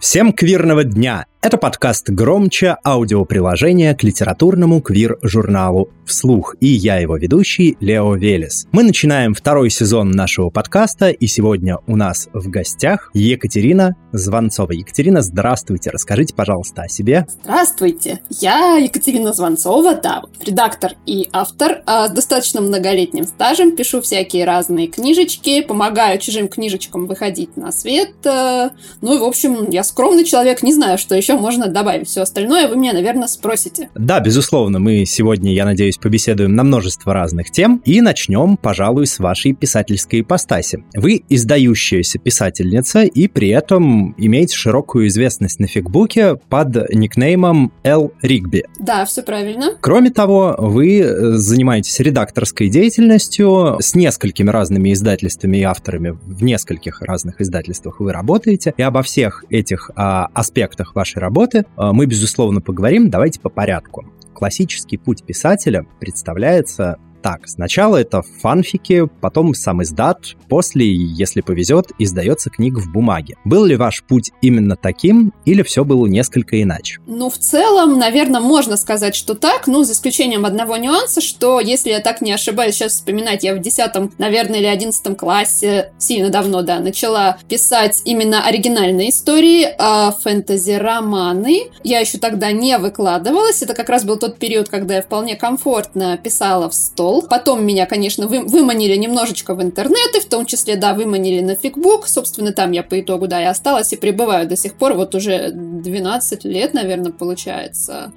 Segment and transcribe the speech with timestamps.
[0.00, 1.26] Всем квирного дня!
[1.42, 6.54] Это подкаст «Громче» аудиоприложение к литературному квир-журналу «Вслух».
[6.60, 8.66] И я его ведущий Лео Велес.
[8.72, 14.72] Мы начинаем второй сезон нашего подкаста, и сегодня у нас в гостях Екатерина Звонцова.
[14.72, 15.88] Екатерина, здравствуйте.
[15.88, 17.26] Расскажите, пожалуйста, о себе.
[17.42, 18.20] Здравствуйте.
[18.28, 23.74] Я Екатерина Звонцова, да, редактор и автор а с достаточно многолетним стажем.
[23.74, 28.12] Пишу всякие разные книжечки, помогаю чужим книжечкам выходить на свет.
[28.26, 28.68] Э,
[29.00, 32.08] ну и, в общем, я скромный человек, не знаю, что еще можно добавить.
[32.08, 33.90] Все остальное вы меня, наверное, спросите.
[33.94, 39.18] Да, безусловно, мы сегодня, я надеюсь, побеседуем на множество разных тем и начнем, пожалуй, с
[39.18, 40.84] вашей писательской ипостаси.
[40.94, 48.12] Вы издающаяся писательница и при этом имеете широкую известность на фигбуке под никнеймом Л.
[48.22, 48.64] Ригби.
[48.78, 49.74] Да, все правильно.
[49.80, 57.02] Кроме того, вы э, занимаетесь редакторской деятельностью с несколькими разными издательствами и авторами в нескольких
[57.02, 62.60] разных издательствах вы работаете, и обо всех этих а, аспектах вашей работы, э, мы, безусловно,
[62.60, 63.08] поговорим.
[63.08, 64.04] Давайте по порядку.
[64.34, 67.48] Классический путь писателя представляется так.
[67.48, 73.36] Сначала это фанфики, потом сам издат, после, если повезет, издается книга в бумаге.
[73.44, 76.98] Был ли ваш путь именно таким, или все было несколько иначе?
[77.06, 81.90] Ну, в целом, наверное, можно сказать, что так, ну, за исключением одного нюанса, что, если
[81.90, 86.62] я так не ошибаюсь, сейчас вспоминать, я в 10, наверное, или 11 классе, сильно давно,
[86.62, 93.88] да, начала писать именно оригинальные истории, а фэнтези-романы я еще тогда не выкладывалась, это как
[93.88, 97.28] раз был тот период, когда я вполне комфортно писала в 100 пошел.
[97.28, 101.54] Потом меня, конечно, вы, выманили немножечко в интернет и, в том числе, да, выманили на
[101.54, 102.06] фигбук.
[102.08, 104.94] Собственно, там я по итогу, да, и осталась, и пребываю до сих пор.
[104.94, 108.12] Вот уже 12 лет, наверное, получается.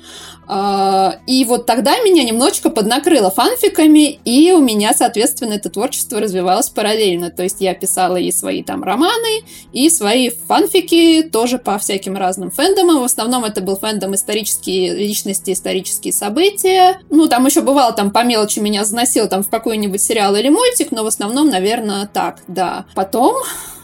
[0.47, 6.69] А, и вот тогда меня немножечко поднакрыло фанфиками, и у меня, соответственно, это творчество развивалось
[6.69, 7.29] параллельно.
[7.29, 12.51] То есть я писала и свои там романы, и свои фанфики тоже по всяким разным
[12.51, 13.01] фэндомам.
[13.01, 16.99] В основном это был фэндом исторические личности, исторические события.
[17.09, 20.91] Ну, там еще бывало, там по мелочи меня заносил там в какой-нибудь сериал или мультик,
[20.91, 22.85] но в основном, наверное, так, да.
[22.95, 23.35] Потом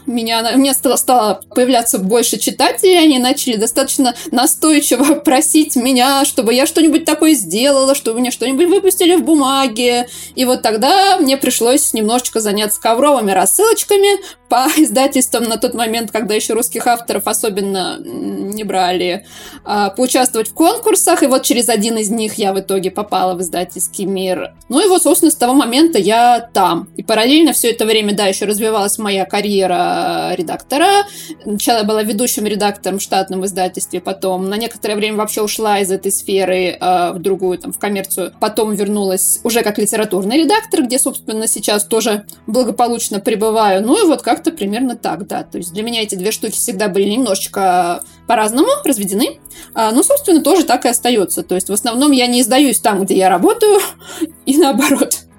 [0.06, 6.66] меня, мне стало, стало появляться больше читателей, они начали достаточно настойчиво просить меня, чтобы я
[6.66, 10.08] что-нибудь такое сделала, чтобы мне что-нибудь выпустили в бумаге.
[10.34, 16.34] И вот тогда мне пришлось немножечко заняться ковровыми рассылочками по издательствам на тот момент, когда
[16.34, 19.26] еще русских авторов особенно не брали,
[19.64, 21.22] а, поучаствовать в конкурсах.
[21.22, 24.54] И вот через один из них я в итоге попала в издательский мир.
[24.68, 26.88] Ну и вот, собственно, с того момента я там.
[26.96, 29.89] И параллельно все это время, да, еще развивалась моя карьера
[30.36, 31.06] редактора.
[31.42, 36.12] Сначала была ведущим редактором в штатном издательстве, потом на некоторое время вообще ушла из этой
[36.12, 38.32] сферы э, в другую, там, в коммерцию.
[38.40, 43.84] Потом вернулась уже как литературный редактор, где, собственно, сейчас тоже благополучно пребываю.
[43.84, 45.42] Ну и вот как-то примерно так, да.
[45.42, 49.40] То есть для меня эти две штуки всегда были немножечко по-разному разведены.
[49.74, 51.42] А, ну, собственно, тоже так и остается.
[51.42, 53.80] То есть в основном я не издаюсь там, где я работаю,
[54.46, 55.29] и наоборот.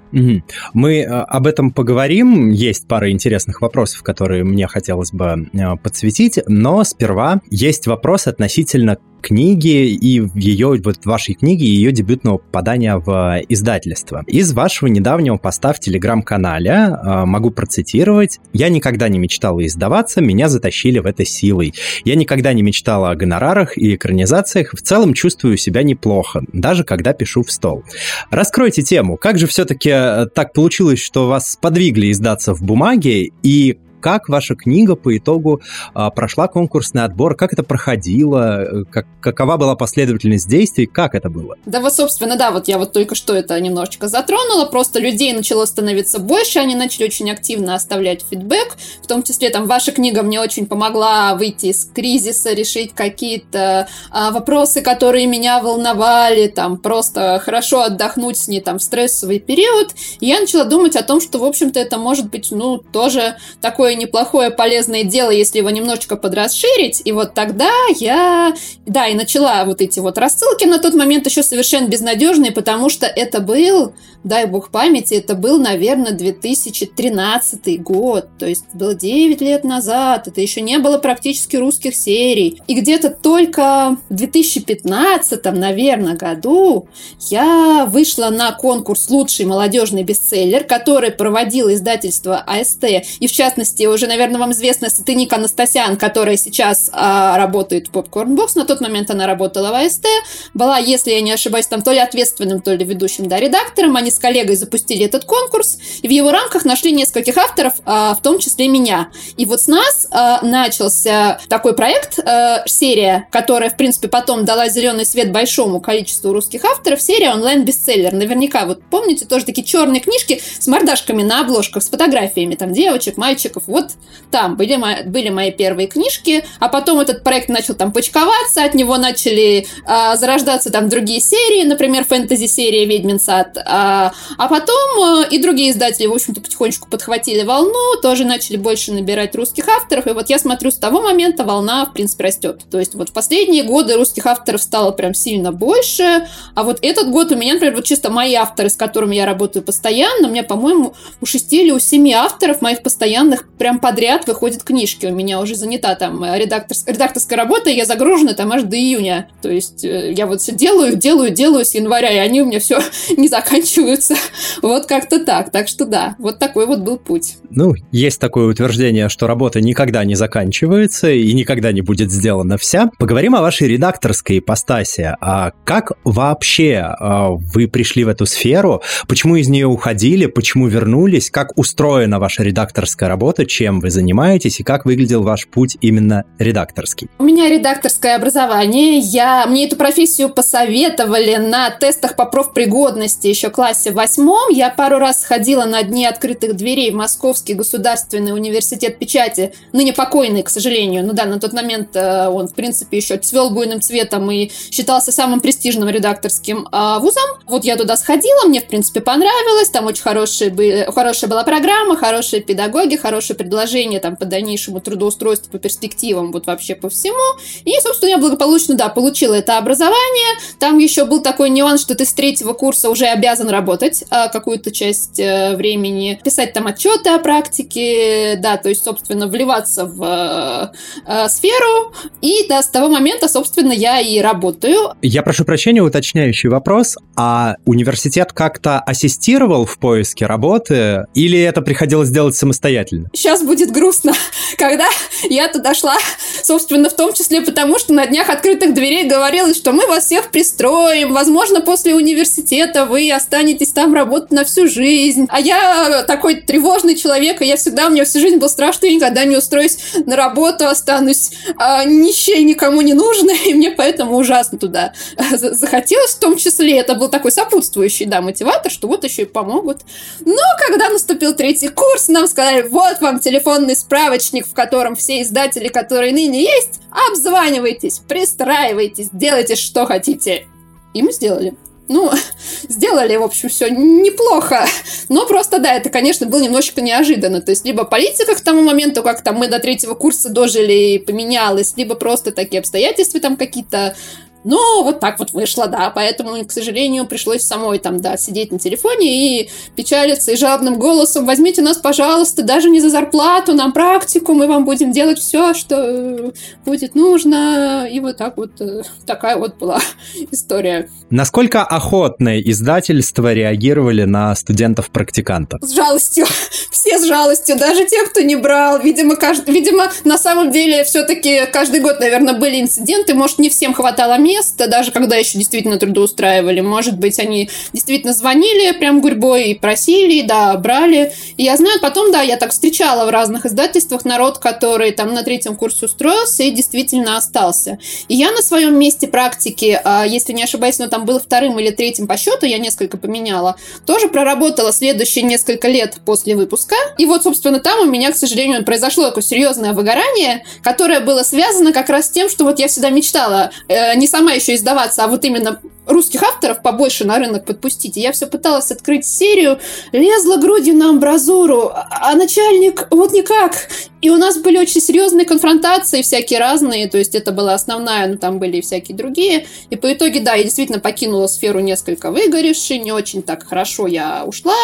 [0.74, 2.50] Мы э, об этом поговорим.
[2.50, 8.98] Есть пара интересных вопросов, которые мне хотелось бы э, подсветить, но сперва есть вопрос относительно
[9.22, 14.24] книги и ее, вот вашей книги, ее дебютного попадания в издательство.
[14.26, 18.40] Из вашего недавнего поста в телеграм-канале э, могу процитировать.
[18.52, 21.72] «Я никогда не мечтала издаваться, меня затащили в это силой.
[22.04, 27.12] Я никогда не мечтала о гонорарах и экранизациях, в целом чувствую себя неплохо, даже когда
[27.12, 27.84] пишу в стол».
[28.30, 29.16] Раскройте тему.
[29.16, 34.54] Как же все-таки э, так получилось, что вас подвигли издаться в бумаге, и как ваша
[34.54, 35.62] книга по итогу
[35.94, 41.30] а, прошла конкурсный отбор, как это проходило, э, как, какова была последовательность действий, как это
[41.30, 41.56] было?
[41.64, 45.64] Да вот, собственно, да, вот я вот только что это немножечко затронула, просто людей начало
[45.66, 50.40] становиться больше, они начали очень активно оставлять фидбэк, в том числе там ваша книга мне
[50.40, 57.82] очень помогла выйти из кризиса, решить какие-то а, вопросы, которые меня волновали, там просто хорошо
[57.82, 61.44] отдохнуть с ней там в стрессовый период, и я начала думать о том, что, в
[61.44, 67.02] общем-то, это может быть, ну, тоже такое такое неплохое полезное дело, если его немножечко подрасширить.
[67.04, 68.54] И вот тогда я,
[68.86, 73.06] да, и начала вот эти вот рассылки на тот момент еще совершенно безнадежные, потому что
[73.06, 73.92] это был,
[74.24, 80.40] дай бог памяти, это был, наверное, 2013 год, то есть было 9 лет назад, это
[80.40, 82.60] еще не было практически русских серий.
[82.66, 86.88] И где-то только в 2015, наверное, году
[87.30, 92.84] я вышла на конкурс «Лучший молодежный бестселлер», который проводил издательство АСТ,
[93.20, 97.90] и в частности и уже, наверное, вам известна Сатыник Анастасян, которая сейчас а, работает в
[97.90, 98.52] Popcorn Box.
[98.54, 100.06] На тот момент она работала в АСТ.
[100.54, 103.96] Была, если я не ошибаюсь, там то ли ответственным, то ли ведущим, да, редактором.
[103.96, 108.22] Они с коллегой запустили этот конкурс, и в его рамках нашли нескольких авторов, а, в
[108.22, 109.08] том числе меня.
[109.36, 114.68] И вот с нас а, начался такой проект, а, серия, которая, в принципе, потом дала
[114.68, 118.12] зеленый свет большому количеству русских авторов, серия онлайн-бестселлер.
[118.12, 123.16] Наверняка, вот помните, тоже такие черные книжки с мордашками на обложках, с фотографиями там девочек,
[123.16, 123.64] мальчиков.
[123.72, 123.92] Вот
[124.30, 128.74] там были мои, были мои первые книжки, а потом этот проект начал там почковаться, от
[128.74, 135.22] него начали а, зарождаться там другие серии, например, фэнтези-серия «Ведьмин сад», а, а потом а,
[135.30, 140.12] и другие издатели, в общем-то, потихонечку подхватили волну, тоже начали больше набирать русских авторов, и
[140.12, 142.62] вот я смотрю, с того момента волна, в принципе, растет.
[142.70, 147.10] То есть вот в последние годы русских авторов стало прям сильно больше, а вот этот
[147.10, 150.42] год у меня, например, вот чисто мои авторы, с которыми я работаю постоянно, у меня,
[150.42, 155.06] по-моему, у шести или у семи авторов моих постоянных прям подряд выходят книжки.
[155.06, 159.28] У меня уже занята там редакторская, редакторская работа, и я загружена там аж до июня.
[159.40, 162.58] То есть э, я вот все делаю, делаю, делаю с января, и они у меня
[162.58, 162.80] все
[163.16, 164.16] не заканчиваются.
[164.62, 165.50] Вот как-то так.
[165.50, 167.36] Так что да, вот такой вот был путь.
[167.50, 172.90] Ну, есть такое утверждение, что работа никогда не заканчивается и никогда не будет сделана вся.
[172.98, 175.14] Поговорим о вашей редакторской ипостаси.
[175.20, 178.82] А как вообще а, вы пришли в эту сферу?
[179.06, 180.26] Почему из нее уходили?
[180.26, 181.30] Почему вернулись?
[181.30, 183.46] Как устроена ваша редакторская работа?
[183.54, 184.60] Чем вы занимаетесь?
[184.60, 187.10] И как выглядел ваш путь именно редакторский?
[187.18, 188.96] У меня редакторское образование.
[188.96, 189.46] Я...
[189.46, 194.48] Мне эту профессию посоветовали на тестах по профпригодности еще в классе восьмом.
[194.48, 200.42] Я пару раз ходила на дни открытых дверей в Московский государственный университет печати, ныне покойный,
[200.42, 201.04] к сожалению.
[201.04, 205.12] Ну да, на тот момент э, он, в принципе, еще цвел буйным цветом и считался
[205.12, 207.28] самым престижным редакторским а, вузом.
[207.46, 209.68] Вот я туда сходила, мне, в принципе, понравилось.
[209.68, 215.58] Там очень хорошие хорошая была программа, хорошие педагоги, хорошие предложения там по дальнейшему трудоустройству, по
[215.58, 217.38] перспективам, вот вообще по всему.
[217.64, 220.38] И, собственно, я благополучно, да, получила это образование.
[220.60, 224.70] Там еще был такой нюанс, что ты с третьего курса уже обязан работать а, какую-то
[224.70, 230.72] часть а, времени, писать там отчеты о практике, да, то есть, собственно, вливаться в а,
[231.04, 231.92] а, сферу.
[232.20, 234.94] И, да, с того момента, собственно, я и работаю.
[235.02, 236.96] Я прошу прощения, уточняющий вопрос.
[237.16, 243.10] А университет как-то ассистировал в поиске работы или это приходилось делать самостоятельно?
[243.22, 244.14] Сейчас будет грустно,
[244.58, 244.88] когда
[245.30, 245.96] я туда шла,
[246.42, 250.32] собственно, в том числе потому, что на днях открытых дверей говорилось, что мы вас всех
[250.32, 255.28] пристроим, возможно, после университета вы останетесь там работать на всю жизнь.
[255.30, 258.88] А я такой тревожный человек, и я всегда, у меня всю жизнь был страх, что
[258.88, 264.16] я никогда не устроюсь на работу, останусь а, нищей, никому не нужной, и мне поэтому
[264.16, 264.94] ужасно туда
[265.30, 269.82] захотелось, в том числе, это был такой сопутствующий, да, мотиватор, что вот еще и помогут.
[270.24, 275.68] Но когда наступил третий курс, нам сказали, вот вам телефонный справочник, в котором все издатели,
[275.68, 276.80] которые ныне есть,
[277.10, 280.46] обзванивайтесь, пристраивайтесь, делайте, что хотите.
[280.94, 281.54] И мы сделали.
[281.88, 282.10] Ну,
[282.68, 284.66] сделали, в общем, все неплохо.
[285.08, 287.40] Но просто, да, это, конечно, было немножечко неожиданно.
[287.40, 290.98] То есть, либо политика к тому моменту, как там мы до третьего курса дожили и
[290.98, 293.96] поменялась, либо просто такие обстоятельства там какие-то
[294.44, 298.58] но вот так вот вышло, да, поэтому, к сожалению, пришлось самой там, да, сидеть на
[298.58, 304.34] телефоне и печалиться и жалобным голосом «возьмите нас, пожалуйста, даже не за зарплату, нам практику,
[304.34, 306.32] мы вам будем делать все, что
[306.64, 307.86] будет нужно».
[307.90, 309.80] И вот так вот э, такая вот была
[310.30, 310.88] история.
[311.10, 315.60] Насколько охотно издательства реагировали на студентов-практикантов?
[315.62, 316.26] С жалостью.
[316.70, 318.80] Все с жалостью, даже те, кто не брал.
[318.80, 319.46] Видимо, кажд...
[319.46, 324.31] Видимо на самом деле все-таки каждый год, наверное, были инциденты, может, не всем хватало места,
[324.32, 326.60] место, даже когда еще действительно трудоустраивали.
[326.60, 331.12] Может быть, они действительно звонили прям гурьбой и просили, да, брали.
[331.36, 335.22] И я знаю, потом, да, я так встречала в разных издательствах народ, который там на
[335.22, 337.78] третьем курсе устроился и действительно остался.
[338.08, 341.70] И я на своем месте практики, а, если не ошибаюсь, но там был вторым или
[341.70, 346.76] третьим по счету, я несколько поменяла, тоже проработала следующие несколько лет после выпуска.
[346.98, 351.72] И вот, собственно, там у меня, к сожалению, произошло такое серьезное выгорание, которое было связано
[351.72, 355.04] как раз с тем, что вот я всегда мечтала э, не сам сама еще издаваться,
[355.04, 357.96] а вот именно русских авторов побольше на рынок подпустить.
[357.96, 359.58] Я все пыталась открыть серию,
[359.92, 363.68] лезла грудью на амбразуру, а, а начальник вот никак.
[364.02, 368.16] И у нас были очень серьезные конфронтации, всякие разные, то есть это была основная, но
[368.16, 369.46] там были и всякие другие.
[369.70, 374.24] И по итоге, да, я действительно покинула сферу несколько выгоревшей, не очень так хорошо я
[374.26, 374.56] ушла,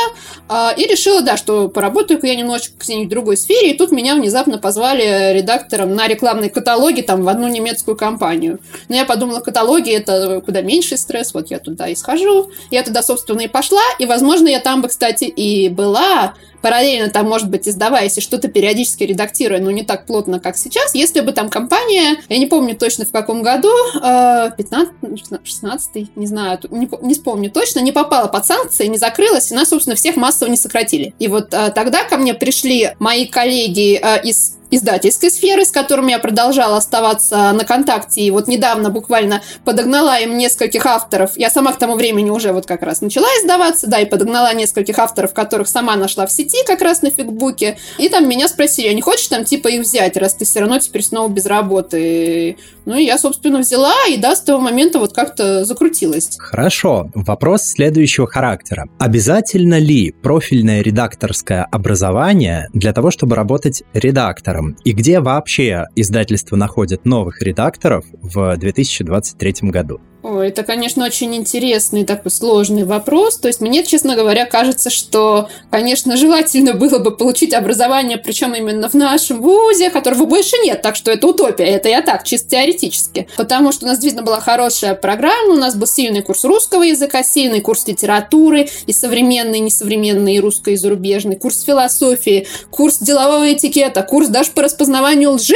[0.48, 4.58] э, и решила, да, что поработаю-ка я немножечко в другой сфере, и тут меня внезапно
[4.58, 8.58] позвали редактором на рекламные каталоги там в одну немецкую компанию.
[8.88, 12.50] Но я подумала, каталоги это куда меньший стресс, вот я туда и схожу.
[12.70, 17.28] Я туда, собственно, и пошла, и, возможно, я там бы, кстати, и была, параллельно там,
[17.28, 21.32] может быть, издаваясь и что-то периодически редактируя, но не так плотно, как сейчас, если бы
[21.32, 27.14] там компания, я не помню точно в каком году, 15, э, 16, не знаю, не,
[27.14, 31.14] вспомню точно, не попала под санкции, не закрылась, и нас, собственно, всех массово не сократили.
[31.18, 36.10] И вот э, тогда ко мне пришли мои коллеги э, из издательской сферы, с которыми
[36.12, 38.20] я продолжала оставаться на контакте.
[38.20, 41.32] И вот недавно буквально подогнала им нескольких авторов.
[41.36, 44.98] Я сама к тому времени уже вот как раз начала издаваться, да, и подогнала нескольких
[44.98, 47.78] авторов, которых сама нашла в сети как раз на фигбуке.
[47.99, 50.78] И там меня спросили, а не хочешь там типа их взять, раз ты все равно
[50.78, 52.57] теперь снова без работы?
[52.85, 56.37] Ну и я, собственно, взяла, и да, с того момента вот как-то закрутилась.
[56.38, 57.11] Хорошо.
[57.14, 58.88] Вопрос следующего характера.
[58.99, 64.76] Обязательно ли профильное редакторское образование для того, чтобы работать редактором?
[64.85, 70.00] И где вообще издательство находит новых редакторов в 2023 году?
[70.20, 73.38] Ой, это, конечно, очень интересный такой сложный вопрос.
[73.38, 78.88] То есть мне, честно говоря, кажется, что, конечно, желательно было бы получить образование, причем именно
[78.88, 81.66] в нашем вузе, которого больше нет, так что это утопия.
[81.66, 83.28] Это я так, чисто теоретически.
[83.37, 87.22] Потому что у нас действительно была хорошая программа, у нас был сильный курс русского языка,
[87.22, 93.52] сильный курс литературы, и современный, и несовременный, и русско- и зарубежный, курс философии, курс делового
[93.52, 95.54] этикета, курс даже по распознаванию лжи.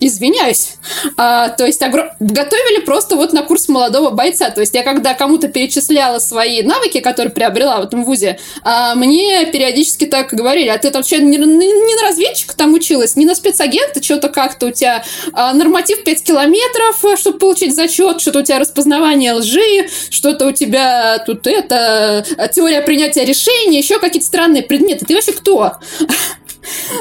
[0.00, 0.74] Извиняюсь.
[1.16, 2.12] А, то есть огр...
[2.20, 4.50] готовили просто вот на курс молодого бойца.
[4.50, 9.46] То есть я когда кому-то перечисляла свои навыки, которые приобрела в этом вузе, а, мне
[9.46, 14.00] периодически так говорили, а ты что, не, не, на разведчика там училась, не на спецагента,
[14.00, 15.02] что-то как-то у тебя
[15.32, 21.18] а, норматив 5 километров, чтобы получить зачет, что-то у тебя распознавание лжи, что-то у тебя
[21.26, 22.24] тут это,
[22.54, 25.04] теория принятия решений, еще какие-то странные предметы.
[25.06, 25.72] Ты вообще кто?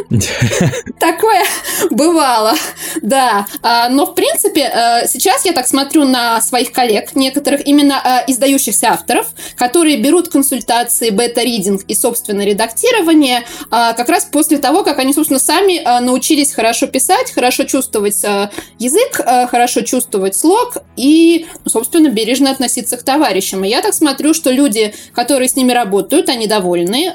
[0.99, 1.43] Такое
[1.89, 2.55] бывало,
[3.01, 3.47] да.
[3.61, 8.31] А, но, в принципе, э, сейчас я так смотрю на своих коллег, некоторых именно э,
[8.31, 14.99] издающихся авторов, которые берут консультации, бета-ридинг и, собственно, редактирование а, как раз после того, как
[14.99, 18.23] они, собственно, сами э, научились хорошо писать, хорошо чувствовать
[18.79, 19.15] язык,
[19.49, 23.63] хорошо чувствовать слог и, ну, собственно, бережно относиться к товарищам.
[23.63, 27.13] И я так смотрю, что люди, которые с ними работают, они довольны,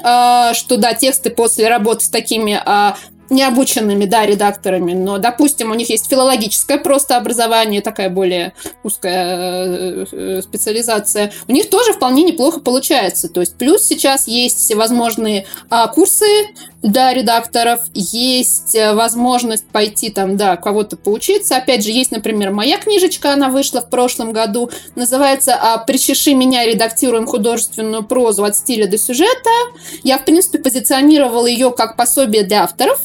[0.53, 2.95] что, да, тексты после работы с такими а,
[3.33, 10.41] необученными, да, редакторами, но, допустим, у них есть филологическое просто образование, такая более узкая э,
[10.41, 13.29] специализация, у них тоже вполне неплохо получается.
[13.29, 16.25] То есть плюс сейчас есть всевозможные а, курсы
[16.83, 21.55] для редакторов, есть э, возможность пойти там, да, кого-то поучиться.
[21.55, 26.65] Опять же, есть, например, моя книжечка, она вышла в прошлом году, называется а, «Причеши меня,
[26.65, 29.49] редактируем художественную прозу от стиля до сюжета».
[30.03, 32.99] Я, в принципе, позиционировала ее как пособие для авторов,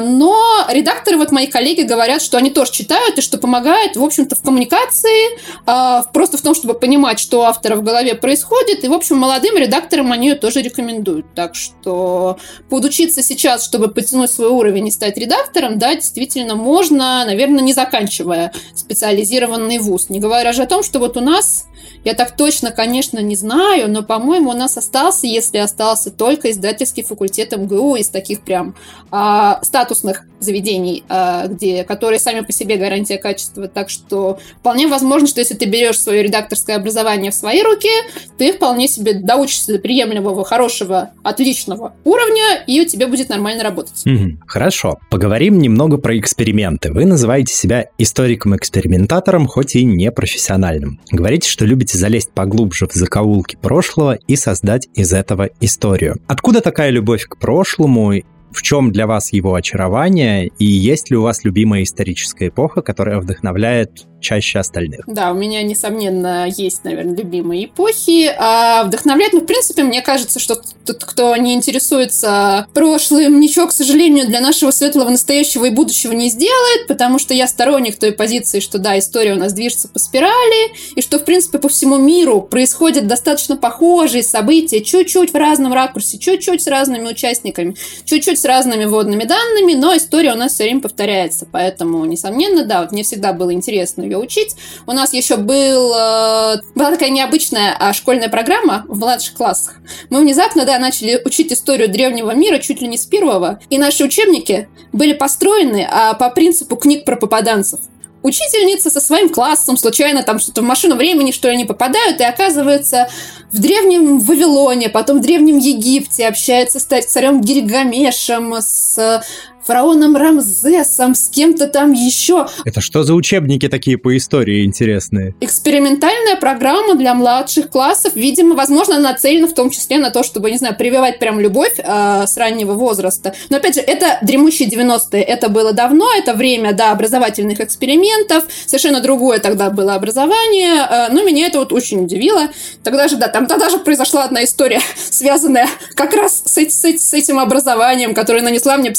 [0.00, 4.36] но редакторы, вот мои коллеги говорят, что они тоже читают и что помогает, в общем-то,
[4.36, 8.84] в коммуникации, а, просто в том, чтобы понимать, что у автора в голове происходит.
[8.84, 11.26] И, в общем, молодым редакторам они ее тоже рекомендуют.
[11.34, 12.38] Так что
[12.68, 18.52] поучиться сейчас, чтобы потянуть свой уровень и стать редактором, да, действительно можно, наверное, не заканчивая
[18.74, 20.08] специализированный вуз.
[20.08, 21.66] Не говоря же о том, что вот у нас
[22.04, 27.02] я так точно, конечно, не знаю, но, по-моему, у нас остался, если остался, только издательский
[27.02, 28.74] факультет МГУ из таких прям
[29.10, 33.68] а, статусных заведений, а, где, которые сами по себе гарантия качества.
[33.68, 37.90] Так что вполне возможно, что если ты берешь свое редакторское образование в свои руки,
[38.38, 44.02] ты вполне себе доучишься до приемлемого, хорошего, отличного уровня, и у тебя будет нормально работать.
[44.06, 44.38] Mm-hmm.
[44.46, 44.98] Хорошо.
[45.10, 46.92] Поговорим немного про эксперименты.
[46.92, 51.00] Вы называете себя историком-экспериментатором, хоть и не профессиональным.
[51.10, 56.16] Говорите, что любите залезть поглубже в закоулки прошлого и создать из этого историю.
[56.26, 58.14] Откуда такая любовь к прошлому
[58.52, 63.18] в чем для вас его очарование и есть ли у вас любимая историческая эпоха, которая
[63.18, 65.04] вдохновляет чаще остальных.
[65.06, 68.30] Да, у меня, несомненно, есть, наверное, любимые эпохи.
[68.38, 73.72] А вдохновлять, ну, в принципе, мне кажется, что тот, кто не интересуется прошлым, ничего, к
[73.72, 78.60] сожалению, для нашего светлого настоящего и будущего не сделает, потому что я сторонник той позиции,
[78.60, 82.42] что, да, история у нас движется по спирали, и что, в принципе, по всему миру
[82.42, 88.86] происходят достаточно похожие события, чуть-чуть в разном ракурсе, чуть-чуть с разными участниками, чуть-чуть с разными
[88.86, 93.32] водными данными, но история у нас все время повторяется, поэтому, несомненно, да, вот мне всегда
[93.32, 94.56] было интересно ее учить.
[94.86, 99.76] У нас еще был, э, была такая необычная а, школьная программа в младших классах.
[100.08, 104.04] Мы внезапно, да, начали учить историю древнего мира чуть ли не с первого, и наши
[104.04, 107.80] учебники были построены а, по принципу книг про попаданцев
[108.22, 112.24] учительница со своим классом случайно там что-то в машину времени, что ли, не попадают, и
[112.24, 113.08] оказывается
[113.50, 119.22] в древнем Вавилоне, потом в древнем Египте общается с царем Гильгамешем, с
[119.64, 122.46] фараоном Рамзесом, с кем-то там еще.
[122.64, 125.34] Это что за учебники такие по истории интересные?
[125.40, 128.14] Экспериментальная программа для младших классов.
[128.14, 132.24] Видимо, возможно, нацелена в том числе на то, чтобы, не знаю, прививать прям любовь э,
[132.26, 133.34] с раннего возраста.
[133.48, 135.22] Но, опять же, это дремущие 90-е.
[135.22, 138.44] Это было давно, это время, да, образовательных экспериментов.
[138.66, 140.86] Совершенно другое тогда было образование.
[140.88, 142.48] Э, но меня это вот очень удивило.
[142.82, 147.14] Тогда же, да, там тогда же произошла одна история, связанная как раз с, с, с
[147.14, 148.90] этим образованием, которое нанесла мне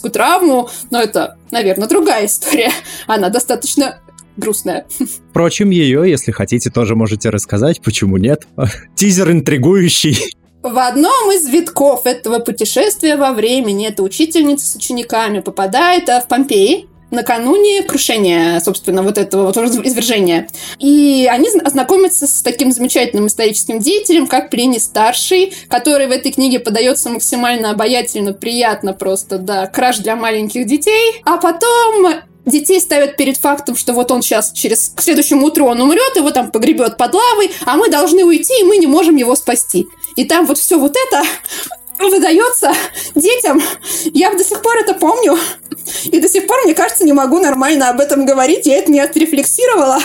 [0.00, 0.68] психологическую травму.
[0.90, 2.70] Но это, наверное, другая история.
[3.06, 4.00] Она достаточно
[4.36, 4.86] грустная.
[5.30, 8.46] Впрочем, ее, если хотите, тоже можете рассказать, почему нет.
[8.94, 10.34] Тизер интригующий.
[10.62, 16.86] В одном из витков этого путешествия во времени эта учительница с учениками попадает в Помпеи,
[17.10, 20.48] накануне крушения, собственно, вот этого вот извержения.
[20.78, 26.60] И они ознакомятся с таким замечательным историческим деятелем, как Плиний Старший, который в этой книге
[26.60, 31.22] подается максимально обаятельно, приятно просто, да, краш для маленьких детей.
[31.24, 32.14] А потом
[32.46, 36.30] детей ставят перед фактом, что вот он сейчас через к следующему утру он умрет, его
[36.30, 39.86] там погребет под лавой, а мы должны уйти, и мы не можем его спасти.
[40.16, 41.22] И там вот все вот это
[42.08, 42.72] выдается
[43.14, 43.60] детям.
[44.12, 45.36] Я до сих пор это помню.
[46.04, 48.66] И до сих пор, мне кажется, не могу нормально об этом говорить.
[48.66, 49.98] Я это не отрефлексировала.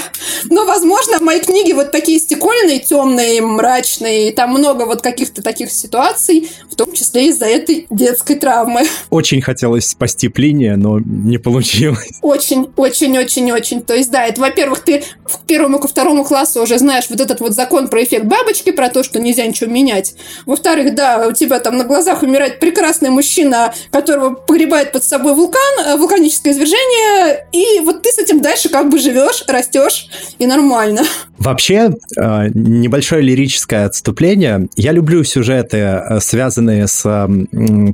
[0.45, 4.31] Но, возможно, мои книги вот такие стекольные, темные, мрачные.
[4.31, 8.83] Там много вот каких-то таких ситуаций, в том числе из-за этой детской травмы.
[9.09, 12.09] Очень хотелось спасти Плиния, но не получилось.
[12.21, 13.81] Очень, очень, очень, очень.
[13.81, 17.39] То есть, да, это, во-первых, ты к первому, ко второму классу уже знаешь вот этот
[17.39, 20.15] вот закон про эффект бабочки, про то, что нельзя ничего менять.
[20.45, 25.95] Во-вторых, да, у тебя там глазах умирает прекрасный мужчина, которого погребает под собой вулкан, э,
[25.97, 30.07] вулканическое извержение, и вот ты с этим дальше как бы живешь, растешь,
[30.39, 31.03] и нормально.
[31.37, 34.67] Вообще, э, небольшое лирическое отступление.
[34.75, 37.03] Я люблю сюжеты, э, связанные с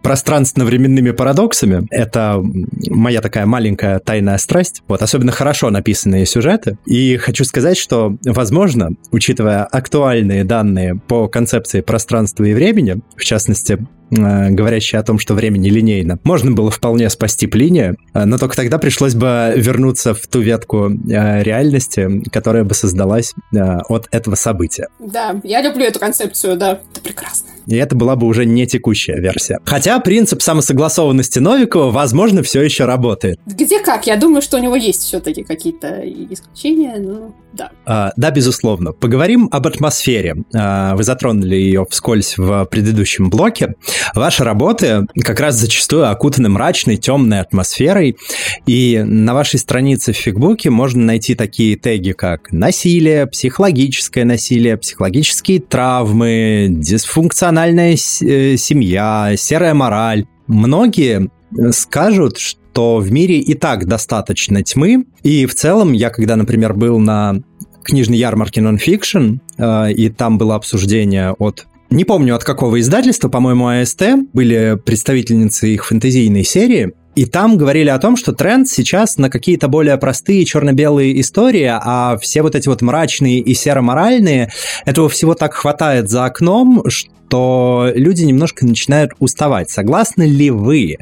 [0.04, 1.88] пространственно-временными парадоксами.
[1.90, 2.42] Это
[2.90, 4.84] моя такая маленькая тайная страсть.
[4.88, 6.78] Вот, особенно хорошо написанные сюжеты.
[6.86, 13.80] И хочу сказать, что, возможно, учитывая актуальные данные по концепции пространства и времени, в частности,
[14.12, 16.20] Э, говорящие о том, что время нелинейно.
[16.24, 20.90] Можно было вполне спасти Плиния, э, но только тогда пришлось бы вернуться в ту ветку
[20.90, 24.88] э, реальности, которая бы создалась от этого события.
[25.00, 27.48] Да, я люблю эту концепцию, да, это прекрасно.
[27.68, 29.60] И это была бы уже не текущая версия.
[29.66, 33.40] Хотя принцип самосогласованности Новикова, возможно, все еще работает.
[33.46, 34.08] Где как?
[34.08, 37.72] Я думаю, что у него есть все-таки какие-то исключения, но да.
[37.86, 38.94] А, да, безусловно.
[38.94, 40.38] Поговорим об атмосфере.
[40.56, 43.76] А, вы затронули ее вскользь в предыдущем блоке.
[44.16, 48.18] Ваши работы как раз зачастую окутаны мрачной, темной атмосферой,
[48.66, 55.60] и на вашей странице в Фигбуке можно найти такие теги, как насилие, психологическое насилие, психологические
[55.60, 60.26] травмы, дисфункциональная э, семья, серая мораль.
[60.48, 61.30] Многие
[61.72, 67.00] скажут, что в мире и так достаточно тьмы, и в целом я, когда, например, был
[67.00, 67.42] на
[67.84, 73.68] книжной ярмарке Nonfiction, э, и там было обсуждение от не помню от какого издательства, по-моему,
[73.68, 79.30] АСТ, были представительницы их фэнтезийной серии, и там говорили о том, что тренд сейчас на
[79.30, 84.52] какие-то более простые черно-белые истории, а все вот эти вот мрачные и серо-моральные,
[84.86, 89.70] этого всего так хватает за окном, что то люди немножко начинают уставать.
[89.70, 90.98] Согласны ли вы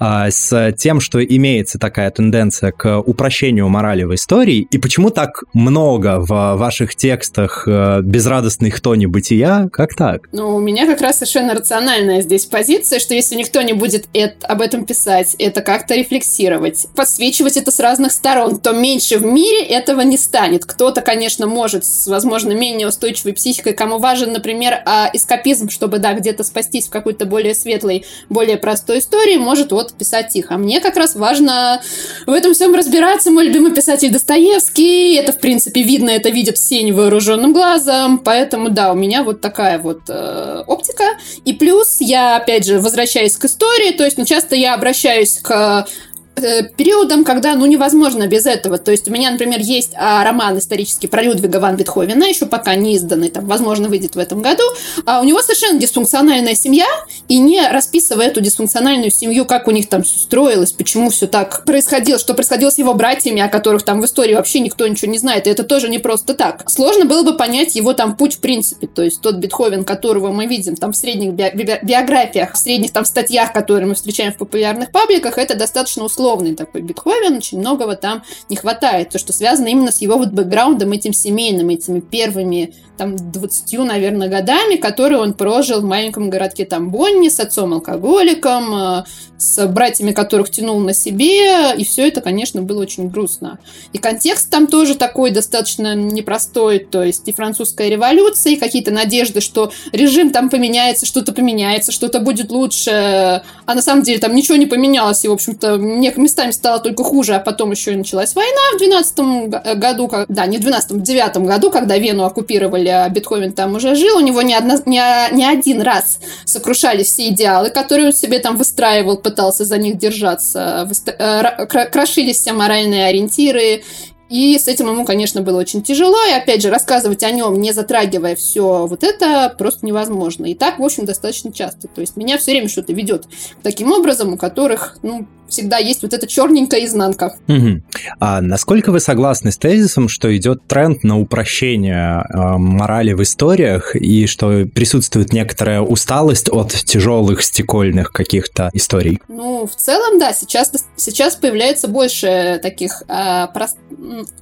[0.00, 5.44] э, с тем, что имеется такая тенденция к упрощению морали в истории, и почему так
[5.52, 9.68] много в ваших текстах э, безрадостных тони бытия?
[9.70, 10.26] Как так?
[10.32, 14.46] Ну, у меня как раз совершенно рациональная здесь позиция, что если никто не будет это,
[14.46, 19.62] об этом писать, это как-то рефлексировать, подсвечивать это с разных сторон, то меньше в мире
[19.64, 20.64] этого не станет.
[20.64, 26.14] Кто-то, конечно, может с, возможно, менее устойчивой психикой, кому важен, например, а, эскапизм, чтобы, да,
[26.14, 30.50] где-то спастись в какой-то более светлой, более простой истории, может вот писать их.
[30.50, 31.82] А мне как раз важно
[32.26, 33.30] в этом всем разбираться.
[33.30, 38.92] Мой любимый писатель Достоевский, это, в принципе, видно, это видят все невооруженным глазом, поэтому, да,
[38.92, 41.04] у меня вот такая вот э, оптика.
[41.44, 45.86] И плюс я, опять же, возвращаюсь к истории, то есть, ну, часто я обращаюсь к
[46.34, 48.78] периодом, когда, ну, невозможно без этого.
[48.78, 52.74] То есть у меня, например, есть а, роман исторический про Людвига ван Бетховена, еще пока
[52.74, 54.62] не изданный, там, возможно, выйдет в этом году.
[55.06, 56.86] А у него совершенно дисфункциональная семья,
[57.28, 61.64] и не расписывая эту дисфункциональную семью, как у них там все строилось, почему все так
[61.64, 65.18] происходило, что происходило с его братьями, о которых там в истории вообще никто ничего не
[65.18, 66.68] знает, и это тоже не просто так.
[66.68, 70.46] Сложно было бы понять его там путь в принципе, то есть тот Бетховен, которого мы
[70.46, 74.36] видим там в средних би- би- биографиях, в средних там статьях, которые мы встречаем в
[74.36, 79.10] популярных пабликах, это достаточно условно условный такой Бетховен, очень многого там не хватает.
[79.10, 84.28] То, что связано именно с его вот бэкграундом этим семейным, этими первыми там 20, наверное,
[84.28, 89.04] годами, которые он прожил в маленьком городке там Бонни с отцом-алкоголиком, э,
[89.36, 93.58] с братьями, которых тянул на себе, и все это, конечно, было очень грустно.
[93.92, 99.40] И контекст там тоже такой достаточно непростой, то есть и французская революция, и какие-то надежды,
[99.40, 104.56] что режим там поменяется, что-то поменяется, что-то будет лучше, а на самом деле там ничего
[104.56, 105.76] не поменялось, и, в общем-то,
[106.16, 110.58] местами стало только хуже, а потом еще и началась война в 12 году, да, не
[110.58, 114.42] в 12 в 9 году, когда Вену оккупировали, а Бетховен там уже жил, у него
[114.42, 119.64] не, одно, не, не один раз сокрушались все идеалы, которые он себе там выстраивал, пытался
[119.64, 123.82] за них держаться, э, крошились все моральные ориентиры,
[124.30, 126.16] и с этим ему, конечно, было очень тяжело.
[126.26, 130.46] И опять же, рассказывать о нем, не затрагивая все вот это, просто невозможно.
[130.46, 131.88] И так, в общем, достаточно часто.
[131.88, 133.26] То есть меня все время что-то ведет
[133.62, 137.36] таким образом, у которых, ну, всегда есть вот эта черненькая изнанка.
[137.48, 137.82] Угу.
[138.18, 143.94] А насколько вы согласны с тезисом, что идет тренд на упрощение э, морали в историях
[143.94, 149.20] и что присутствует некоторая усталость от тяжелых стекольных каких-то историй?
[149.28, 153.76] Ну, в целом, да, сейчас, сейчас появляется больше таких, э, прост...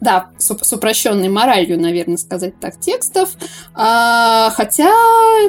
[0.01, 3.31] да, с, упрощенной моралью, наверное, сказать так, текстов.
[3.75, 4.91] А, хотя,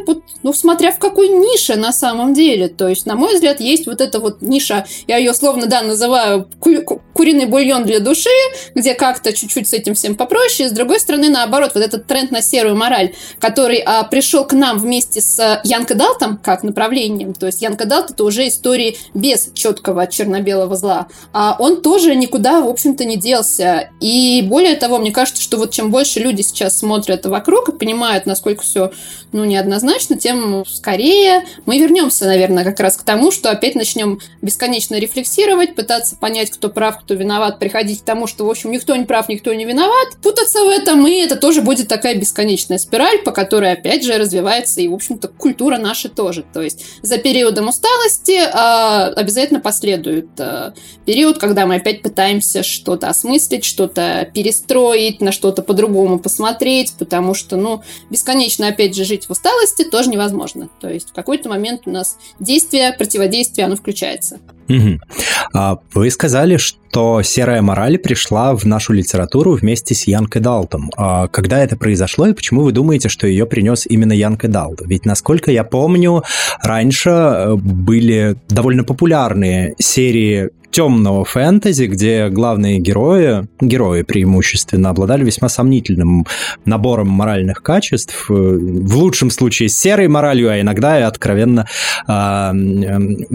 [0.06, 2.68] вот, ну, смотря в какой нише на самом деле.
[2.68, 6.48] То есть, на мой взгляд, есть вот эта вот ниша, я ее условно, да, называю
[6.60, 8.30] ку- куриный бульон для души,
[8.76, 10.70] где как-то чуть-чуть с этим всем попроще.
[10.70, 14.78] С другой стороны, наоборот, вот этот тренд на серую мораль, который а, пришел к нам
[14.78, 17.34] вместе с Янко Далтом как направлением.
[17.34, 21.08] То есть Янко Далт это уже истории без четкого черно-белого зла.
[21.32, 23.90] А он тоже никуда, в общем-то, не делся.
[24.00, 24.13] И
[24.48, 28.64] более того, мне кажется, что вот чем больше люди сейчас смотрят вокруг и понимают, насколько
[28.64, 28.92] все
[29.34, 34.96] ну, неоднозначно, тем скорее мы вернемся, наверное, как раз к тому, что опять начнем бесконечно
[34.96, 39.06] рефлексировать пытаться понять, кто прав, кто виноват, приходить к тому, что, в общем, никто не
[39.06, 43.32] прав, никто не виноват, путаться в этом, и это тоже будет такая бесконечная спираль, по
[43.32, 46.46] которой, опять же, развивается и, в общем-то, культура наша тоже.
[46.54, 50.74] То есть за периодом усталости а, обязательно последует а,
[51.06, 54.03] период, когда мы опять пытаемся что-то осмыслить, что-то
[54.34, 60.10] перестроить, на что-то по-другому посмотреть, потому что, ну, бесконечно, опять же, жить в усталости тоже
[60.10, 60.70] невозможно.
[60.80, 64.40] То есть в какой-то момент у нас действие, противодействие, оно включается.
[64.70, 65.80] Угу.
[65.94, 70.92] Вы сказали, что серая мораль пришла в нашу литературу вместе с Янкой Далтом.
[70.96, 74.82] А когда это произошло и почему вы думаете, что ее принес именно Янка Далт?
[74.86, 76.24] Ведь, насколько я помню,
[76.62, 85.48] раньше э, были довольно популярные серии темного фэнтези, где главные герои, герои преимущественно, обладали весьма
[85.48, 86.26] сомнительным
[86.66, 91.68] набором моральных качеств, э, в лучшем случае с серой моралью, а иногда и откровенно
[92.08, 92.52] э,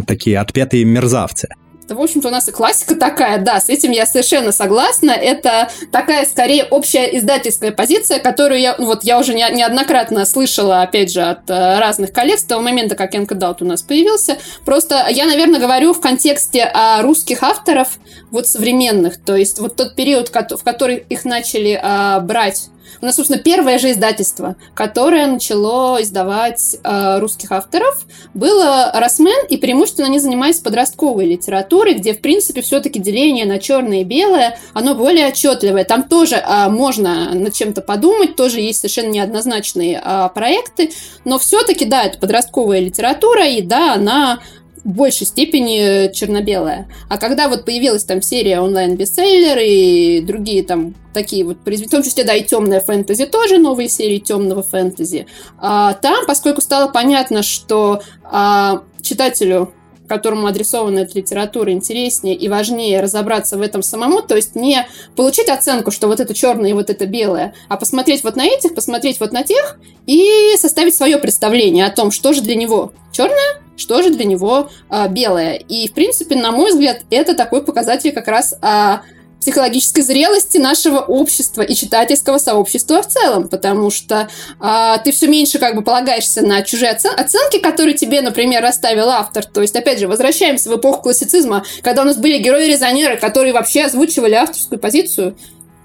[0.07, 1.49] такие отпетые мерзавцы.
[1.89, 5.11] Это, в общем-то, у нас и классика такая, да, с этим я совершенно согласна.
[5.13, 11.11] Это такая, скорее, общая издательская позиция, которую я, вот, я уже не, неоднократно слышала, опять
[11.11, 14.37] же, от э, разных коллег с того момента, как Энка Далт у нас появился.
[14.67, 17.99] Просто я, наверное, говорю в контексте о русских авторов,
[18.31, 22.69] вот современных, то есть вот тот период, в который их начали а, брать
[23.01, 29.57] у нас, собственно, первое же издательство, которое начало издавать э, русских авторов, было Росмен, и
[29.57, 34.95] преимущественно они занимались подростковой литературой, где, в принципе, все-таки деление на черное и белое, оно
[34.95, 35.85] более отчетливое.
[35.85, 40.91] Там тоже э, можно над чем-то подумать, тоже есть совершенно неоднозначные э, проекты,
[41.25, 44.41] но все-таки, да, это подростковая литература, и да, она
[44.89, 46.89] в большей степени черно-белая.
[47.11, 52.03] А когда вот появилась там серия онлайн-бестселлер и другие там такие вот произведения, в том
[52.03, 55.27] числе, да, и темная фэнтези тоже, новые серии темного фэнтези,
[55.59, 59.75] а, там, поскольку стало понятно, что а, читателю
[60.09, 65.49] которому адресована эта литература, интереснее и важнее разобраться в этом самому, то есть не получить
[65.49, 69.21] оценку, что вот это черное и вот это белое, а посмотреть вот на этих, посмотреть
[69.21, 74.03] вот на тех и составить свое представление о том, что же для него черное, что
[74.03, 75.55] же для него а, белое.
[75.55, 79.03] И, в принципе, на мой взгляд, это такой показатель как раз а,
[79.41, 84.29] психологической зрелости нашего общества и читательского сообщества в целом, потому что
[84.61, 89.09] а, ты все меньше как бы полагаешься на чужие оцен- оценки, которые тебе, например, расставил
[89.09, 89.45] автор.
[89.45, 93.85] То есть, опять же, возвращаемся в эпоху классицизма, когда у нас были герои-резонеры, которые вообще
[93.85, 95.37] озвучивали авторскую позицию,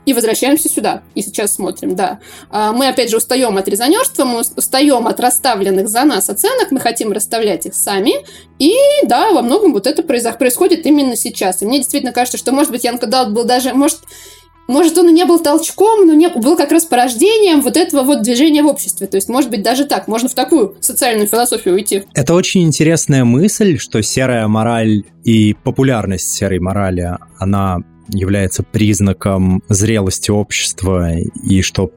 [0.06, 1.04] и возвращаемся сюда.
[1.16, 2.20] И сейчас смотрим, да.
[2.50, 6.80] А, мы, опять же, устаем от резонерства, мы устаем от расставленных за нас оценок, мы
[6.80, 8.14] хотим расставлять их сами.
[8.60, 11.62] И да, во многом вот это происходит именно сейчас.
[11.62, 14.00] И мне действительно кажется, что, может быть, Янка Далт был даже, может,
[14.68, 18.22] может, он и не был толчком, но не, был как раз порождением вот этого вот
[18.22, 19.08] движения в обществе.
[19.08, 20.08] То есть, может быть, даже так.
[20.08, 22.04] Можно в такую социальную философию уйти.
[22.14, 30.32] Это очень интересная мысль, что серая мораль и популярность серой морали, она является признаком зрелости
[30.32, 31.92] общества, и что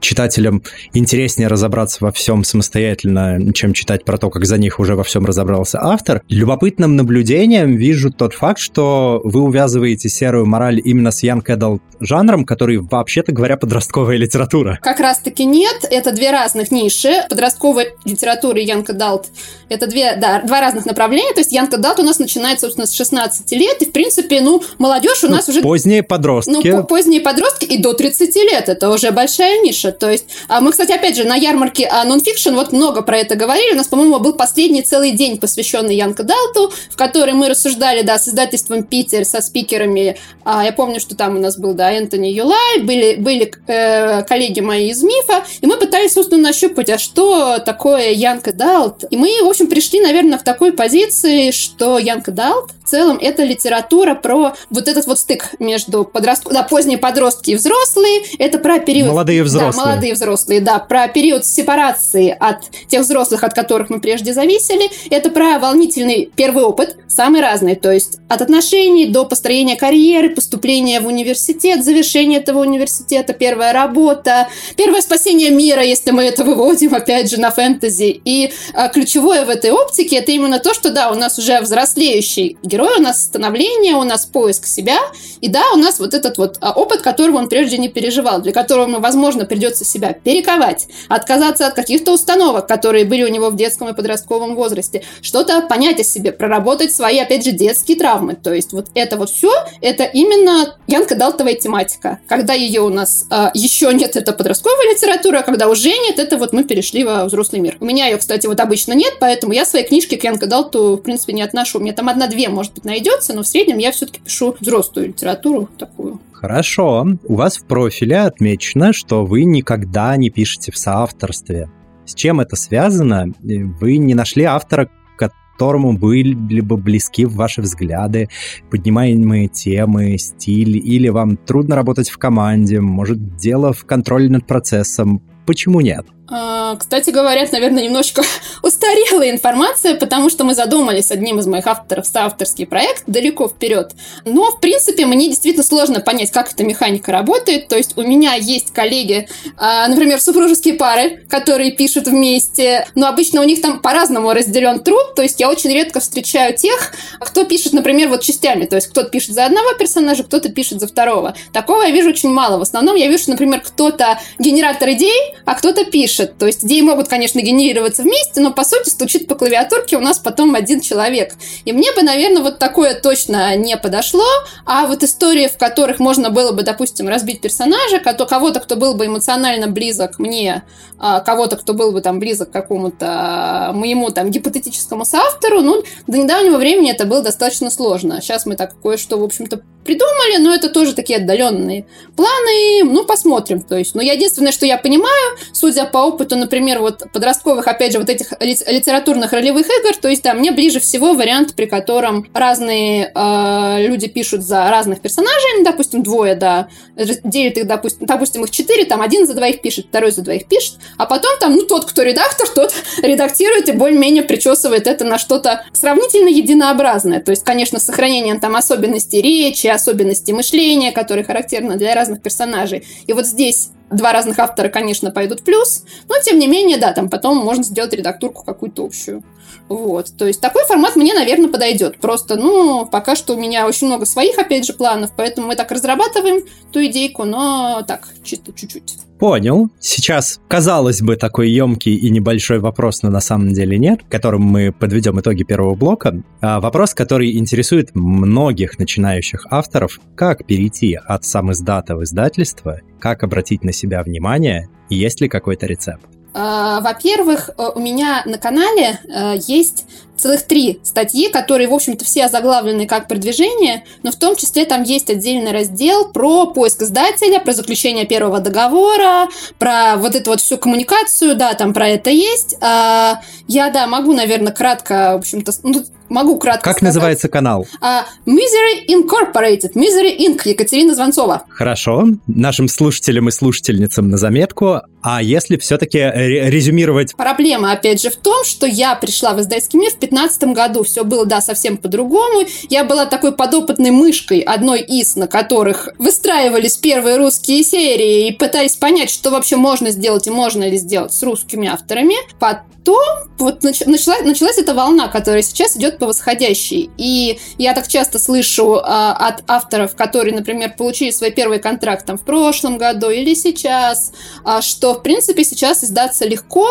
[0.00, 5.04] читателям интереснее разобраться во всем самостоятельно, чем читать про то, как за них уже во
[5.04, 6.22] всем разобрался автор.
[6.28, 12.44] Любопытным наблюдением вижу тот факт, что вы увязываете серую мораль именно с Young Adult жанром,
[12.44, 14.78] который, вообще-то говоря, подростковая литература.
[14.82, 17.24] Как раз-таки нет, это две разных ниши.
[17.28, 19.26] Подростковая литература и Young Adult—
[19.68, 21.32] это две, да, два разных направления.
[21.32, 24.62] То есть Young Adult у нас начинается, собственно, с 16 лет, и, в принципе, ну,
[24.78, 25.62] молодежь у ну, нас уже...
[25.62, 26.68] Поздние подростки.
[26.68, 28.68] Ну, поздние подростки и до 30 лет.
[28.68, 29.92] Это уже большая ниша.
[29.92, 33.72] То есть а мы, кстати, опять же, на ярмарке нонфикшн вот много про это говорили.
[33.72, 38.18] У нас, по-моему, был последний целый день, посвященный Янка Далту, в который мы рассуждали, да,
[38.18, 40.16] с издательством Питер, со спикерами.
[40.44, 44.60] А, я помню, что там у нас был, да, Энтони Юлай, были, были э, коллеги
[44.60, 49.04] мои из МИФа, и мы пытались, собственно, нащупать, а что такое Янка Далт.
[49.10, 53.42] И мы, в общем, пришли, наверное, в такой позиции, что Янка Далт в целом это
[53.42, 58.78] литература про вот этот вот стык между подростками, да, поздние подростки и взрослые, это про
[58.78, 59.08] период...
[59.08, 59.72] Молодые взрослые.
[59.72, 64.88] Да, молодые взрослые, да, про период сепарации от тех взрослых, от которых мы прежде зависели,
[65.10, 71.00] это про волнительный первый опыт, самый разный, то есть от отношений до построения карьеры, поступления
[71.00, 77.30] в университет, завершения этого университета, первая работа, первое спасение мира, если мы это выводим, опять
[77.30, 78.20] же, на фэнтези.
[78.24, 82.58] И а, ключевое в этой оптике это именно то, что, да, у нас уже взрослеющий
[82.62, 84.98] герой, у нас становление, у нас поиск себя,
[85.40, 88.52] и да, у нас вот этот вот а, опыт, которого он прежде не переживал, для
[88.52, 93.56] которого, мы, возможно, придется себя перековать, отказаться от каких-то установок, которые были у него в
[93.56, 98.34] детском и подростковом возрасте, что-то понять о себе, проработать свои, опять же, детские травмы.
[98.34, 102.18] То есть вот это вот все, это именно Янка Далтовая тематика.
[102.28, 106.36] Когда ее у нас а, еще нет, это подростковая литература, а когда уже нет, это
[106.36, 107.76] вот мы перешли во взрослый мир.
[107.80, 111.02] У меня ее, кстати, вот обычно нет, поэтому я свои книжки к Янка Далту, в
[111.02, 111.78] принципе, не отношу.
[111.78, 115.68] У меня там одна-две, может быть, найдется, но в среднем я все-таки пишу взрослую литературу
[115.78, 116.20] такую.
[116.32, 117.06] Хорошо.
[117.24, 121.70] У вас в профиле отмечено, что вы никогда не пишете в соавторстве.
[122.04, 123.32] С чем это связано?
[123.40, 128.28] Вы не нашли автора, которому были бы близки ваши взгляды,
[128.70, 135.22] поднимаемые темы, стиль, или вам трудно работать в команде, может, дело в контроле над процессом.
[135.46, 136.06] Почему нет?
[136.28, 138.22] А, кстати говоря, наверное, немножечко
[138.62, 143.92] устарелая информация, потому что мы задумались одним из моих авторов соавторский проект далеко вперед.
[144.24, 147.68] Но, в принципе, мне действительно сложно понять, как эта механика работает.
[147.68, 153.40] То есть у меня есть коллеги, а, например, супружеские пары, которые пишут вместе, но обычно
[153.40, 155.14] у них там по-разному разделен труд.
[155.14, 158.66] То есть я очень редко встречаю тех, кто пишет, например, вот частями.
[158.66, 161.36] То есть кто-то пишет за одного персонажа, кто-то пишет за второго.
[161.52, 162.58] Такого я вижу очень мало.
[162.58, 166.38] В основном я вижу, например, кто-то генератор идей, а кто-то пишет пишет.
[166.38, 170.18] То есть идеи могут, конечно, генерироваться вместе, но по сути стучит по клавиатурке у нас
[170.18, 171.34] потом один человек.
[171.64, 174.24] И мне бы, наверное, вот такое точно не подошло.
[174.64, 179.06] А вот истории, в которых можно было бы, допустим, разбить персонажа, кого-то, кто был бы
[179.06, 180.64] эмоционально близок мне,
[180.98, 185.82] а, кого-то, кто был бы там близок к какому-то а, моему там гипотетическому соавтору, ну,
[186.06, 188.20] до недавнего времени это было достаточно сложно.
[188.20, 193.60] Сейчас мы так кое-что, в общем-то, придумали, но это тоже такие отдаленные планы, ну, посмотрим.
[193.62, 197.92] То есть, но ну, единственное, что я понимаю, судя по опыту, например, вот подростковых, опять
[197.92, 202.26] же, вот этих литературных ролевых игр, то есть, да, мне ближе всего вариант, при котором
[202.32, 208.44] разные э, люди пишут за разных персонажей, ну, допустим, двое, да, делят их, допустим, допустим,
[208.44, 211.62] их четыре, там один за двоих пишет, второй за двоих пишет, а потом там, ну,
[211.62, 217.20] тот, кто редактор, тот редактирует и более-менее причесывает это на что-то сравнительно единообразное.
[217.20, 222.84] То есть, конечно, с сохранением там особенностей речи, особенностей мышления, которые характерны для разных персонажей.
[223.06, 226.92] И вот здесь два разных автора, конечно, пойдут в плюс, но тем не менее, да,
[226.92, 229.22] там потом можно сделать редактурку какую-то общую.
[229.68, 231.98] Вот, то есть такой формат мне, наверное, подойдет.
[231.98, 235.70] Просто, ну, пока что у меня очень много своих, опять же, планов, поэтому мы так
[235.70, 238.98] разрабатываем ту идейку, но так, чисто чуть-чуть.
[239.18, 239.70] Понял.
[239.80, 244.72] Сейчас, казалось бы, такой емкий и небольшой вопрос, но на самом деле нет, которым мы
[244.72, 246.22] подведем итоги первого блока.
[246.40, 253.22] А вопрос, который интересует многих начинающих авторов, как перейти от сам издата в издательство, как
[253.22, 256.04] обратить на себя внимание, есть ли какой-то рецепт.
[256.38, 262.04] А, во-первых, э, у меня на канале э, есть целых три статьи, которые, в общем-то,
[262.04, 267.40] все озаглавлены как продвижение, но в том числе там есть отдельный раздел про поиск издателя,
[267.40, 272.56] про заключение первого договора, про вот эту вот всю коммуникацию, да, там про это есть.
[272.60, 276.94] А, я, да, могу, наверное, кратко, в общем-то, ну, Могу кратко Как сказать.
[276.94, 277.66] называется канал?
[277.82, 279.72] Uh, Misery Incorporated.
[279.74, 280.40] Misery Inc.
[280.44, 281.42] Екатерина Звонцова.
[281.48, 282.06] Хорошо.
[282.26, 284.82] Нашим слушателям и слушательницам на заметку.
[285.02, 287.14] А если все-таки резюмировать...
[287.16, 290.82] Проблема, опять же, в том, что я пришла в издательский мир в 2015 году.
[290.82, 292.46] Все было, да, совсем по-другому.
[292.68, 298.76] Я была такой подопытной мышкой, одной из, на которых выстраивались первые русские серии и пытались
[298.76, 302.14] понять, что вообще можно сделать и можно ли сделать с русскими авторами.
[302.38, 306.90] Потом вот началась, началась эта волна, которая сейчас идет по восходящей.
[306.96, 312.16] И я так часто слышу а, от авторов, которые, например, получили свой первый контракт там
[312.16, 314.12] в прошлом году или сейчас,
[314.44, 316.66] а, что, в принципе, сейчас издаться легко.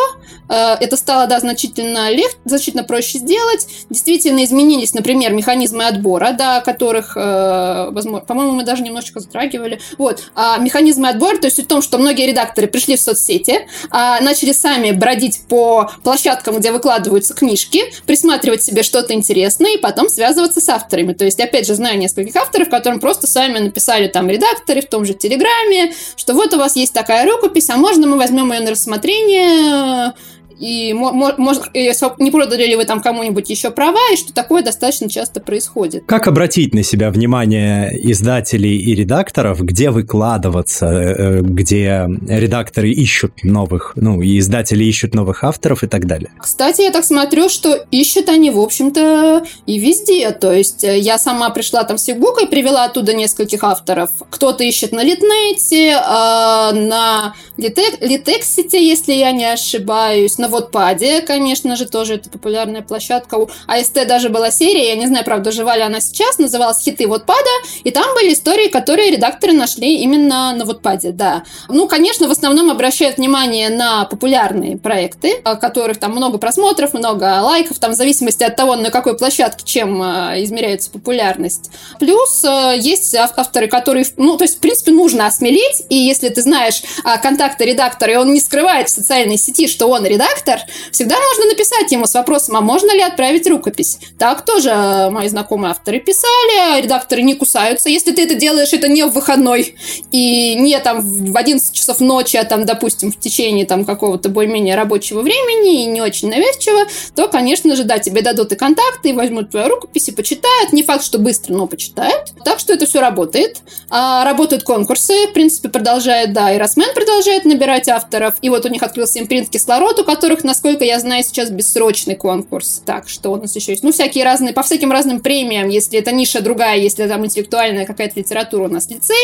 [0.48, 3.66] А, это стало, да, значительно легче, значительно проще сделать.
[3.90, 9.80] Действительно изменились, например, механизмы отбора, да, которых, э, возможно, по-моему, мы даже немножечко затрагивали.
[9.98, 10.22] Вот.
[10.34, 14.52] А механизмы отбора, то есть в том, что многие редакторы пришли в соцсети, а, начали
[14.52, 20.68] сами бродить по площадкам, где выкладываются книжки, присматривать себе что-то интересное и потом связываться с
[20.68, 21.12] авторами.
[21.12, 25.04] То есть, опять же, знаю нескольких авторов, которым просто сами написали там редакторы в том
[25.04, 28.70] же Телеграме, что вот у вас есть такая рукопись, а можно мы возьмем ее на
[28.70, 30.14] рассмотрение,
[30.58, 35.40] и может, не продали ли вы там кому-нибудь еще права, и что такое достаточно часто
[35.40, 36.04] происходит.
[36.06, 43.44] Как обратить на себя внимание издателей и редакторов, где выкладываться, э, э, где редакторы ищут
[43.44, 46.30] новых, ну, и издатели ищут новых авторов и так далее?
[46.38, 50.30] Кстати, я так смотрю, что ищут они, в общем-то, и везде.
[50.30, 54.10] То есть э, я сама пришла там с Ебука и привела оттуда нескольких авторов.
[54.30, 62.14] Кто-то ищет на Литнете, на Литексите, если я не ошибаюсь, на Вотпаде, конечно же, тоже
[62.14, 63.34] это популярная площадка.
[63.36, 67.08] У АСТ даже была серия, я не знаю, правда, жива ли она сейчас, называлась «Хиты
[67.08, 67.50] Вотпада»,
[67.82, 71.42] и там были истории, которые редакторы нашли именно на Вотпаде, да.
[71.68, 77.78] Ну, конечно, в основном обращают внимание на популярные проекты, которых там много просмотров, много лайков,
[77.78, 81.70] там в зависимости от того, на какой площадке, чем э, измеряется популярность.
[81.98, 86.42] Плюс э, есть авторы, которые, ну, то есть, в принципе, нужно осмелить, и если ты
[86.42, 90.60] знаешь а, контакты редактора, и он не скрывает в социальной сети, что он редактор, редактор,
[90.92, 93.98] всегда можно написать ему с вопросом, а можно ли отправить рукопись.
[94.18, 97.88] Так тоже э, мои знакомые авторы писали, а редакторы не кусаются.
[97.88, 99.74] Если ты это делаешь, это не в выходной
[100.10, 104.74] и не там в 11 часов ночи, а там, допустим, в течение там какого-то более-менее
[104.74, 109.12] рабочего времени и не очень навязчиво, то, конечно же, да, тебе дадут и контакты, и
[109.12, 110.72] возьмут твою рукопись и почитают.
[110.72, 112.32] Не факт, что быстро, но почитают.
[112.44, 113.58] Так что это все работает.
[113.90, 118.34] А, работают конкурсы, в принципе, продолжает, да, и Росмен продолжает набирать авторов.
[118.42, 122.82] И вот у них открылся импринт «Кислород», у которых, насколько я знаю, сейчас бессрочный конкурс.
[122.84, 123.84] Так, что у нас еще есть?
[123.84, 128.18] Ну, всякие разные, по всяким разным премиям, если это ниша другая, если там интеллектуальная какая-то
[128.18, 129.14] литература у нас лицей.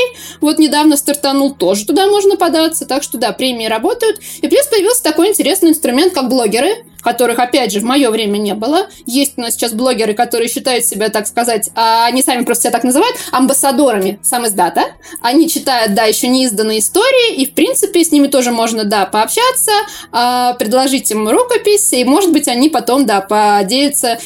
[0.40, 2.86] Вот недавно стартанул, тоже туда можно податься.
[2.86, 4.20] Так что, да, премии работают.
[4.42, 8.54] И плюс появился такой интересный инструмент, как блогеры, которых, опять же, в мое время не
[8.54, 8.88] было.
[9.06, 12.72] Есть у нас сейчас блогеры, которые считают себя, так сказать, а они сами просто себя
[12.72, 14.84] так называют, амбассадорами сам издата.
[15.20, 19.06] Они читают, да, еще не изданные истории, и, в принципе, с ними тоже можно, да,
[19.06, 19.72] пообщаться,
[20.12, 24.18] а, предложить им рукопись, и, может быть, они потом, да, поделятся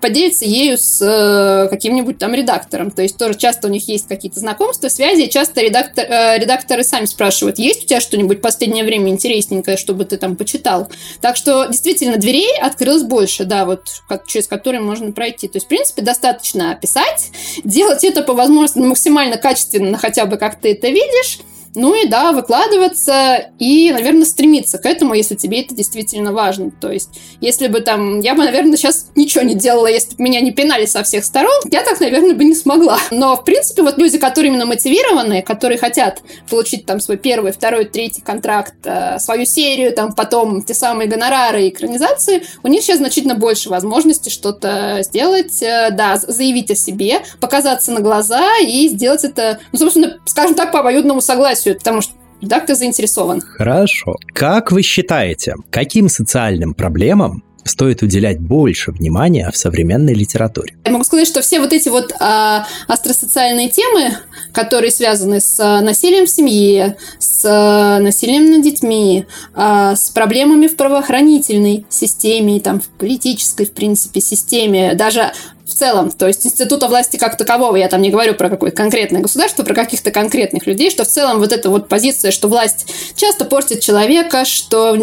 [0.00, 2.90] поделиться ею с э, каким-нибудь там редактором.
[2.90, 6.84] То есть тоже часто у них есть какие-то знакомства, связи, и часто редактор, э, редакторы
[6.84, 10.88] сами спрашивают, есть у тебя что-нибудь в последнее время интересненькое, чтобы ты там почитал.
[11.20, 15.48] Так что действительно дверей открылось больше, да, вот как, через которые можно пройти.
[15.48, 17.30] То есть, в принципе, достаточно писать,
[17.64, 21.40] делать это по возможности максимально качественно, хотя бы как ты это видишь,
[21.74, 26.70] ну и да, выкладываться и, наверное, стремиться к этому, если тебе это действительно важно.
[26.70, 27.10] То есть,
[27.40, 28.20] если бы там...
[28.20, 31.54] Я бы, наверное, сейчас ничего не делала, если бы меня не пинали со всех сторон,
[31.70, 32.98] я так, наверное, бы не смогла.
[33.10, 37.86] Но, в принципе, вот люди, которые именно мотивированные, которые хотят получить там свой первый, второй,
[37.86, 42.98] третий контракт, э, свою серию, там потом те самые гонорары и экранизации, у них сейчас
[42.98, 49.24] значительно больше возможностей что-то сделать, э, да, заявить о себе, показаться на глаза и сделать
[49.24, 53.40] это, ну, собственно, скажем так, по обоюдному согласию все это, потому что редактор заинтересован.
[53.40, 54.16] Хорошо.
[54.34, 60.76] Как вы считаете, каким социальным проблемам стоит уделять больше внимания в современной литературе.
[60.84, 64.18] Я могу сказать, что все вот эти вот а, астросоциальные темы,
[64.52, 69.24] которые связаны с а, насилием в семье, с а, насилием над детьми,
[69.54, 75.32] а, с проблемами в правоохранительной системе, там, в политической, в принципе, системе, даже
[75.66, 79.22] в целом, то есть института власти как такового, я там не говорю про какое-то конкретное
[79.22, 83.46] государство, про каких-то конкретных людей, что в целом вот эта вот позиция, что власть часто
[83.46, 84.96] портит человека, что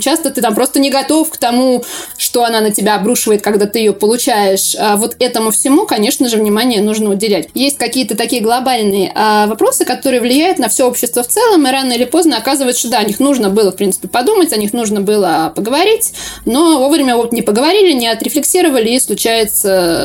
[0.00, 1.84] часто ты там просто не готов к тому,
[2.16, 4.76] что она на тебя обрушивает, когда ты ее получаешь.
[4.78, 7.48] А вот этому всему, конечно же, внимание нужно уделять.
[7.54, 11.92] Есть какие-то такие глобальные а, вопросы, которые влияют на все общество в целом, и рано
[11.92, 15.00] или поздно оказывается, что да, о них нужно было, в принципе, подумать, о них нужно
[15.00, 16.12] было поговорить,
[16.44, 19.00] но вовремя вот не поговорили, не отрефлексировали, и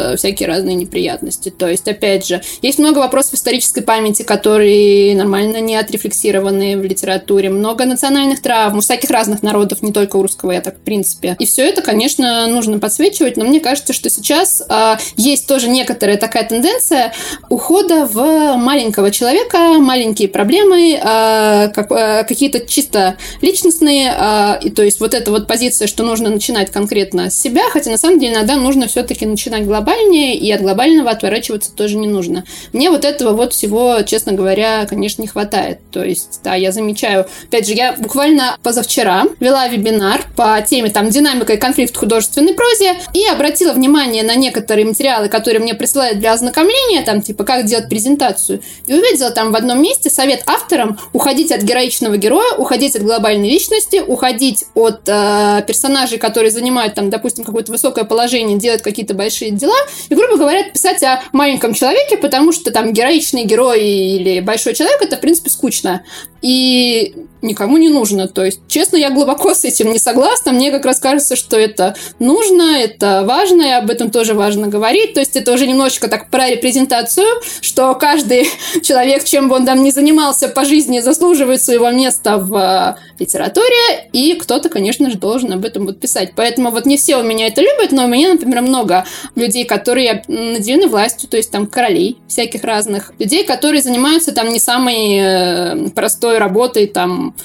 [0.01, 1.49] случаются всякие разные неприятности.
[1.49, 7.49] То есть, опять же, есть много вопросов исторической памяти, которые нормально не отрефлексированы в литературе,
[7.49, 11.35] много национальных травм у всяких разных народов, не только у русского, я так в принципе.
[11.39, 16.17] И все это, конечно, нужно подсвечивать, но мне кажется, что сейчас э, есть тоже некоторая
[16.17, 17.13] такая тенденция
[17.49, 24.83] ухода в маленького человека, маленькие проблемы, э, как, э, какие-то чисто личностные, э, и то
[24.83, 28.33] есть вот эта вот позиция, что нужно начинать конкретно с себя, хотя на самом деле
[28.33, 32.43] иногда нужно все-таки начинать глобальнее, и от глобального отворачиваться тоже не нужно.
[32.73, 35.79] Мне вот этого вот всего, честно говоря, конечно, не хватает.
[35.91, 41.09] То есть, да, я замечаю, опять же, я буквально позавчера вела вебинар по теме там
[41.09, 46.19] динамика и конфликт в художественной прозе и обратила внимание на некоторые материалы, которые мне присылают
[46.19, 48.61] для ознакомления, там типа как делать презентацию.
[48.85, 53.49] И увидела там в одном месте совет авторам уходить от героичного героя, уходить от глобальной
[53.49, 59.51] личности, уходить от э, персонажей, которые занимают там, допустим, какое-то высокое положение, делают какие-то большие
[59.51, 59.70] дела,
[60.09, 65.01] и, грубо говоря, писать о маленьком человеке, потому что там героичный герой или большой человек
[65.01, 66.03] это, в принципе, скучно.
[66.41, 68.27] И никому не нужно.
[68.27, 70.51] То есть, честно, я глубоко с этим не согласна.
[70.51, 75.13] Мне как раз кажется, что это нужно, это важно, и об этом тоже важно говорить.
[75.13, 77.27] То есть, это уже немножечко так про репрезентацию,
[77.61, 78.49] что каждый
[78.83, 84.33] человек, чем бы он там ни занимался по жизни, заслуживает своего места в литературе, и
[84.33, 86.33] кто-то, конечно же, должен об этом вот писать.
[86.35, 89.05] Поэтому вот не все у меня это любят, но у меня, например, много
[89.35, 94.59] людей, которые наделены властью, то есть там королей всяких разных, людей, которые занимаются там не
[94.59, 97.35] самой э, простой работой, там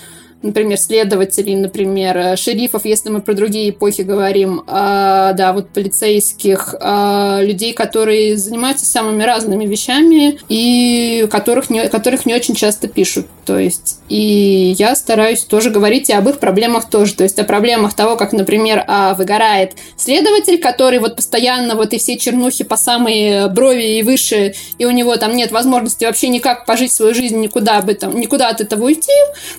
[0.46, 6.74] например, следователей, например, э, шерифов, если мы про другие эпохи говорим, а, да, вот полицейских,
[6.80, 13.26] а, людей, которые занимаются самыми разными вещами и которых не, которых не очень часто пишут.
[13.44, 17.14] То есть, и я стараюсь тоже говорить и об их проблемах тоже.
[17.14, 21.98] То есть, о проблемах того, как, например, а, выгорает следователь, который вот постоянно вот и
[21.98, 26.66] все чернухи по самые брови и выше, и у него там нет возможности вообще никак
[26.66, 29.12] пожить свою жизнь, никуда об этом, никуда от этого уйти.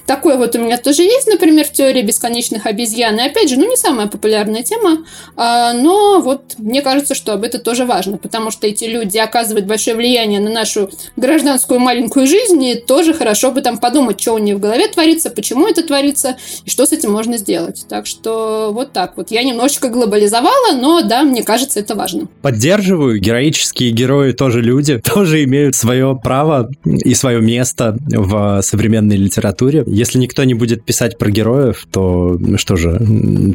[0.06, 3.18] Такой вот у меня тоже есть, например, в теории бесконечных обезьян.
[3.20, 5.06] И опять же, ну, не самая популярная тема,
[5.36, 9.66] а, но вот мне кажется, что об этом тоже важно, потому что эти люди оказывают
[9.66, 14.38] большое влияние на нашу гражданскую маленькую жизнь, и тоже хорошо бы там подумать, что у
[14.38, 17.86] них в голове творится, почему это творится, и что с этим можно сделать.
[17.90, 19.32] Так что вот так вот.
[19.32, 22.28] Я немножечко глобализовала, но да, мне кажется, это важно.
[22.42, 23.20] Поддерживаю.
[23.20, 29.84] Героические герои тоже люди, тоже имеют свое право и свое место в современной литературе.
[29.86, 33.00] Если никто не будет писать про героев, то ну что же,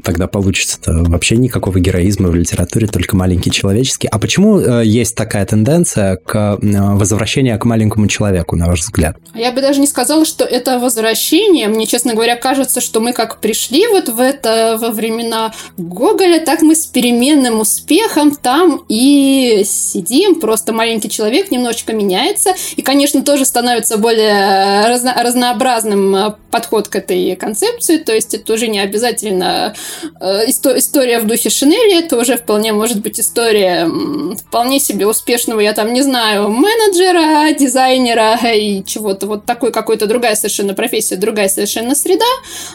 [0.03, 4.09] тогда получится-то вообще никакого героизма в литературе, только маленький человеческий.
[4.09, 9.17] А почему э, есть такая тенденция к э, возвращению к маленькому человеку, на ваш взгляд?
[9.35, 11.69] Я бы даже не сказала, что это возвращение.
[11.69, 16.63] Мне, честно говоря, кажется, что мы как пришли вот в это во времена Гоголя, так
[16.63, 20.41] мы с переменным успехом там и сидим.
[20.41, 22.55] Просто маленький человек немножечко меняется.
[22.77, 28.53] И, конечно, тоже становится более разно разнообразным э, подход к этой концепции, то есть это
[28.53, 29.75] уже не обязательно
[30.21, 33.89] э, история в духе Шинели, это уже вполне может быть история
[34.37, 40.37] вполне себе успешного, я там не знаю, менеджера, дизайнера и чего-то вот такой какой-то другая
[40.37, 42.27] совершенно профессия, другая совершенно среда,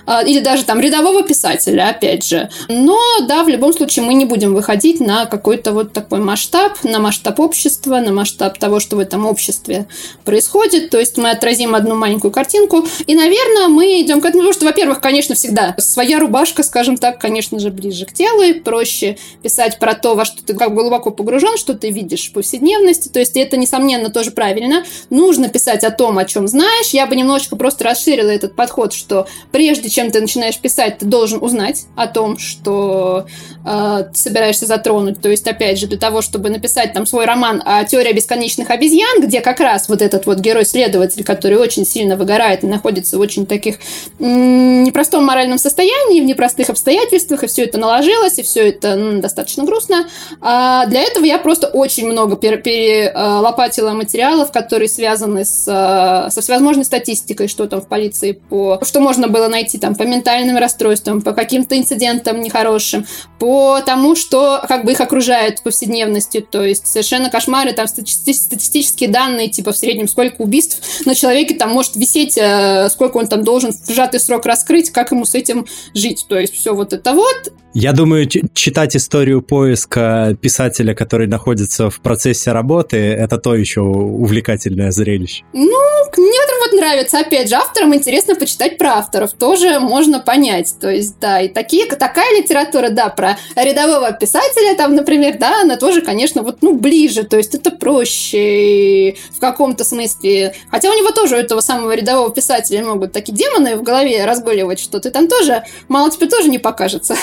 [0.08, 2.50] э, или даже там рядового писателя, опять же.
[2.68, 7.00] Но да, в любом случае мы не будем выходить на какой-то вот такой масштаб, на
[7.00, 9.88] масштаб общества, на масштаб того, что в этом обществе
[10.26, 14.54] происходит, то есть мы отразим одну маленькую картинку, и, наверное, мы идем к этому, потому
[14.54, 19.18] что, во-первых, конечно, всегда своя рубашка, скажем так, конечно же, ближе к телу, и проще
[19.44, 23.20] писать про то, во что ты как глубоко погружен, что ты видишь в повседневности, то
[23.20, 24.84] есть это, несомненно, тоже правильно.
[25.10, 26.90] Нужно писать о том, о чем знаешь.
[26.90, 31.44] Я бы немножечко просто расширила этот подход, что прежде чем ты начинаешь писать, ты должен
[31.44, 33.28] узнать о том, что
[33.66, 35.22] э, ты собираешься затронуть.
[35.22, 39.22] То есть, опять же, для того, чтобы написать там свой роман о теории бесконечных обезьян,
[39.22, 43.46] где как раз вот этот вот герой-следователь, который очень сильно выгорает и находится в очень
[43.46, 43.78] таких
[44.20, 49.64] непростом моральном состоянии, в непростых обстоятельствах, и все это наложилось, и все это ну, достаточно
[49.64, 50.08] грустно.
[50.42, 57.48] А для этого я просто очень много перелопатила материалов, которые связаны с, со всевозможной статистикой,
[57.48, 58.80] что там в полиции по...
[58.84, 63.06] Что можно было найти там по ментальным расстройствам, по каким-то инцидентам нехорошим,
[63.40, 69.10] по тому, что как бы их окружает в повседневности, то есть совершенно кошмары, там статистические
[69.10, 73.44] данные, типа в среднем сколько убийств на человеке там может висеть, э, сколько он там
[73.44, 76.26] должен в сжатый срок раскрыть, как ему с этим жить.
[76.28, 77.54] То есть все вот это вот.
[77.80, 84.90] Я думаю, читать историю поиска писателя, который находится в процессе работы, это то еще увлекательное
[84.90, 85.44] зрелище.
[85.54, 85.80] Ну,
[86.18, 90.76] мне вот нравится, опять же, авторам интересно почитать про авторов, тоже можно понять.
[90.80, 95.78] То есть, да, и такие, такая литература, да, про рядового писателя, там, например, да, она
[95.78, 100.56] тоже, конечно, вот, ну, ближе, то есть это проще в каком-то смысле.
[100.72, 104.80] Хотя у него тоже, у этого самого рядового писателя могут такие демоны в голове разгуливать,
[104.80, 107.16] что ты там тоже, мало тебе тоже не покажется.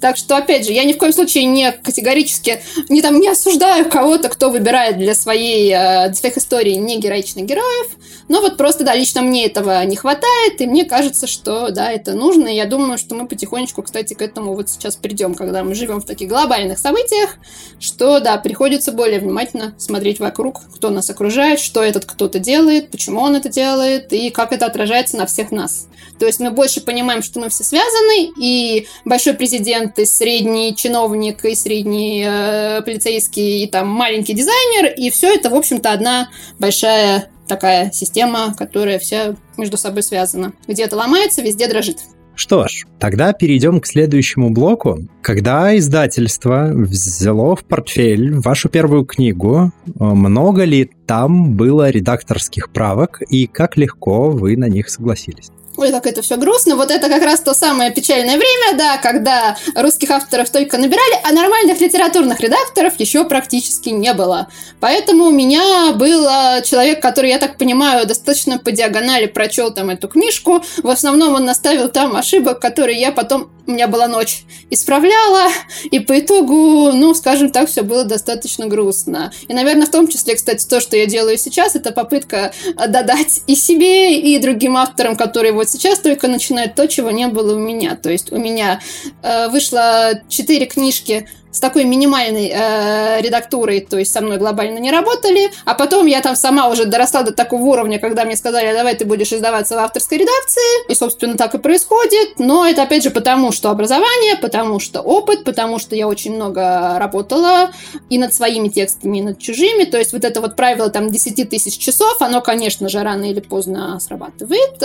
[0.00, 3.88] Так что, опять же, я ни в коем случае не категорически не, там, не осуждаю
[3.88, 7.88] кого-то, кто выбирает для своей, э, для своих историй не героичных героев,
[8.28, 12.14] но вот просто, да, лично мне этого не хватает, и мне кажется, что, да, это
[12.14, 15.74] нужно, и я думаю, что мы потихонечку, кстати, к этому вот сейчас придем, когда мы
[15.74, 17.36] живем в таких глобальных событиях,
[17.78, 23.20] что, да, приходится более внимательно смотреть вокруг, кто нас окружает, что этот кто-то делает, почему
[23.20, 25.88] он это делает, и как это отражается на всех нас.
[26.20, 31.44] То есть мы больше понимаем, что мы все связаны, и большой президент, и средний чиновник,
[31.44, 37.30] и средний э, полицейский, и там маленький дизайнер, и все это, в общем-то, одна большая
[37.46, 40.52] такая система, которая вся между собой связана.
[40.68, 41.98] Где-то ломается, везде дрожит.
[42.34, 45.00] Что ж, тогда перейдем к следующему блоку.
[45.20, 53.20] Когда издательство взяло в портфель вашу первую книгу, э, много ли там было редакторских правок
[53.28, 55.50] и как легко вы на них согласились?
[55.80, 56.76] Ой, как это все грустно.
[56.76, 61.32] Вот это как раз то самое печальное время, да, когда русских авторов только набирали, а
[61.32, 64.48] нормальных литературных редакторов еще практически не было.
[64.78, 66.26] Поэтому у меня был
[66.64, 70.62] человек, который, я так понимаю, достаточно по диагонали прочел там эту книжку.
[70.82, 75.48] В основном он наставил там ошибок, которые я потом у меня была ночь, исправляла,
[75.92, 79.32] и по итогу, ну, скажем так, все было достаточно грустно.
[79.46, 82.52] И, наверное, в том числе, кстати, то, что я делаю сейчас, это попытка
[82.88, 87.54] додать и себе, и другим авторам, которые вот сейчас только начинают то, чего не было
[87.54, 87.96] у меня.
[87.96, 88.80] То есть у меня
[89.22, 94.90] э, вышло четыре книжки с такой минимальной э, редактурой, то есть со мной глобально не
[94.90, 98.74] работали, а потом я там сама уже доросла до такого уровня, когда мне сказали, «А
[98.74, 103.02] давай ты будешь издаваться в авторской редакции, и, собственно, так и происходит, но это, опять
[103.02, 107.70] же, потому что образование, потому что опыт, потому что я очень много работала
[108.08, 111.48] и над своими текстами, и над чужими, то есть вот это вот правило там 10
[111.48, 114.82] тысяч часов, оно, конечно же, рано или поздно срабатывает,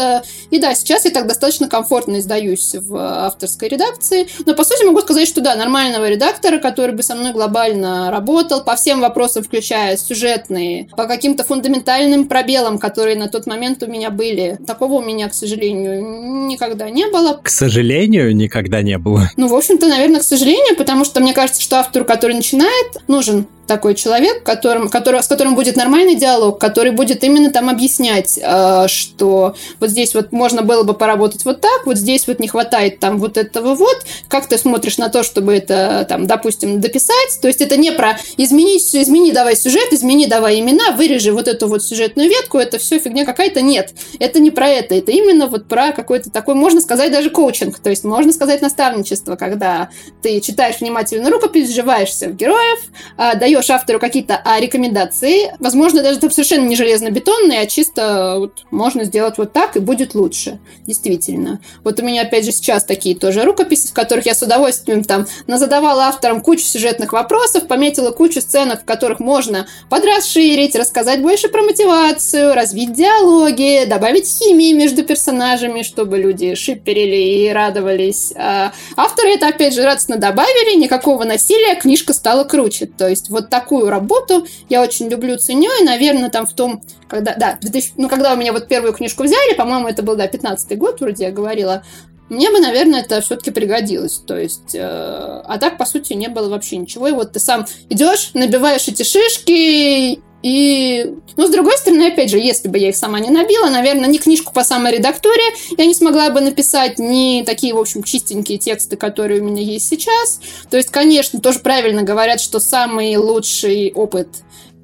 [0.50, 2.96] и да, сейчас я так достаточно комфортно издаюсь в
[3.26, 7.16] авторской редакции, но, по сути, могу сказать, что да, нормального редактора редактора, который бы со
[7.16, 13.48] мной глобально работал по всем вопросам, включая сюжетные, по каким-то фундаментальным пробелам, которые на тот
[13.48, 14.58] момент у меня были.
[14.66, 17.40] Такого у меня, к сожалению, никогда не было.
[17.42, 19.30] К сожалению, никогда не было.
[19.38, 23.48] Ну, в общем-то, наверное, к сожалению, потому что мне кажется, что автору, который начинает, нужен
[23.68, 28.88] такой человек, которым, который, с которым будет нормальный диалог, который будет именно там объяснять, э,
[28.88, 33.00] что вот здесь вот можно было бы поработать вот так, вот здесь вот не хватает
[33.00, 37.48] там вот этого вот, как ты смотришь на то, чтобы это там, допустим, дописать, то
[37.48, 41.84] есть это не про измени, измени давай сюжет, измени давай имена, вырежи вот эту вот
[41.84, 45.92] сюжетную ветку, это все фигня какая-то, нет, это не про это, это именно вот про
[45.92, 49.90] какой-то такой, можно сказать, даже коучинг, то есть можно сказать наставничество, когда
[50.22, 52.80] ты читаешь внимательно рукопись, сживаешься в героев,
[53.18, 58.36] э, даешь даешь автору какие-то а, рекомендации, возможно, даже там совершенно не железно-бетонные, а чисто
[58.38, 60.60] вот, можно сделать вот так, и будет лучше.
[60.86, 61.60] Действительно.
[61.84, 65.26] Вот у меня, опять же, сейчас такие тоже рукописи, в которых я с удовольствием там
[65.48, 71.62] назадавала авторам кучу сюжетных вопросов, пометила кучу сценок, в которых можно подрасширить, рассказать больше про
[71.64, 78.34] мотивацию, развить диалоги, добавить химии между персонажами, чтобы люди шиперили и радовались.
[78.36, 82.86] А авторы это, опять же, радостно добавили, никакого насилия, книжка стала круче.
[82.86, 87.36] То есть вот такую работу я очень люблю, ценю, и, наверное, там в том, когда,
[87.36, 90.78] да, 2000, ну, когда у меня вот первую книжку взяли, по-моему, это был, да, 15
[90.78, 91.84] год, вроде я говорила,
[92.30, 94.18] мне бы, наверное, это все-таки пригодилось.
[94.18, 97.08] То есть, э, а так, по сути, не было вообще ничего.
[97.08, 102.38] И вот ты сам идешь, набиваешь эти шишки, и, ну, с другой стороны, опять же,
[102.38, 105.42] если бы я их сама не набила, наверное, ни книжку по саморедактуре
[105.76, 109.90] я не смогла бы написать, ни такие, в общем, чистенькие тексты, которые у меня есть
[109.90, 110.40] сейчас.
[110.70, 114.28] То есть, конечно, тоже правильно говорят, что самый лучший опыт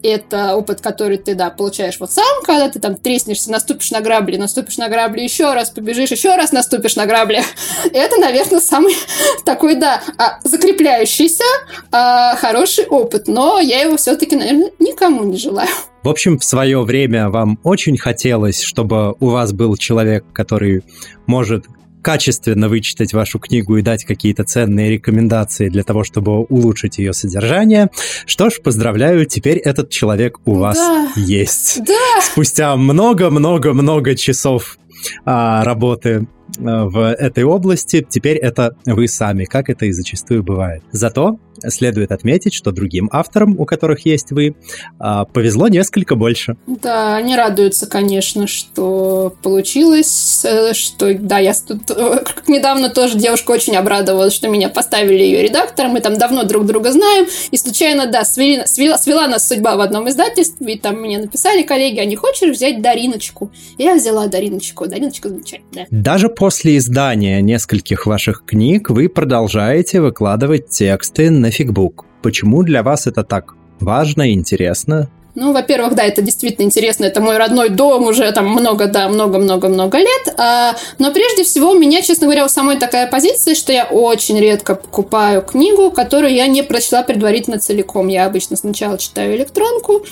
[0.04, 4.38] это опыт, который ты, да, получаешь вот сам, когда ты там треснешься, наступишь на грабли,
[4.38, 7.41] наступишь на грабли еще раз, побежишь еще раз, наступишь на грабли.
[7.93, 8.95] Это, наверное, самый
[9.45, 11.43] такой, да, а, закрепляющийся
[11.91, 15.70] а, хороший опыт, но я его все-таки, наверное, никому не желаю.
[16.04, 20.84] В общем, в свое время вам очень хотелось, чтобы у вас был человек, который
[21.28, 21.66] может
[22.02, 27.89] качественно вычитать вашу книгу и дать какие-то ценные рекомендации для того, чтобы улучшить ее содержание.
[28.26, 31.12] Что ж, поздравляю, теперь этот человек у вас да.
[31.16, 31.84] есть.
[31.86, 32.22] Да.
[32.22, 34.78] Спустя много-много-много часов
[35.26, 36.28] а, работы
[36.58, 40.84] в этой области, теперь это вы сами, как это и зачастую бывает.
[40.91, 41.39] Зато
[41.70, 44.56] следует отметить, что другим авторам, у которых есть вы,
[44.99, 46.58] а, повезло несколько больше.
[46.66, 53.52] Да, они радуются, конечно, что получилось, э, что, да, я тут э, недавно тоже девушка
[53.52, 58.08] очень обрадовалась, что меня поставили ее редактором, мы там давно друг друга знаем, и случайно,
[58.08, 62.06] да, свели, свела, свела нас судьба в одном издательстве, и там мне написали коллеги, а
[62.06, 63.52] не хочешь взять Дариночку?
[63.78, 65.88] И я взяла Дариночку, Дариночка замечательная.
[65.91, 72.08] Даже после издания нескольких ваших книг вы продолжаете выкладывать тексты на фигбук.
[72.24, 75.08] Почему для вас это так важно и интересно?
[75.36, 77.06] Ну, во-первых, да, это действительно интересно.
[77.06, 80.34] Это мой родной дом уже там много, да, много-много-много лет.
[80.36, 84.39] А, но прежде всего у меня, честно говоря, у самой такая позиция, что я очень
[84.39, 88.08] редко покупаю книгу, которую я не прочла предварительно целиком.
[88.08, 90.06] Я обычно сначала читаю электронку,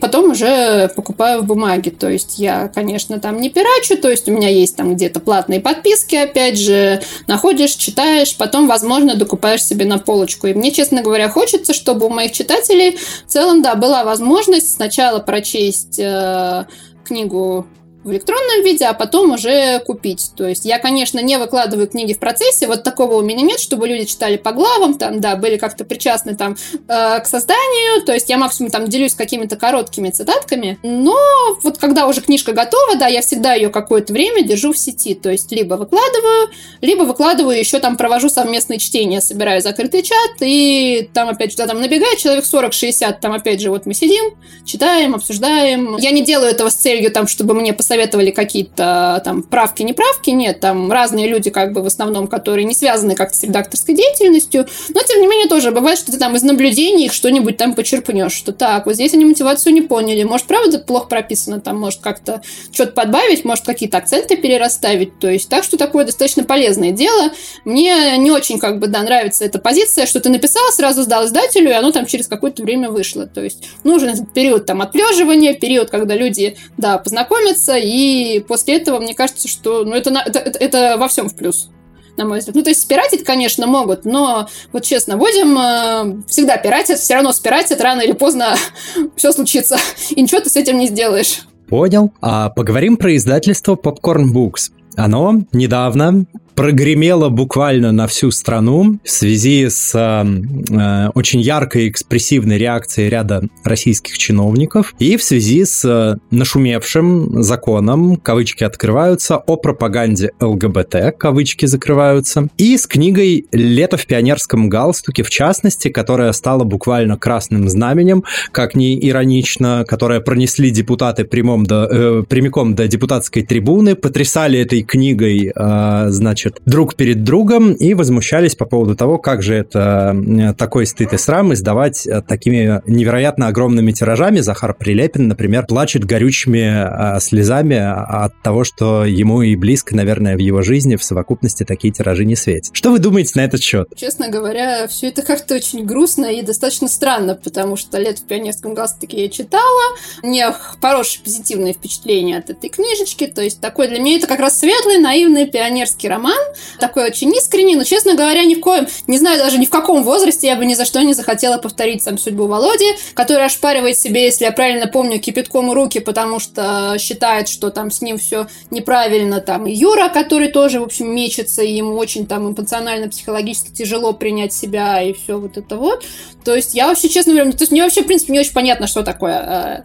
[0.00, 1.90] потом уже покупаю в бумаге.
[1.90, 5.60] То есть я, конечно, там не пирачу, то есть у меня есть там где-то платные
[5.60, 10.46] подписки, опять же, находишь, читаешь, потом, возможно, докупаешь себе на полочку.
[10.46, 15.18] И мне, честно говоря, хочется, чтобы у моих читателей в целом, да, была возможность сначала
[15.18, 16.64] прочесть э,
[17.04, 17.66] книгу
[18.04, 20.32] в электронном виде, а потом уже купить.
[20.36, 23.88] То есть я, конечно, не выкладываю книги в процессе, вот такого у меня нет, чтобы
[23.88, 26.56] люди читали по главам, там, да, были как-то причастны там
[26.88, 31.16] э, к созданию, то есть я максимум там делюсь какими-то короткими цитатками, но
[31.62, 35.30] вот когда уже книжка готова, да, я всегда ее какое-то время держу в сети, то
[35.30, 36.50] есть либо выкладываю,
[36.80, 41.80] либо выкладываю, еще там провожу совместные чтения, собираю закрытый чат, и там опять что-то там
[41.80, 44.34] набегает человек 40-60, там опять же вот мы сидим,
[44.64, 45.96] читаем, обсуждаем.
[45.98, 50.30] Я не делаю этого с целью там, чтобы мне посоветовать советовали какие-то там правки, неправки,
[50.30, 54.66] нет, там разные люди как бы в основном, которые не связаны как-то с редакторской деятельностью,
[54.94, 58.32] но тем не менее тоже бывает, что ты там из наблюдений их что-нибудь там почерпнешь,
[58.32, 62.40] что так, вот здесь они мотивацию не поняли, может, правда плохо прописано, там, может, как-то
[62.72, 67.30] что-то подбавить, может, какие-то акценты перерасставить, то есть так что такое достаточно полезное дело.
[67.66, 71.68] Мне не очень как бы, да, нравится эта позиция, что ты написал, сразу сдал издателю,
[71.68, 75.90] и оно там через какое-то время вышло, то есть нужен этот период там отлеживания, период,
[75.90, 81.08] когда люди, да, познакомятся, и после этого мне кажется, что ну, это, это, это во
[81.08, 81.70] всем в плюс
[82.16, 82.56] на мой взгляд.
[82.56, 87.32] Ну, то есть спиратить, конечно, могут, но вот честно, будем э, всегда пиратят, все равно
[87.32, 88.54] спиратят, рано или поздно
[89.16, 89.78] все случится,
[90.10, 91.40] и ничего ты с этим не сделаешь.
[91.68, 92.12] Понял.
[92.20, 94.72] А поговорим про издательство Popcorn Books.
[94.94, 103.08] Оно недавно прогремело буквально на всю страну в связи с э, очень яркой экспрессивной реакцией
[103.08, 111.16] ряда российских чиновников и в связи с э, нашумевшим законом, кавычки открываются, о пропаганде ЛГБТ,
[111.18, 117.68] кавычки закрываются, и с книгой «Лето в пионерском галстуке», в частности, которая стала буквально красным
[117.68, 124.58] знаменем, как ни иронично, которая пронесли депутаты прямом до, э, прямиком до депутатской трибуны, потрясали
[124.58, 129.54] этой книгой, э, значит, значит, друг перед другом и возмущались по поводу того, как же
[129.54, 130.16] это
[130.58, 134.40] такой стыд и срам издавать э, такими невероятно огромными тиражами.
[134.40, 140.40] Захар Прилепин, например, плачет горючими а, слезами от того, что ему и близко, наверное, в
[140.40, 142.74] его жизни в совокупности такие тиражи не светят.
[142.74, 143.88] Что вы думаете на этот счет?
[143.96, 148.74] Честно говоря, все это как-то очень грустно и достаточно странно, потому что «Лет в пионерском
[148.74, 154.16] галстуке» я читала, мне хорошее позитивное впечатление от этой книжечки, то есть такой для меня
[154.18, 158.54] это как раз светлый, наивный пионерский роман, роман, такой очень искренний, но, честно говоря, ни
[158.54, 161.14] в коем, не знаю даже ни в каком возрасте я бы ни за что не
[161.14, 166.38] захотела повторить сам судьбу Володи, который ошпаривает себе, если я правильно помню, кипятком руки, потому
[166.38, 171.14] что считает, что там с ним все неправильно, там и Юра, который тоже, в общем,
[171.14, 176.04] мечется, и ему очень там эмоционально, психологически тяжело принять себя и все вот это вот.
[176.44, 178.86] То есть я вообще, честно говоря, то есть мне вообще, в принципе, не очень понятно,
[178.86, 179.84] что такое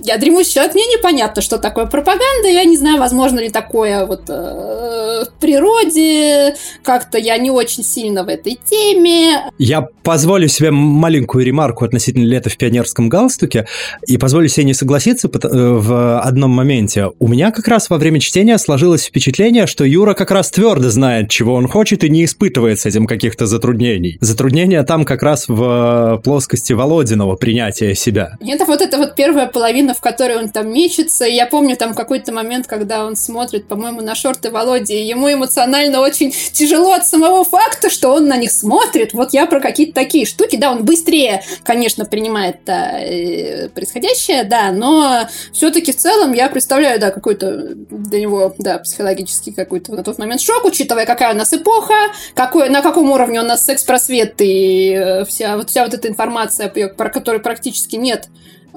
[0.00, 4.22] я дремущий человек, мне непонятно, что такое пропаганда, я не знаю, возможно ли такое вот
[4.28, 9.50] э, в природе, как-то я не очень сильно в этой теме.
[9.58, 13.66] Я позволю себе маленькую ремарку относительно лета в пионерском галстуке
[14.06, 17.10] и позволю себе не согласиться э, в одном моменте.
[17.18, 21.30] У меня как раз во время чтения сложилось впечатление, что Юра как раз твердо знает,
[21.30, 24.18] чего он хочет и не испытывает с этим каких-то затруднений.
[24.20, 28.36] Затруднения там как раз в плоскости Володиного принятия себя.
[28.40, 31.24] Это вот это вот первая половина, в которой он там мечется.
[31.24, 35.32] И я помню там какой-то момент, когда он смотрит, по-моему, на шорты Володи, и ему
[35.32, 39.12] эмоционально очень тяжело от самого факта, что он на них смотрит.
[39.12, 40.56] Вот я про какие-то такие штуки.
[40.56, 47.10] Да, он быстрее, конечно, принимает э, происходящее, да, но все-таки в целом я представляю, да,
[47.10, 51.94] какой-то для него, да, психологический какой-то на тот момент шок, учитывая, какая у нас эпоха,
[52.34, 56.68] какой, на каком уровне у нас секс-просвет и э, вся, вот, вся вот эта информация,
[56.68, 58.28] про которую практически нет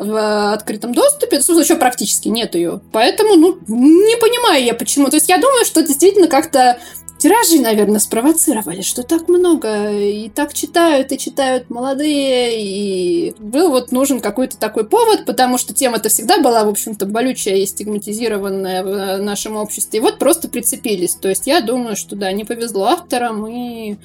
[0.02, 2.82] в открытом доступе, в смысле, еще практически нет ее.
[2.92, 5.10] Поэтому, ну, не понимаю я почему.
[5.10, 6.80] То есть я думаю, что действительно как-то
[7.20, 13.92] тиражи, наверное, спровоцировали, что так много, и так читают, и читают молодые, и был вот
[13.92, 19.22] нужен какой-то такой повод, потому что тема-то всегда была, в общем-то, болючая и стигматизированная в
[19.22, 21.14] нашем обществе, и вот просто прицепились.
[21.14, 23.98] То есть я думаю, что, да, не повезло авторам, и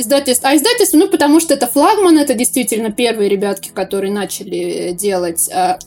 [0.00, 0.50] издательство.
[0.50, 5.78] А издательство, ну, потому что это флагман, это действительно первые ребятки, которые начали делать а,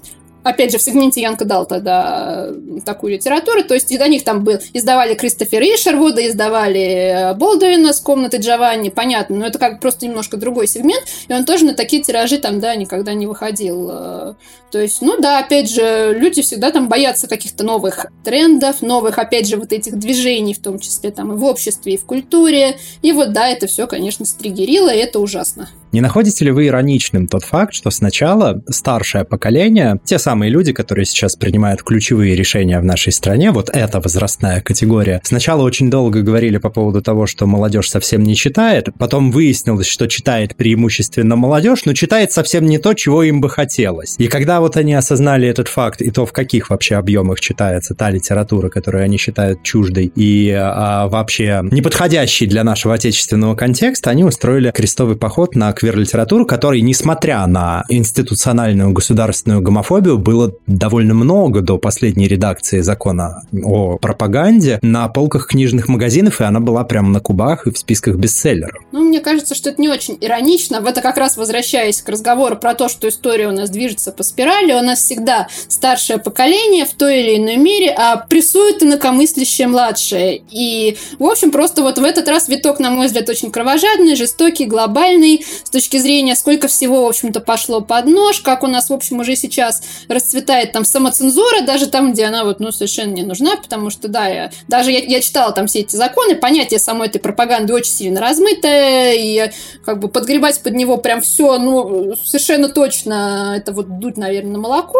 [0.44, 2.50] опять же, в сегменте Янка дал тогда
[2.86, 8.00] такую литературу, то есть до них там был, издавали Кристофера Ишервуда, издавали э, Болдуина с
[8.00, 12.02] комнаты Джованни, понятно, но это как просто немножко другой сегмент, и он тоже на такие
[12.02, 13.90] тиражи там, да, никогда не выходил.
[13.92, 14.34] Э.
[14.72, 19.48] То есть, ну да, опять же, люди всегда там боятся каких-то новых трендов, новых, опять
[19.48, 23.12] же, вот этих движений, в том числе там и в обществе, и в культуре, и
[23.12, 25.70] вот да, это все, конечно, стригерило, и это ужасно.
[25.94, 31.06] Не находите ли вы ироничным тот факт, что сначала старшее поколение, те самые люди, которые
[31.06, 36.58] сейчас принимают ключевые решения в нашей стране, вот эта возрастная категория, сначала очень долго говорили
[36.58, 41.94] по поводу того, что молодежь совсем не читает, потом выяснилось, что читает преимущественно молодежь, но
[41.94, 44.16] читает совсем не то, чего им бы хотелось.
[44.18, 48.10] И когда вот они осознали этот факт и то, в каких вообще объемах читается та
[48.10, 54.72] литература, которую они считают чуждой и а, вообще неподходящей для нашего отечественного контекста, они устроили
[54.72, 62.30] крестовый поход на квир-литературу, которой, несмотря на институциональную государственную гомофобию, было довольно много до последней
[62.30, 67.72] редакции закона о пропаганде на полках книжных магазинов, и она была прямо на кубах и
[67.72, 68.82] в списках бестселлеров.
[68.94, 70.80] Ну, мне кажется, что это не очень иронично.
[70.80, 74.24] В это как раз возвращаясь к разговору про то, что история у нас движется по
[74.24, 80.44] спирали, у нас всегда старшее поколение в той или иной мере а прессует инакомыслящее младшее.
[80.50, 84.64] И, в общем, просто вот в этот раз виток, на мой взгляд, очень кровожадный, жестокий,
[84.64, 88.94] глобальный, с точки зрения, сколько всего, в общем-то, пошло под нож, как у нас, в
[88.94, 93.58] общем, уже сейчас расцветает там самоцензура, даже там, где она вот, ну, совершенно не нужна,
[93.58, 97.20] потому что, да, я, даже я, я читала там все эти законы, понятие самой этой
[97.20, 99.52] пропаганды очень сильно размытое, и
[99.84, 104.60] как бы подгребать под него прям все, ну, совершенно точно, это вот дуть, наверное, на
[104.60, 105.00] молоко,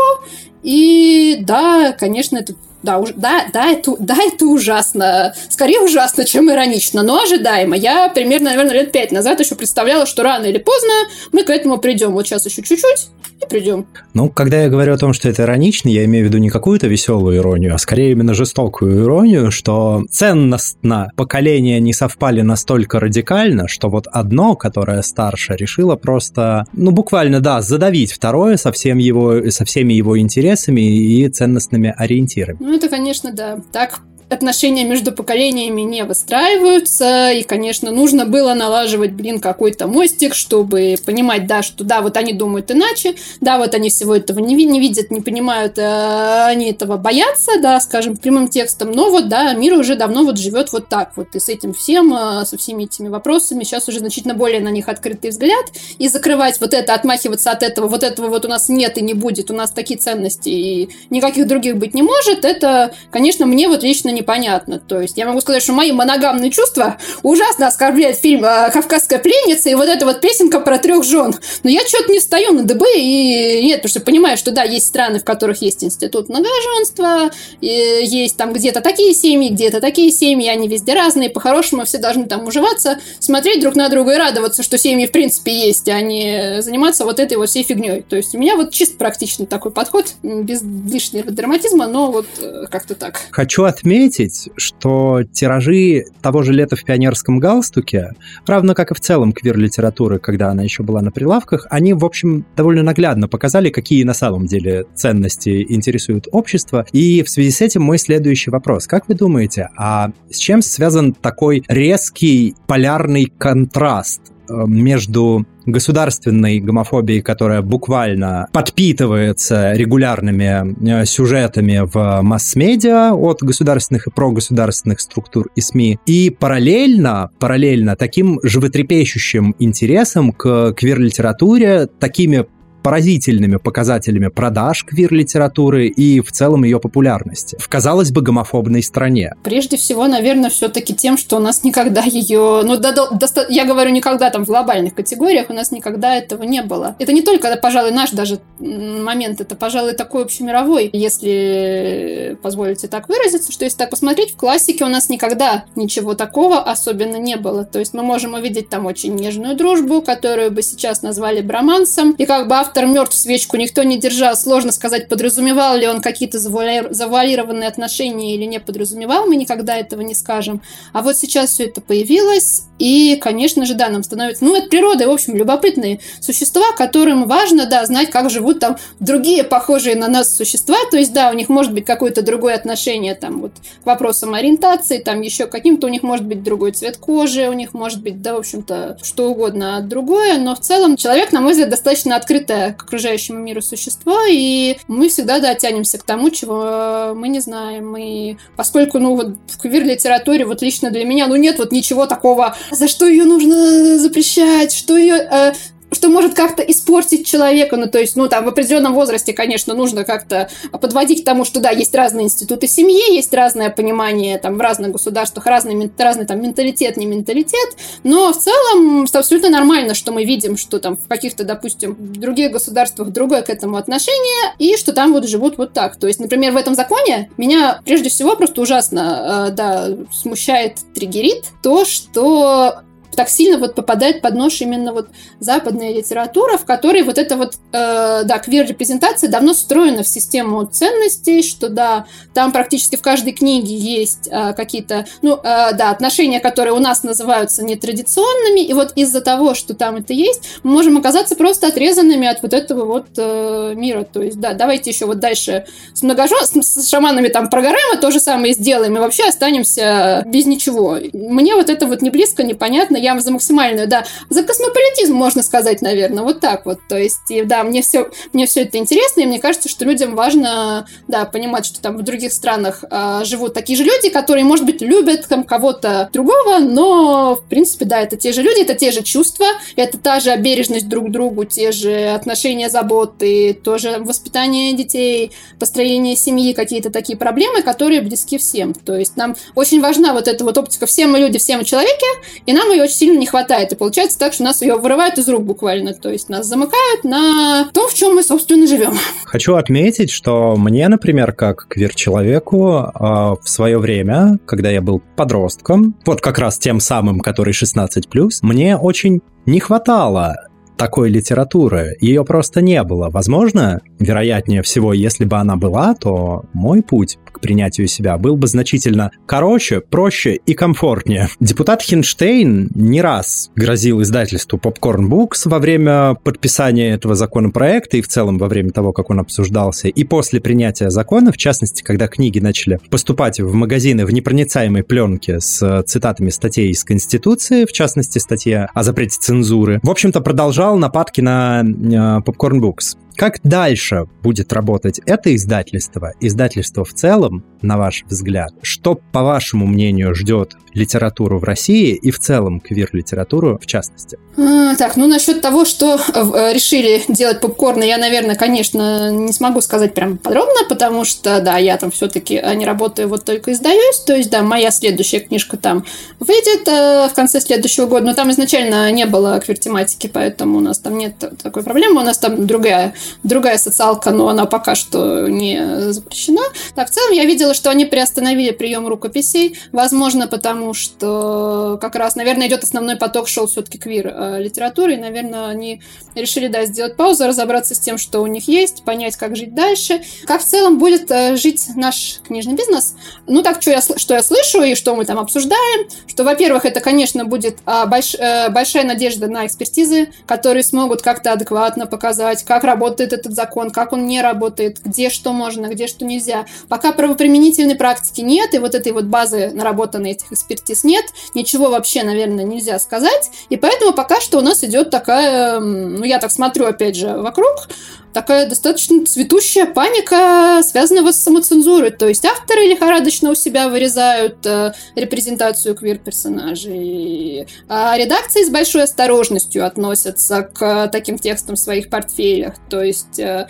[0.64, 5.34] и да, конечно, это да, уж, да, да, это, да, это ужасно.
[5.50, 7.76] Скорее ужасно, чем иронично, но ожидаемо.
[7.76, 10.92] Я примерно, наверное, лет пять назад еще представляла, что рано или поздно
[11.32, 12.12] мы к этому придем.
[12.12, 13.10] Вот сейчас еще чуть-чуть
[13.42, 13.86] и придем.
[14.14, 16.88] Ну, когда я говорю о том, что это иронично, я имею в виду не какую-то
[16.88, 23.90] веселую иронию, а скорее именно жестокую иронию, что ценностно поколения не совпали настолько радикально, что
[23.90, 29.66] вот одно, которое старше, решило просто, ну, буквально, да, задавить второе со, всем его, со
[29.66, 32.73] всеми его интересами и ценностными ориентирами.
[32.74, 33.60] Ну, это, конечно, да.
[33.72, 34.00] Так
[34.30, 41.48] отношения между поколениями не выстраиваются, и, конечно, нужно было налаживать, блин, какой-то мостик, чтобы понимать,
[41.48, 45.12] да, что да, вот они думают иначе, да, вот они всего этого не, не видят,
[45.12, 49.96] не понимают, э, они этого боятся, да, скажем, прямым текстом, но вот, да, мир уже
[49.96, 53.64] давно вот живет вот так вот, и с этим всем, э, со всеми этими вопросами
[53.64, 55.66] сейчас уже значительно более на них открытый взгляд,
[55.98, 59.14] и закрывать вот это, отмахиваться от этого, вот этого вот у нас нет и не
[59.14, 63.84] будет, у нас такие ценности, и никаких других быть не может, это, конечно, мне вот
[63.84, 64.80] лично непонятно.
[64.80, 69.70] То есть я могу сказать, что мои моногамные чувства ужасно оскорбляет фильм э, «Кавказская пленница»
[69.70, 71.36] и вот эта вот песенка про трех жен.
[71.64, 74.88] Но я что-то не встаю на дыбы и нет, потому что понимаю, что да, есть
[74.88, 80.68] страны, в которых есть институт многоженства, есть там где-то такие семьи, где-то такие семьи, они
[80.68, 85.08] везде разные, по-хорошему все должны там уживаться, смотреть друг на друга и радоваться, что семьи
[85.08, 88.02] в принципе есть, а не заниматься вот этой вот всей фигней.
[88.02, 92.66] То есть у меня вот чисто практичный такой подход, без лишнего драматизма, но вот э,
[92.70, 93.22] как-то так.
[93.32, 98.12] Хочу отметить, отметить, что тиражи того же «Лета в пионерском галстуке»,
[98.46, 102.46] равно как и в целом квир-литературы, когда она еще была на прилавках, они, в общем,
[102.58, 106.86] довольно наглядно показали, какие на самом деле ценности интересуют общество.
[106.92, 108.88] И в связи с этим мой следующий вопрос.
[108.88, 117.22] Как вы думаете, а с чем связан такой резкий полярный контраст э, между государственной гомофобией,
[117.22, 126.00] которая буквально подпитывается регулярными э, сюжетами в масс-медиа от государственных и прогосударственных структур и СМИ,
[126.06, 132.46] и параллельно, параллельно таким животрепещущим интересом к квир-литературе, такими
[132.84, 139.34] поразительными показателями продаж квир-литературы и в целом ее популярности в, казалось бы, гомофобной стране?
[139.44, 142.62] Прежде всего, наверное, все-таки тем, что у нас никогда ее...
[142.64, 146.62] Ну, до, до, я говорю никогда там в глобальных категориях, у нас никогда этого не
[146.62, 146.96] было.
[147.00, 153.52] Это не только, пожалуй, наш даже момент, это, пожалуй, такой общемировой, если позволите так выразиться,
[153.52, 157.64] что если так посмотреть, в классике у нас никогда ничего такого особенно не было.
[157.64, 162.26] То есть мы можем увидеть там очень нежную дружбу, которую бы сейчас назвали бромансом, и
[162.26, 164.36] как бы автор автор мертв, свечку никто не держал.
[164.36, 169.28] Сложно сказать, подразумевал ли он какие-то завуалированные отношения или не подразумевал.
[169.28, 170.64] Мы никогда этого не скажем.
[170.92, 172.64] А вот сейчас все это появилось.
[172.80, 174.44] И, конечно же, да, нам становится...
[174.44, 179.44] Ну, это природа, в общем, любопытные существа, которым важно, да, знать, как живут там другие
[179.44, 180.78] похожие на нас существа.
[180.90, 183.52] То есть, да, у них может быть какое-то другое отношение там вот
[183.84, 187.76] к вопросам ориентации, там еще каким-то у них может быть другой цвет кожи, у них
[187.76, 190.40] может быть, да, в общем-то, что угодно другое.
[190.40, 195.10] Но в целом человек, на мой взгляд, достаточно открытая к окружающему миру существо, и мы
[195.10, 197.96] всегда, да, тянемся к тому, чего мы не знаем.
[197.98, 202.56] И поскольку, ну, вот в квир-литературе, вот лично для меня, ну, нет вот ничего такого,
[202.72, 205.54] за что ее нужно запрещать, что ее, э,
[205.94, 207.76] что может как-то испортить человека.
[207.78, 211.60] Ну, то есть, ну, там, в определенном возрасте, конечно, нужно как-то подводить к тому, что,
[211.60, 216.42] да, есть разные институты семьи, есть разное понимание, там, в разных государствах, разный, разный там,
[216.42, 221.44] менталитет, не менталитет, но в целом абсолютно нормально, что мы видим, что там в каких-то,
[221.44, 225.98] допустим, других государствах другое к этому отношение, и что там вот живут вот так.
[225.98, 231.46] То есть, например, в этом законе меня прежде всего просто ужасно, э, да, смущает, триггерит
[231.62, 232.82] то, что
[233.16, 235.08] так сильно вот попадает под нож именно вот
[235.40, 241.44] западная литература, в которой вот эта вот, э, да, квир-репрезентация давно встроена в систему ценностей,
[241.44, 246.74] что, да, там практически в каждой книге есть э, какие-то, ну, э, да, отношения, которые
[246.74, 251.36] у нас называются нетрадиционными, и вот из-за того, что там это есть, мы можем оказаться
[251.36, 255.66] просто отрезанными от вот этого вот э, мира, то есть, да, давайте еще вот дальше
[255.94, 260.24] с многожен, с, с шаманами там прогораем, а то же самое сделаем, и вообще останемся
[260.26, 260.98] без ничего.
[261.14, 265.82] Мне вот это вот не близко, непонятно, я за максимальную, да, за космополитизм, можно сказать,
[265.82, 266.80] наверное, вот так вот.
[266.88, 270.16] То есть, и, да, мне все, мне все это интересно, и мне кажется, что людям
[270.16, 274.66] важно, да, понимать, что там в других странах э, живут такие же люди, которые, может
[274.66, 278.92] быть, любят там кого-то другого, но, в принципе, да, это те же люди, это те
[278.92, 279.46] же чувства,
[279.76, 286.16] это та же бережность друг к другу, те же отношения, заботы, тоже воспитание детей, построение
[286.16, 288.74] семьи, какие-то такие проблемы, которые близки всем.
[288.74, 292.06] То есть нам очень важна вот эта вот оптика «все мы люди, все мы человеки»,
[292.46, 293.74] и нам ее очень сильно не хватает.
[293.74, 295.94] И получается так, что нас ее вырывают из рук буквально.
[295.94, 298.94] То есть нас замыкают на том, в чем мы, собственно, живем.
[299.26, 305.96] Хочу отметить, что мне, например, как квир-человеку, а, в свое время, когда я был подростком,
[306.06, 310.36] вот как раз тем самым, который 16+, мне очень не хватало
[310.78, 311.96] такой литературы.
[312.02, 313.10] Ее просто не было.
[313.10, 318.48] Возможно, вероятнее всего, если бы она была, то мой путь к принятию себя был бы
[318.48, 321.28] значительно короче, проще и комфортнее.
[321.40, 328.08] Депутат Хинштейн не раз грозил издательству Popcorn Books во время подписания этого законопроекта и в
[328.08, 332.40] целом во время того, как он обсуждался, и после принятия закона, в частности, когда книги
[332.40, 338.68] начали поступать в магазины в непроницаемой пленке с цитатами статей из Конституции, в частности, статья
[338.74, 339.80] о запрете цензуры.
[339.84, 342.98] В общем-то, продолжал нападки на э, Popcorn Books.
[343.16, 348.52] Как дальше будет работать это издательство, издательство в целом, на ваш взгляд?
[348.62, 354.18] Что, по вашему мнению, ждет литературу в России и в целом квир-литературу в частности?
[354.36, 359.62] А, так, ну насчет того, что э, решили делать попкорн, я, наверное, конечно, не смогу
[359.62, 364.00] сказать прям подробно, потому что, да, я там все-таки а, не работаю, вот только издаюсь,
[364.00, 365.86] то есть, да, моя следующая книжка там
[366.20, 370.80] выйдет э, в конце следующего года, но там изначально не было квир-тематики, поэтому у нас
[370.80, 375.92] там нет такой проблемы, у нас там другая другая социалка, но она пока что не
[375.92, 376.42] запрещена.
[376.76, 382.16] Да, в целом я видела, что они приостановили прием рукописей, возможно, потому что как раз,
[382.16, 385.82] наверное, идет основной поток шел все-таки квир э, литературы, и, наверное, они
[386.16, 390.02] решили, да, сделать паузу, разобраться с тем, что у них есть, понять, как жить дальше.
[390.26, 392.96] Как в целом будет э, жить наш книжный бизнес?
[393.28, 396.80] Ну, так, что я, что я слышу и что мы там обсуждаем, что, во-первых, это,
[396.80, 402.64] конечно, будет а, больш, э, большая надежда на экспертизы, которые смогут как-то адекватно показать, как
[402.64, 406.46] работает этот закон, как он не работает, где что можно, где что нельзя.
[406.70, 412.04] Пока правоприменительной практики нет, и вот этой вот базы наработанной этих экспертиз нет, ничего вообще,
[412.04, 416.66] наверное, нельзя сказать, и поэтому пока что у нас идет такая, ну, я так смотрю,
[416.66, 417.68] опять же, вокруг,
[418.14, 421.92] такая достаточно цветущая паника, связанная с самоцензурой.
[421.92, 429.66] То есть авторы лихорадочно у себя вырезают э, репрезентацию квир-персонажей, а редакции с большой осторожностью
[429.66, 432.56] относятся к таким текстам в своих портфелях.
[432.70, 433.48] То есть э.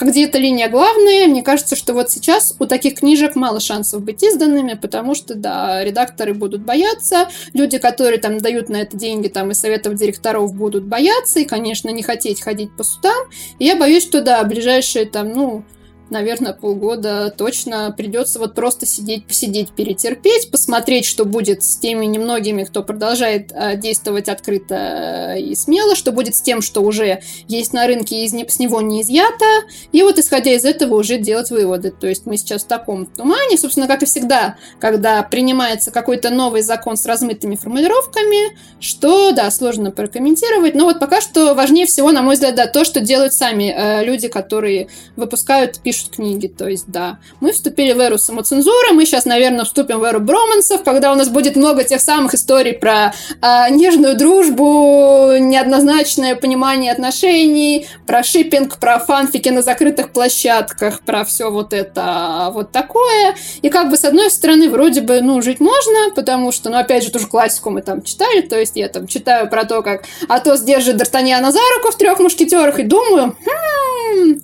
[0.00, 4.22] Где эта линия главная, мне кажется, что вот сейчас у таких книжек мало шансов быть
[4.22, 9.50] изданными, потому что, да, редакторы будут бояться, люди, которые там дают на это деньги, там,
[9.50, 13.16] и советов директоров будут бояться, и, конечно, не хотеть ходить по судам.
[13.58, 15.64] И я боюсь, что, да, ближайшие там, ну,
[16.10, 22.64] наверное, полгода точно придется вот просто сидеть, посидеть, перетерпеть, посмотреть, что будет с теми немногими,
[22.64, 27.86] кто продолжает э, действовать открыто и смело, что будет с тем, что уже есть на
[27.86, 29.44] рынке и с него не изъято,
[29.92, 31.90] и вот исходя из этого уже делать выводы.
[31.90, 36.62] То есть мы сейчас в таком тумане, собственно, как и всегда, когда принимается какой-то новый
[36.62, 42.22] закон с размытыми формулировками, что, да, сложно прокомментировать, но вот пока что важнее всего, на
[42.22, 46.46] мой взгляд, да, то, что делают сами э, люди, которые выпускают, пишут пишут книги.
[46.46, 50.82] То есть, да, мы вступили в эру самоцензуры, мы сейчас, наверное, вступим в эру бромансов,
[50.84, 57.86] когда у нас будет много тех самых историй про э, нежную дружбу, неоднозначное понимание отношений,
[58.06, 63.34] про шиппинг, про фанфики на закрытых площадках, про все вот это вот такое.
[63.62, 67.04] И как бы, с одной стороны, вроде бы, ну, жить можно, потому что, ну, опять
[67.04, 70.04] же, ту же классику мы там читали, то есть я там читаю про то, как
[70.28, 74.40] Атос держит Д'Артаньяна за руку в трех мушкетерах и думаю, хм,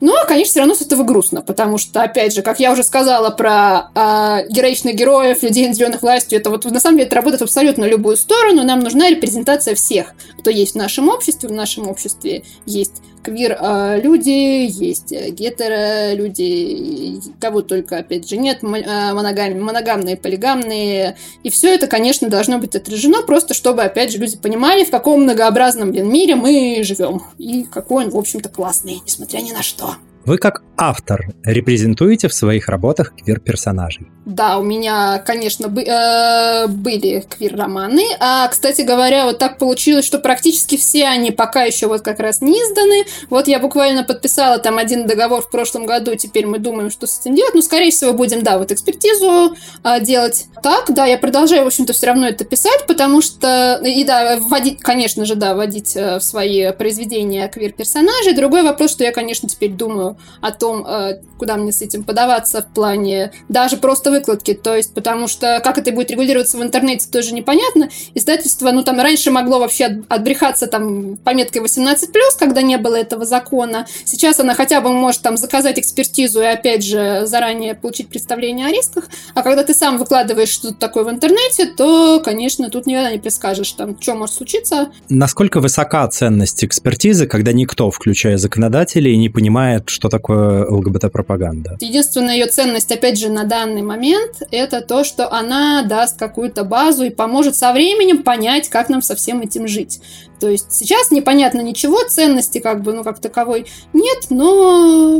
[0.00, 3.30] но, конечно, все равно с этого грустно, потому что, опять же, как я уже сказала
[3.30, 7.44] про э, героичных героев, людей, наделенных властью, это вот на самом деле это работает в
[7.44, 8.62] абсолютно любую сторону.
[8.62, 11.48] Нам нужна репрезентация всех, кто есть в нашем обществе.
[11.48, 21.16] В нашем обществе есть квир-люди, есть гетеро-люди, кого только, опять же, нет, моногам, моногамные, полигамные.
[21.42, 25.22] И все это, конечно, должно быть отражено, просто чтобы, опять же, люди понимали, в каком
[25.22, 27.22] многообразном мире мы живем.
[27.38, 29.96] И какой он, в общем-то, классный, несмотря ни на что.
[30.28, 34.08] Вы как автор репрезентуете в своих работах квир-персонажей?
[34.26, 38.04] Да, у меня, конечно, бы, э, были квир-романы.
[38.20, 42.42] А, кстати говоря, вот так получилось, что практически все они пока еще вот как раз
[42.42, 43.06] не изданы.
[43.30, 47.20] Вот я буквально подписала там один договор в прошлом году, теперь мы думаем, что с
[47.20, 47.54] этим делать.
[47.54, 50.44] Ну, скорее всего, будем, да, вот экспертизу э, делать.
[50.62, 53.80] Так, да, я продолжаю, в общем-то, все равно это писать, потому что...
[53.82, 58.34] И да, вводить, конечно же, да, вводить э, в свои произведения квир-персонажей.
[58.34, 62.62] Другой вопрос, что я, конечно, теперь думаю о том, э, куда мне с этим подаваться
[62.62, 67.08] в плане даже просто выкладки, то есть потому что как это будет регулироваться в интернете
[67.10, 67.88] тоже непонятно.
[68.14, 71.96] Издательство, ну там раньше могло вообще отбрехаться там пометкой 18+,
[72.38, 73.86] когда не было этого закона.
[74.04, 78.70] Сейчас она хотя бы может там заказать экспертизу и опять же заранее получить представление о
[78.70, 79.04] рисках,
[79.34, 83.72] а когда ты сам выкладываешь что-то такое в интернете, то, конечно, тут никогда не предскажешь,
[83.72, 84.88] там, что может случиться.
[85.08, 91.76] Насколько высока ценность экспертизы, когда никто, включая законодателей, не понимает, что такое ЛГБТ-пропаганда?
[91.80, 97.04] Единственная ее ценность, опять же, на данный момент это то, что она даст какую-то базу
[97.04, 100.00] и поможет со временем понять, как нам со всем этим жить.
[100.38, 105.18] То есть сейчас непонятно ничего, ценности как бы, ну, как таковой нет, но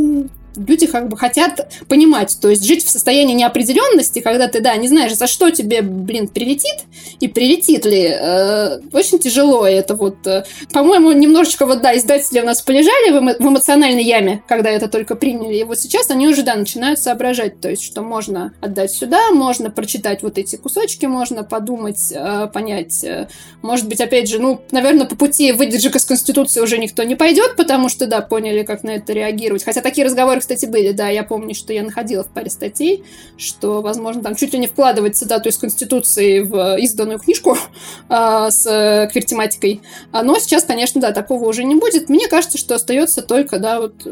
[0.56, 4.88] люди как бы хотят понимать, то есть жить в состоянии неопределенности, когда ты, да, не
[4.88, 6.84] знаешь, за что тебе, блин, прилетит
[7.20, 8.08] и прилетит ли.
[8.08, 10.26] Э, очень тяжело это вот.
[10.26, 14.70] Э, по-моему, немножечко вот, да, издатели у нас полежали в, эмо- в эмоциональной яме, когда
[14.70, 18.52] это только приняли, и вот сейчас они уже, да, начинают соображать, то есть, что можно
[18.60, 23.04] отдать сюда, можно прочитать вот эти кусочки, можно подумать, э, понять.
[23.04, 23.28] Э,
[23.62, 27.56] может быть, опять же, ну, наверное, по пути выдержек из Конституции уже никто не пойдет,
[27.56, 29.64] потому что, да, поняли, как на это реагировать.
[29.64, 33.04] Хотя такие разговоры, кстати, были, да, я помню, что я находила в паре статей,
[33.36, 37.56] что, возможно, там чуть ли не вкладывать цитату из Конституции в изданную книжку
[38.08, 39.80] а, с э, квир-тематикой.
[40.12, 42.08] А, но сейчас, конечно, да, такого уже не будет.
[42.08, 44.06] Мне кажется, что остается только, да, вот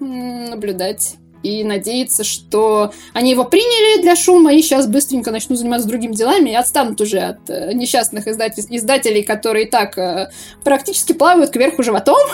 [0.00, 6.14] наблюдать и надеяться, что они его приняли для шума и сейчас быстренько начнут заниматься другими
[6.14, 10.30] делами и отстанут уже от э, несчастных издатель, издателей, которые и так э,
[10.64, 12.26] практически плавают кверху животом,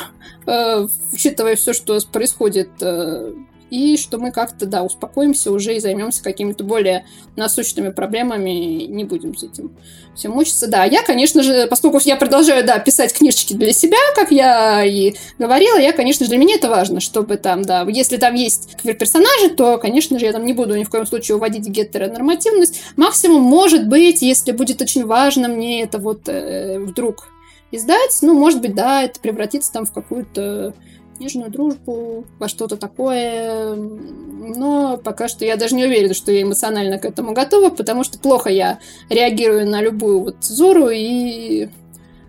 [0.47, 3.33] э, учитывая все, что происходит э,
[3.71, 7.07] и что мы как-то, да, успокоимся уже и займемся какими-то более
[7.37, 9.77] насущными проблемами, не будем с этим
[10.15, 10.67] все мучиться.
[10.67, 15.15] Да, я, конечно же, поскольку я продолжаю, да, писать книжечки для себя, как я и
[15.39, 19.51] говорила, я, конечно же, для меня это важно, чтобы там, да, если там есть квир-персонажи,
[19.57, 22.83] то, конечно же, я там не буду ни в коем случае уводить гетеронормативность.
[22.97, 27.29] Максимум, может быть, если будет очень важно мне это вот э, вдруг
[27.71, 30.75] издать, ну, может быть, да, это превратится там в какую-то
[31.21, 33.75] нежную дружбу, во что-то такое.
[33.75, 38.19] Но пока что я даже не уверена, что я эмоционально к этому готова, потому что
[38.19, 41.69] плохо я реагирую на любую вот цензуру и...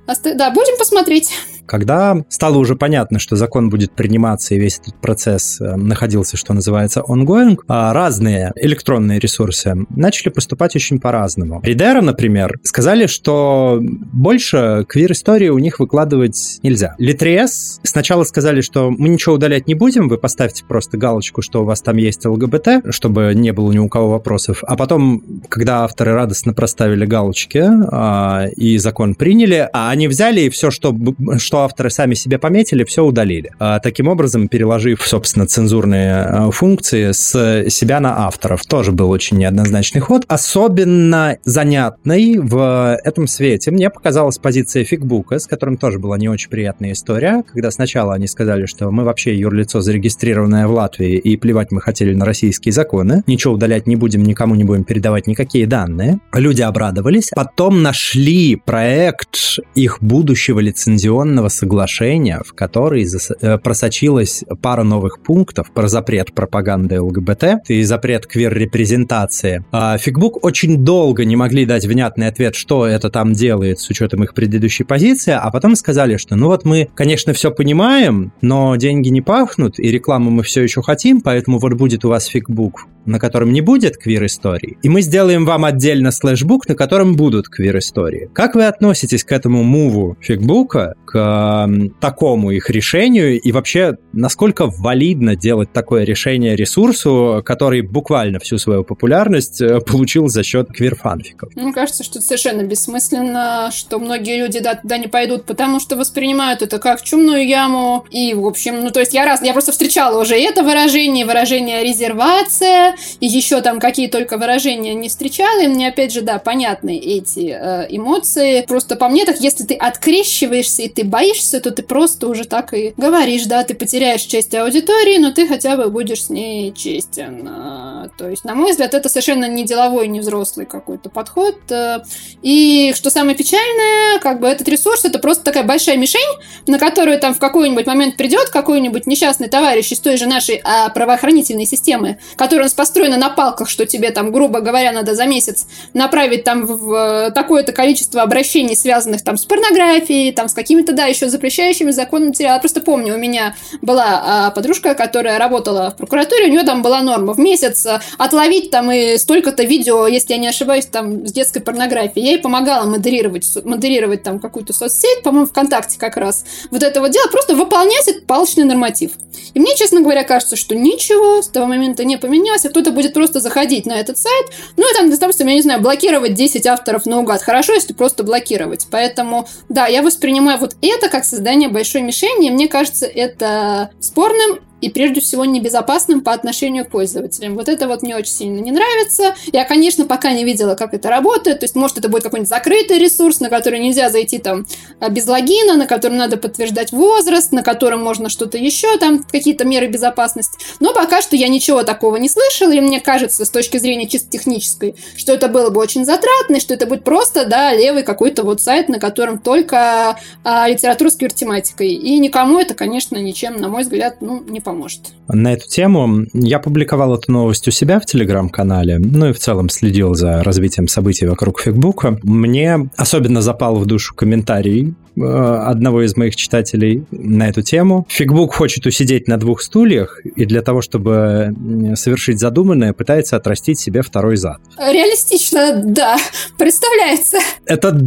[0.05, 1.31] Да, будем посмотреть.
[1.72, 6.53] Когда стало уже понятно, что закон будет приниматься и весь этот процесс э, находился, что
[6.53, 11.61] называется, ongoing, а разные электронные ресурсы начали поступать очень по-разному.
[11.63, 16.93] Ридера, например, сказали, что больше квир-истории у них выкладывать нельзя.
[16.97, 21.63] Литриес сначала сказали, что мы ничего удалять не будем, вы поставьте просто галочку, что у
[21.63, 24.61] вас там есть ЛГБТ, чтобы не было ни у кого вопросов.
[24.67, 30.49] А потом, когда авторы радостно проставили галочки а, и закон приняли, а они взяли и
[30.49, 30.93] все, что,
[31.38, 33.51] что авторы сами себе пометили, все удалили.
[33.59, 38.66] А, таким образом, переложив, собственно, цензурные а, функции с себя на авторов.
[38.66, 40.26] Тоже был очень неоднозначный ход.
[40.28, 46.49] Особенно занятной в этом свете мне показалась позиция Фигбука, с которым тоже была не очень
[46.49, 51.72] приятная история, когда сначала они сказали, что мы вообще юрлицо зарегистрированное в Латвии, и плевать
[51.72, 56.20] мы хотели на российские законы, ничего удалять не будем, никому не будем передавать никакие данные.
[56.34, 57.30] Люди обрадовались.
[57.36, 65.88] Потом нашли проект их будущего лицензионного соглашения, в который э, просочилась пара новых пунктов про
[65.88, 69.64] запрет пропаганды ЛГБТ и запрет квир-репрезентации.
[69.72, 74.24] А Фигбук очень долго не могли дать внятный ответ, что это там делает с учетом
[74.24, 79.10] их предыдущей позиции, а потом сказали, что ну вот мы, конечно, все понимаем, но деньги
[79.10, 83.20] не пахнут, и рекламу мы все еще хотим, поэтому вот будет у вас Фигбук на
[83.20, 88.30] котором не будет квир-истории, и мы сделаем вам отдельно слэшбук, на котором будут квир-истории.
[88.34, 94.68] Как вы относитесь к этому муву фигбука, к э, такому их решению, и вообще, насколько
[94.68, 101.56] валидно делать такое решение ресурсу, который буквально всю свою популярность э, получил за счет квир-фанфиков?
[101.56, 105.95] Мне кажется, что это совершенно бессмысленно, что многие люди да, туда не пойдут, потому что
[105.95, 109.72] воспринимают это как чумную яму, и, в общем, ну, то есть я раз, я просто
[109.72, 115.67] встречала уже это выражение, выражение резервация, и еще там какие только выражения не встречала, и
[115.67, 118.65] мне опять же, да, понятны эти э, эмоции.
[118.67, 122.73] Просто по мне так, если ты открещиваешься и ты боишься, то ты просто уже так
[122.73, 127.47] и говоришь, да, ты потеряешь часть аудитории, но ты хотя бы будешь с ней честен.
[127.47, 131.57] Э, то есть, на мой взгляд, это совершенно не деловой, не взрослый какой-то подход.
[131.69, 131.99] Э,
[132.41, 136.21] и что самое печальное, как бы этот ресурс, это просто такая большая мишень,
[136.67, 140.89] на которую там в какой-нибудь момент придет какой-нибудь несчастный товарищ из той же нашей а,
[140.89, 146.43] правоохранительной системы, который построена на палках, что тебе там, грубо говоря, надо за месяц направить
[146.43, 151.29] там в э, такое-то количество обращений, связанных там с порнографией, там с какими-то, да, еще
[151.29, 152.57] запрещающими законом материалами.
[152.57, 153.53] Я просто помню, у меня
[153.84, 157.99] была а, подружка, которая работала в прокуратуре, у нее там была норма в месяц э,
[158.17, 162.25] отловить там и столько-то видео, если я не ошибаюсь, там с детской порнографией.
[162.25, 166.45] Я ей помогала модерировать, модерировать там какую-то соцсеть, по-моему, ВКонтакте как раз.
[166.71, 169.11] Вот это вот дело, просто выполнять этот палочный норматив.
[169.53, 173.39] И мне, честно говоря, кажется, что ничего с того момента не поменялось, кто-то будет просто
[173.39, 174.47] заходить на этот сайт,
[174.78, 177.41] ну и там, допустим, я не знаю, блокировать 10 авторов наугад.
[177.41, 178.88] Хорошо, если просто блокировать.
[178.89, 184.59] Поэтому, да, я воспринимаю вот это как создание большой мишени, и мне кажется, это спорным
[184.82, 187.55] и прежде всего небезопасным по отношению к пользователям.
[187.55, 189.36] Вот это вот мне очень сильно не нравится.
[189.53, 191.59] Я, конечно, пока не видела, как это работает.
[191.59, 194.65] То есть, может, это будет какой-нибудь закрытый ресурс, на который нельзя зайти там
[194.99, 199.65] а, без логина, на котором надо подтверждать возраст, на котором можно что-то еще, там какие-то
[199.65, 200.57] меры безопасности.
[200.79, 204.29] Но пока что я ничего такого не слышала, и мне кажется, с точки зрения чисто
[204.29, 208.43] технической, что это было бы очень затратно, и что это будет просто, да, левый какой-то
[208.43, 211.89] вот сайт, на котором только а, литература с квир-тематикой.
[211.89, 215.13] И никому это, конечно, ничем, на мой взгляд, ну, не поможет поможет.
[215.28, 219.69] На эту тему я публиковал эту новость у себя в Телеграм-канале, ну и в целом
[219.69, 222.19] следил за развитием событий вокруг Фигбука.
[222.24, 228.05] Мне особенно запал в душу комментарий одного из моих читателей на эту тему.
[228.09, 231.53] Фигбук хочет усидеть на двух стульях, и для того, чтобы
[231.95, 234.59] совершить задуманное, пытается отрастить себе второй зад.
[234.78, 236.18] Реалистично, да,
[236.57, 237.39] представляется.
[237.66, 237.97] Это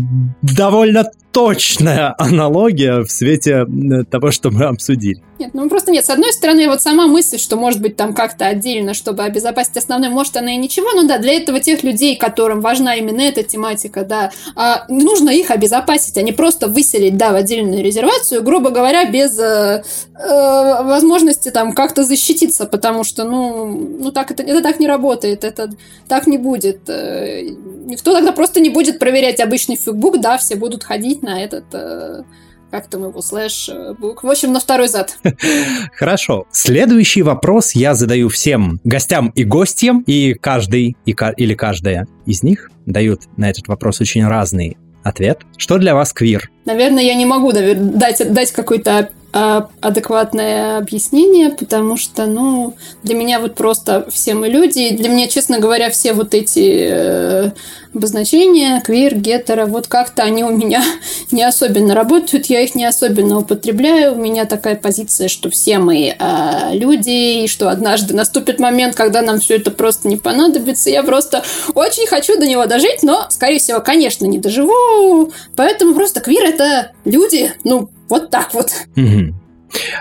[0.43, 3.67] довольно точная аналогия в свете
[4.11, 5.21] того, что мы обсудили.
[5.41, 6.07] Нет, ну просто нет.
[6.07, 10.11] С одной стороны, вот сама мысль, что может быть там как-то отдельно, чтобы обезопасить основной,
[10.11, 14.05] может она и ничего, но да, для этого тех людей, которым важна именно эта тематика,
[14.05, 19.11] да, а, нужно их обезопасить, а не просто выселить, да, в отдельную резервацию, грубо говоря,
[19.11, 19.83] без э,
[20.15, 25.45] э, возможности там как-то защититься, потому что, ну, ну так это, это так не работает,
[25.45, 25.71] это
[26.09, 26.89] так не будет.
[26.89, 27.43] Э,
[27.87, 32.23] никто тогда просто не будет проверять обычный фигбук, да, все будут ходить на этот э,
[32.71, 33.71] как там его, слэш,
[34.01, 34.25] бук.
[34.25, 35.17] В общем, на второй зад.
[35.97, 36.47] Хорошо.
[36.51, 42.73] Следующий вопрос я задаю всем гостям и гостям, и каждый и, или каждая из них
[42.85, 45.43] дают на этот вопрос очень разный ответ.
[45.57, 46.51] Что для вас квир?
[46.65, 53.57] Наверное, я не могу дать, дать какой-то адекватное объяснение, потому что, ну, для меня вот
[53.57, 57.51] просто все мы люди, и для меня, честно говоря, все вот эти э,
[57.93, 60.85] обозначения, квир, гетеро, вот как-то они у меня
[61.33, 66.15] не особенно работают, я их не особенно употребляю, у меня такая позиция, что все мы
[66.17, 71.03] э, люди, и что однажды наступит момент, когда нам все это просто не понадобится, я
[71.03, 71.43] просто
[71.75, 76.93] очень хочу до него дожить, но, скорее всего, конечно, не доживу, поэтому просто квир это
[77.05, 78.71] люди, ну, вот так вот.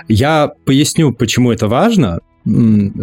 [0.08, 2.20] Я поясню, почему это важно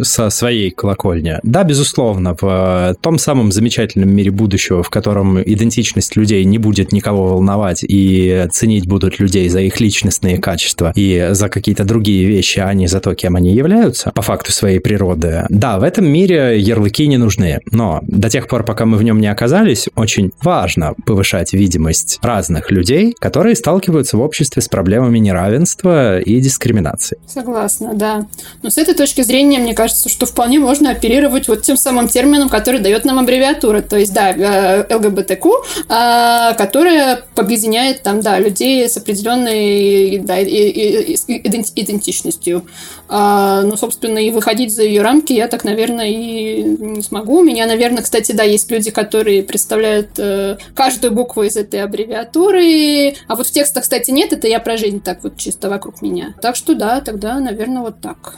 [0.02, 1.38] со своей колокольни.
[1.42, 6.92] Да, безусловно, в э, том самом замечательном мире будущего, в котором идентичность людей не будет
[6.92, 12.60] никого волновать и ценить будут людей за их личностные качества и за какие-то другие вещи,
[12.60, 15.44] а не за то, кем они являются по факту своей природы.
[15.48, 19.20] Да, в этом мире ярлыки не нужны, но до тех пор, пока мы в нем
[19.20, 26.20] не оказались, очень важно повышать видимость разных людей, которые сталкиваются в обществе с проблемами неравенства
[26.20, 27.18] и дискриминации.
[27.26, 28.26] Согласна, да.
[28.62, 32.06] Но с этой точки зрения зрения, мне кажется, что вполне можно оперировать вот тем самым
[32.06, 35.48] термином, который дает нам аббревиатура, то есть, да, э, ЛГБТК,
[35.88, 42.66] а, которая объединяет там, да, людей с определенной да, идентичностью.
[43.08, 47.38] А, ну, собственно, и выходить за ее рамки я так, наверное, и не смогу.
[47.38, 53.14] У меня, наверное, кстати, да, есть люди, которые представляют э, каждую букву из этой аббревиатуры,
[53.28, 56.34] а вот в текстах, кстати, нет, это я про жизнь так вот чисто вокруг меня.
[56.42, 58.34] Так что да, тогда, наверное, вот так.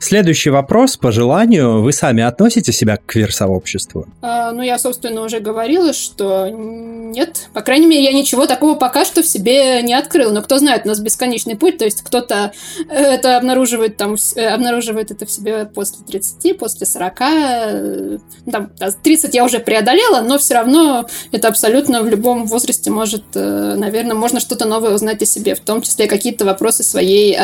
[0.00, 0.96] След Следующий вопрос.
[0.96, 4.06] По желанию, вы сами относите себя к квир-сообществу?
[4.20, 7.48] А, ну, я, собственно, уже говорила, что нет.
[7.52, 10.30] По крайней мере, я ничего такого пока что в себе не открыла.
[10.30, 11.78] Но кто знает, у нас бесконечный путь.
[11.78, 12.52] То есть кто-то
[12.88, 17.20] э, это обнаруживает, там, э, обнаруживает это в себе после 30, после 40.
[17.20, 18.18] Э,
[18.48, 18.70] там,
[19.02, 24.38] 30 я уже преодолела, но все равно это абсолютно в любом возрасте может, наверное, можно
[24.38, 27.36] что-то новое узнать о себе, в том числе какие-то вопросы своей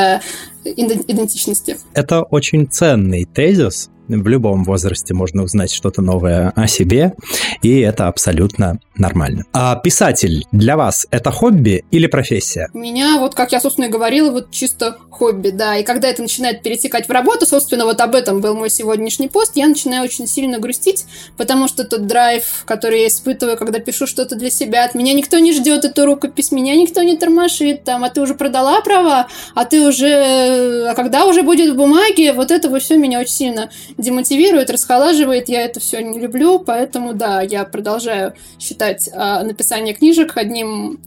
[0.77, 1.77] идентичности.
[1.95, 7.14] Это очень ценный тезис, в любом возрасте можно узнать что-то новое о себе,
[7.62, 9.44] и это абсолютно нормально.
[9.52, 12.68] А писатель для вас это хобби или профессия?
[12.72, 15.76] У меня, вот как я, собственно, и говорила, вот чисто хобби, да.
[15.76, 19.52] И когда это начинает перетекать в работу, собственно, вот об этом был мой сегодняшний пост,
[19.55, 21.06] я начинаю очень сильно грустить,
[21.36, 25.39] потому что тот драйв, который я испытываю, когда пишу что-то для себя, от меня никто
[25.39, 29.64] не ждет эту рукопись, меня никто не тормошит, там, а ты уже продала права, а
[29.64, 30.89] ты уже...
[30.89, 35.62] А когда уже будет в бумаге, вот это все меня очень сильно демотивирует, расхолаживает, я
[35.62, 41.01] это все не люблю, поэтому, да, я продолжаю считать э, написание книжек одним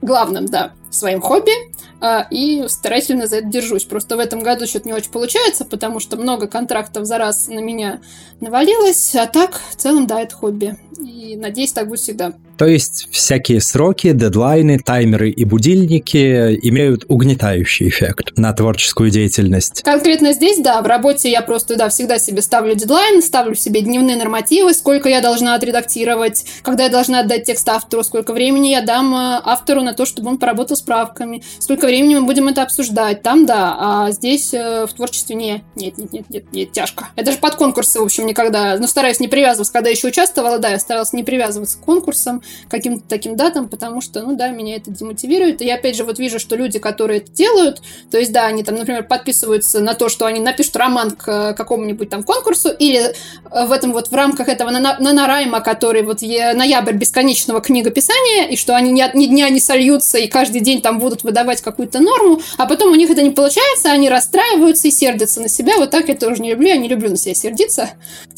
[0.00, 1.52] главным, да, своим хобби,
[2.00, 3.84] а, и старательно за это держусь.
[3.84, 7.60] Просто в этом году что-то не очень получается, потому что много контрактов за раз на
[7.60, 8.00] меня
[8.40, 10.76] навалилось, а так, в целом, да, это хобби.
[10.98, 12.32] И надеюсь, так будет всегда.
[12.58, 19.82] То есть всякие сроки, дедлайны, таймеры и будильники имеют угнетающий эффект на творческую деятельность.
[19.82, 24.16] Конкретно здесь, да, в работе я просто, да, всегда себе ставлю дедлайн, ставлю себе дневные
[24.16, 29.14] нормативы, сколько я должна отредактировать, когда я должна отдать текст автору, сколько времени я дам
[29.14, 33.22] э, автору на то, чтобы он поработал справками, сколько времени мы будем это обсуждать.
[33.22, 37.08] Там, да, а здесь э, в творчестве не, нет, нет, нет, нет, нет, тяжко.
[37.16, 39.72] Я даже под конкурсы, в общем, никогда, ну, стараюсь не привязываться.
[39.72, 44.22] Когда еще участвовала, да, я старалась не привязываться к конкурсам, каким-то таким датам, потому что,
[44.22, 45.62] ну да, меня это демотивирует.
[45.62, 48.62] И я опять же вот вижу, что люди, которые это делают, то есть, да, они
[48.62, 53.66] там, например, подписываются на то, что они напишут роман к какому-нибудь там конкурсу, или э,
[53.66, 58.92] в этом вот в рамках этого нанорайма, который вот ноябрь бесконечного книгописания, и что они
[58.92, 62.66] ни, ни дня не сольются, и каждый день день там будут выдавать какую-то норму, а
[62.66, 65.76] потом у них это не получается, они расстраиваются и сердятся на себя.
[65.78, 67.90] Вот так я тоже не люблю, я не люблю на себя сердиться.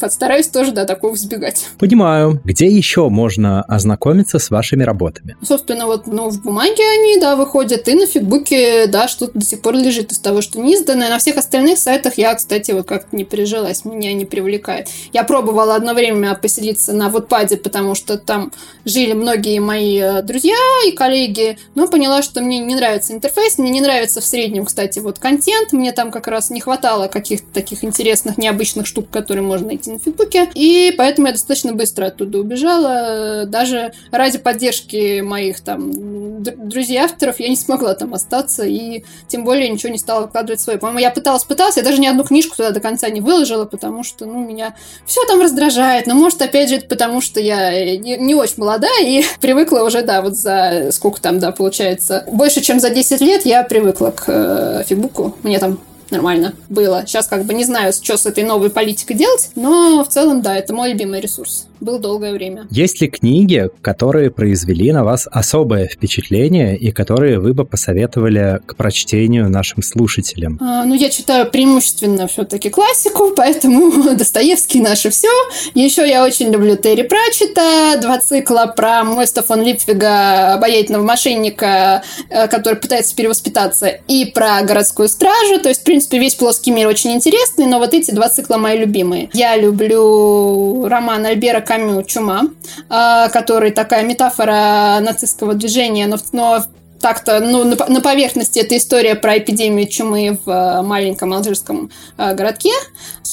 [0.08, 1.66] Стараюсь тоже, да, такого избегать.
[1.78, 2.40] Понимаю.
[2.44, 5.36] Где еще можно ознакомиться с вашими работами?
[5.46, 9.62] Собственно, вот ну, в бумаге они, да, выходят, и на фигбуке, да, что-то до сих
[9.62, 11.08] пор лежит из того, что не изданное.
[11.08, 14.88] На всех остальных сайтах я, кстати, вот как-то не прижилась, меня не привлекает.
[15.12, 18.52] Я пробовала одно время поселиться на Вотпаде, потому что там
[18.84, 20.56] жили многие мои э, друзья
[20.86, 24.98] и коллеги, но поняла, что мне не нравится интерфейс, мне не нравится в среднем, кстати,
[24.98, 29.68] вот контент, мне там как раз не хватало каких-то таких интересных, необычных штук, которые можно
[29.68, 36.42] найти на Фигбуке, и поэтому я достаточно быстро оттуда убежала, даже ради поддержки моих там
[36.42, 40.78] друзей авторов я не смогла там остаться, и тем более ничего не стала выкладывать свой.
[40.78, 44.02] По-моему, я пыталась, пыталась, я даже ни одну книжку туда до конца не выложила, потому
[44.02, 44.74] что, ну, меня
[45.06, 49.04] все там раздражает, но может, опять же, это потому что я не, не очень молодая
[49.04, 53.46] и привыкла уже, да, вот за сколько там, да, получается, больше, чем за 10 лет
[53.46, 55.36] я привыкла к э, фигбуку.
[55.42, 55.78] Мне там
[56.12, 57.04] нормально было.
[57.06, 60.56] Сейчас как бы не знаю, что с этой новой политикой делать, но в целом, да,
[60.56, 61.66] это мой любимый ресурс.
[61.80, 62.68] Был долгое время.
[62.70, 68.76] Есть ли книги, которые произвели на вас особое впечатление и которые вы бы посоветовали к
[68.76, 70.58] прочтению нашим слушателям?
[70.60, 75.28] А, ну, я читаю преимущественно все-таки классику, поэтому Достоевский наше все.
[75.74, 82.46] Еще я очень люблю Терри Пратчета, два цикла про Мойста фон Липвига, обаятельного мошенника, э,
[82.46, 85.58] который пытается перевоспитаться, и про городскую стражу.
[85.60, 88.56] То есть, в принципе, принципе, весь плоский мир очень интересный, но вот эти два цикла
[88.56, 89.30] мои любимые.
[89.32, 92.42] Я люблю роман Альбера Камю «Чума»,
[92.88, 96.64] а, который такая метафора нацистского движения, но, но
[97.00, 102.70] так-то, ну, на, поверхности это история про эпидемию чумы в э, маленьком алжирском э, городке.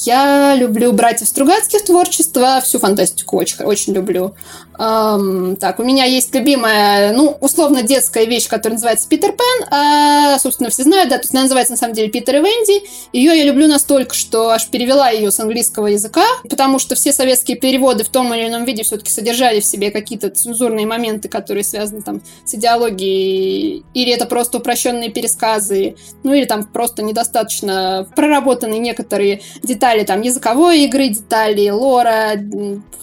[0.02, 4.34] Я люблю братьев Стругацких творчество, всю фантастику очень, очень люблю.
[4.80, 9.68] Эм, так, у меня есть любимая, ну, условно детская вещь, которая называется Питер Пен.
[9.70, 12.82] А, собственно, все знают, да, то есть она называется на самом деле Питер и Венди.
[13.12, 17.58] Ее я люблю настолько, что аж перевела ее с английского языка, потому что все советские
[17.58, 22.00] переводы в том или ином виде все-таки содержали в себе какие-то цензурные моменты, которые связаны
[22.00, 29.42] там с идеологией, или это просто упрощенные пересказы, ну или там просто недостаточно проработаны некоторые
[29.62, 32.38] детали там языковой игры, детали лора,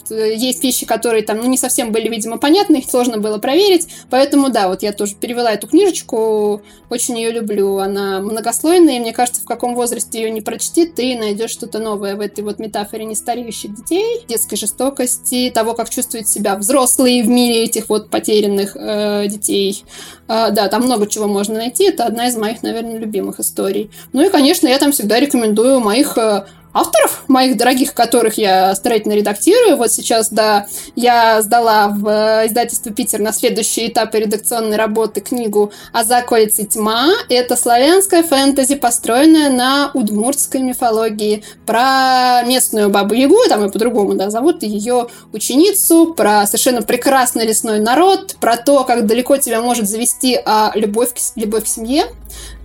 [0.10, 3.88] есть вещи, которые там, ну, не совсем были, видимо, понятны, их сложно было проверить.
[4.10, 7.78] Поэтому, да, вот я тоже перевела эту книжечку, очень ее люблю.
[7.78, 12.16] Она многослойная, и мне кажется, в каком возрасте ее не прочти, ты найдешь что-то новое
[12.16, 17.64] в этой вот метафоре нестареющих детей, детской жестокости, того, как чувствуют себя взрослые в мире
[17.64, 19.84] этих вот потерянных э, детей.
[20.28, 21.86] Э, да, там много чего можно найти.
[21.86, 23.92] Это одна из моих, наверное, любимых историй.
[24.14, 26.46] Ну и, конечно, я там всегда рекомендую моих э,
[26.78, 29.78] авторов, моих дорогих, которых я старательно редактирую.
[29.78, 35.72] Вот сейчас, да, я сдала в э, издательство «Питер» на следующий этап редакционной работы книгу
[35.92, 37.10] «А за околицей тьма».
[37.30, 44.64] Это славянская фэнтези, построенная на удмуртской мифологии, про местную бабу-ягу, там и по-другому, да, зовут
[44.64, 50.72] ее ученицу, про совершенно прекрасный лесной народ, про то, как далеко тебя может завести а,
[50.76, 52.06] любовь, к, любовь к семье,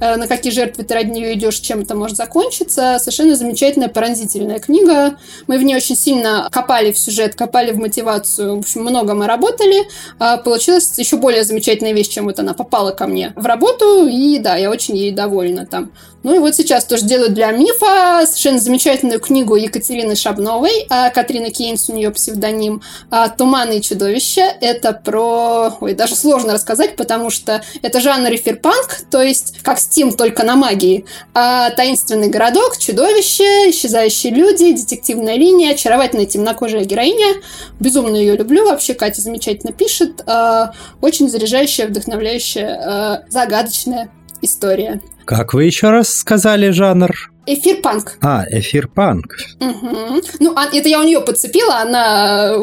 [0.01, 2.99] э, на какие жертвы ты ради нее идешь, чем это может закончиться.
[2.99, 5.17] Совершенно замечательная пронзительная книга.
[5.47, 8.57] Мы в ней очень сильно копали в сюжет, копали в мотивацию.
[8.57, 9.87] В общем, много мы работали.
[10.19, 14.09] А, получилась еще более замечательная вещь, чем вот она попала ко мне в работу.
[14.09, 15.93] И да, я очень ей довольна там.
[16.23, 20.87] Ну и вот сейчас тоже делаю для мифа совершенно замечательную книгу Екатерины Шабновой.
[20.89, 24.43] А, Катрина Кейнс, у нее псевдоним а, «Туманы и чудовища».
[24.61, 25.77] Это про...
[25.81, 30.55] Ой, даже сложно рассказать, потому что это жанр эфирпанк, то есть как Steam, только на
[30.55, 31.07] магии.
[31.35, 37.43] А, таинственный городок, чудовище, исчезающие люди, детективная линия, очаровательная темнокожая героиня.
[37.81, 38.95] Безумно ее люблю вообще.
[38.95, 40.23] Катя замечательно пишет.
[40.27, 44.11] А, очень заряжающая, вдохновляющая, загадочная
[44.43, 45.01] история.
[45.25, 47.32] Как вы еще раз сказали жанр?
[47.45, 48.19] Эфир-панк.
[48.21, 49.37] А, эфир-панк.
[49.59, 50.23] Угу.
[50.39, 51.79] Ну, а, это я у нее подцепила.
[51.79, 52.55] Она,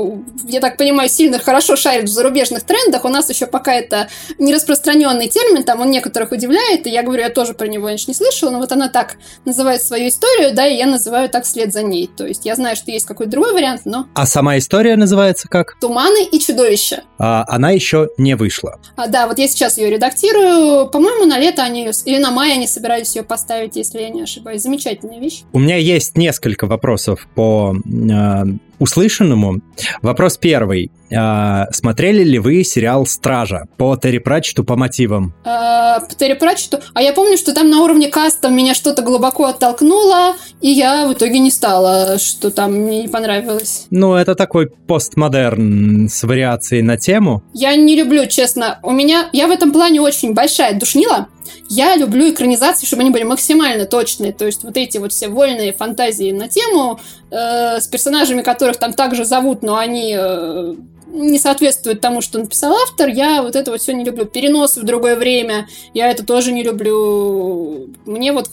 [0.48, 3.04] я так понимаю, сильно хорошо шарит в зарубежных трендах.
[3.04, 4.08] У нас еще пока это
[4.38, 6.88] не распространенный термин, там он некоторых удивляет.
[6.88, 9.84] И я говорю, я тоже про него раньше не слышала, но вот она так называет
[9.84, 12.10] свою историю, да, и я называю так вслед за ней.
[12.16, 14.08] То есть я знаю, что есть какой-то другой вариант, но...
[14.16, 15.78] А сама история называется как?
[15.82, 17.04] «Туманы и чудовища».
[17.18, 18.80] А, она еще не вышла.
[18.96, 20.88] А, да, вот я сейчас ее редактирую.
[20.88, 21.92] По-моему, на лето они ее...
[22.06, 25.44] Или на май они собирались ее поставить, если я не ошибаюсь замечательная вещь.
[25.52, 28.44] У меня есть несколько вопросов по э,
[28.80, 29.62] услышанному.
[30.02, 30.92] Вопрос первый.
[31.12, 35.34] А, смотрели ли вы сериал «Стража» по Терри Пратчету по мотивам?
[35.44, 36.80] А, по Терри Пратчету?
[36.94, 41.14] А я помню, что там на уровне каста меня что-то глубоко оттолкнуло, и я в
[41.14, 43.88] итоге не стала, что там мне не понравилось.
[43.90, 47.44] Ну, это такой постмодерн с вариацией на тему.
[47.54, 48.80] Я не люблю, честно.
[48.84, 49.30] У меня...
[49.34, 51.28] Я в этом плане очень большая душнила.
[51.70, 54.34] Я люблю экранизации, чтобы они были максимально точные.
[54.34, 57.00] То есть вот эти вот все вольные фантазии на тему
[57.32, 60.76] э, с персонажами, которых там также зовут, но они э,
[61.12, 64.26] не соответствует тому, что написал автор, я вот это вот все не люблю.
[64.26, 67.90] Переносы в другое время, я это тоже не люблю.
[68.06, 68.50] Мне вот,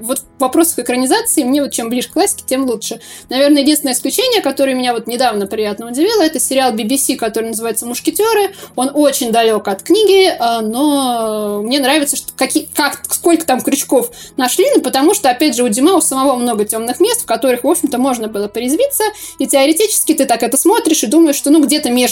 [0.00, 3.00] вот в вопросах экранизации, мне вот чем ближе к классике, тем лучше.
[3.28, 8.54] Наверное, единственное исключение, которое меня вот недавно приятно удивило, это сериал BBC, который называется «Мушкетеры».
[8.76, 14.10] Он очень далек от книги, а, но мне нравится, что какие, как, сколько там крючков
[14.36, 17.64] нашли, ну, потому что, опять же, у Дима у самого много темных мест, в которых,
[17.64, 19.04] в общем-то, можно было порезвиться,
[19.38, 22.09] и теоретически ты так это смотришь и думаешь, что, ну, где-то между,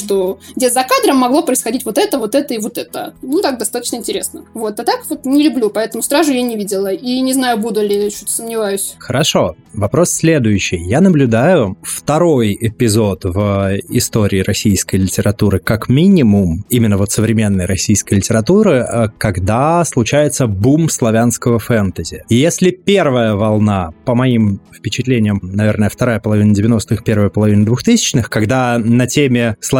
[0.56, 3.14] где за кадром могло происходить вот это, вот это и вот это.
[3.22, 4.44] Ну, так достаточно интересно.
[4.54, 6.92] Вот, а так вот не люблю, поэтому «Стражу» я не видела.
[6.92, 8.94] И не знаю, буду ли, чуть сомневаюсь.
[8.98, 9.56] Хорошо.
[9.72, 10.78] Вопрос следующий.
[10.78, 18.86] Я наблюдаю второй эпизод в истории российской литературы как минимум, именно вот современной российской литературы,
[18.88, 22.24] э, когда случается бум славянского фэнтези.
[22.28, 28.78] И если первая волна, по моим впечатлениям, наверное, вторая половина 90-х, первая половина 2000-х, когда
[28.78, 29.77] на теме славянского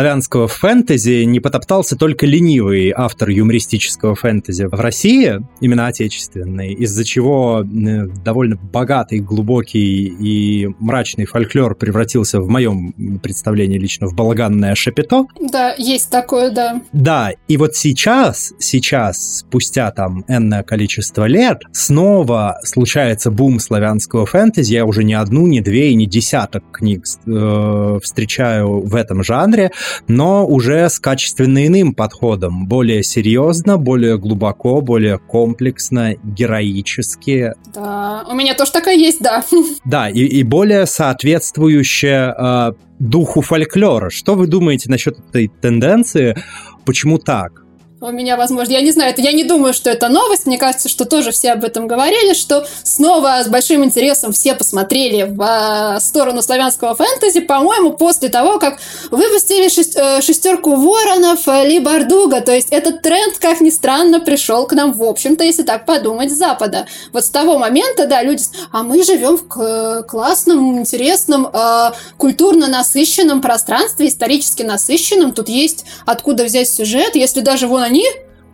[0.49, 8.57] фэнтези не потоптался только ленивый автор юмористического фэнтези в России, именно отечественный, из-за чего довольно
[8.57, 12.93] богатый, глубокий и мрачный фольклор превратился в моем
[13.23, 15.27] представлении лично в балаганное шапито.
[15.41, 16.83] Да, есть такое, да.
[16.93, 24.75] Да, и вот сейчас, сейчас, спустя там энное количество лет, снова случается бум славянского фэнтези.
[24.75, 29.71] Я уже не одну, не две и не десяток книг э, встречаю в этом жанре
[30.07, 37.53] но уже с качественно иным подходом, более серьезно, более глубоко, более комплексно, героически.
[37.75, 39.45] Да, у меня тоже такая есть, да.
[39.85, 44.11] Да, и, и более соответствующая э, духу фольклора.
[44.11, 46.37] Что вы думаете насчет этой тенденции?
[46.85, 47.65] Почему так?
[48.01, 50.89] У меня, возможно, я не знаю, это я не думаю, что это новость, мне кажется,
[50.89, 56.01] что тоже все об этом говорили, что снова с большим интересом все посмотрели в э,
[56.01, 58.79] сторону славянского фэнтези, по-моему, после того, как
[59.11, 64.67] выпустили э, шестерку воронов э, Ли Бардуга, то есть этот тренд, как ни странно, пришел
[64.67, 66.87] к нам, в общем-то, если так подумать, с Запада.
[67.13, 73.41] Вот с того момента, да, люди, а мы живем в классном, интересном, э, культурно насыщенном
[73.41, 78.05] пространстве, исторически насыщенном, тут есть откуда взять сюжет, если даже вон они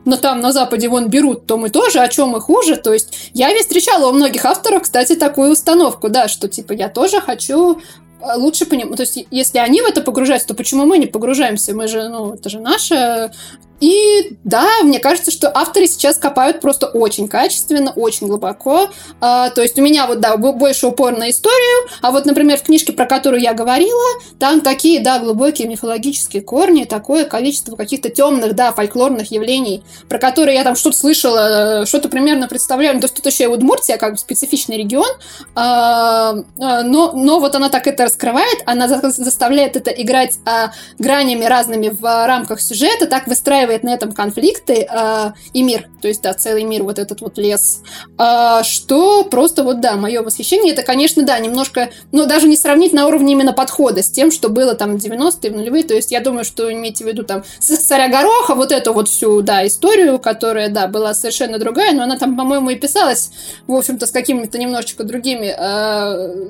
[0.05, 2.77] но там на Западе вон берут, то мы тоже, о чем мы хуже.
[2.77, 6.89] То есть я ведь встречала у многих авторов, кстати, такую установку, да, что типа я
[6.89, 7.79] тоже хочу
[8.21, 8.97] э, лучше понимать.
[8.97, 11.75] То есть, если они в это погружаются, то почему мы не погружаемся?
[11.75, 13.33] Мы же, ну, это же наше
[13.81, 18.89] и да, мне кажется, что авторы сейчас копают просто очень качественно, очень глубоко.
[19.21, 22.63] А, то есть у меня вот, да, больше упор на историю, а вот, например, в
[22.63, 24.03] книжке, про которую я говорила,
[24.39, 30.57] там такие, да, глубокие мифологические корни, такое количество каких-то темных, да, фольклорных явлений, про которые
[30.57, 32.95] я там что-то слышала, э, что-то примерно представляю.
[32.95, 35.11] Ну, то есть тут еще и Удмуртия, как специфичный регион,
[35.55, 41.45] а, а, но, но вот она так это раскрывает, она заставляет это играть а, гранями
[41.45, 46.23] разными в рамках сюжета, так выстраивает устраивает на этом конфликты э, и мир, то есть,
[46.23, 47.83] да, целый мир, вот этот вот лес,
[48.19, 52.93] э, что просто вот, да, мое восхищение, это, конечно, да, немножко, ну, даже не сравнить
[52.93, 56.13] на уровне именно подхода с тем, что было там в 90-е, в нулевые, то есть,
[56.13, 60.19] я думаю, что имейте в виду там царя Гороха, вот эту вот всю, да, историю,
[60.19, 63.31] которая, да, была совершенно другая, но она там, по-моему, и писалась,
[63.67, 66.49] в общем-то, с какими-то немножечко другими э,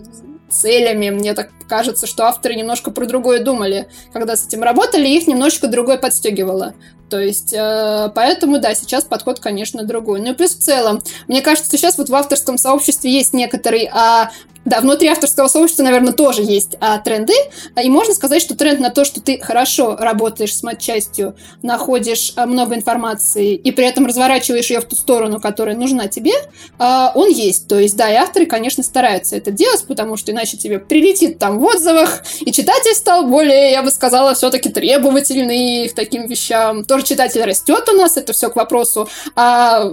[0.54, 1.10] целями.
[1.10, 5.66] Мне так кажется, что авторы немножко про другое думали, когда с этим работали, их немножечко
[5.66, 6.74] другое подстегивало.
[7.14, 10.20] То есть, э, поэтому, да, сейчас подход, конечно, другой.
[10.20, 14.32] Ну и плюс в целом, мне кажется, сейчас вот в авторском сообществе есть некоторый а,
[14.64, 17.34] да, внутри авторского сообщества, наверное, тоже есть а, тренды.
[17.82, 22.46] И можно сказать, что тренд на то, что ты хорошо работаешь с матчастью, находишь а,
[22.46, 26.32] много информации и при этом разворачиваешь ее в ту сторону, которая нужна тебе,
[26.78, 27.68] а, он есть.
[27.68, 31.58] То есть, да, и авторы, конечно, стараются это делать, потому что иначе тебе прилетит там
[31.58, 36.84] в отзывах, и читатель стал более, я бы сказала, все-таки требовательный к таким вещам.
[36.84, 39.84] Тоже читатель растет у нас, это все к вопросу а,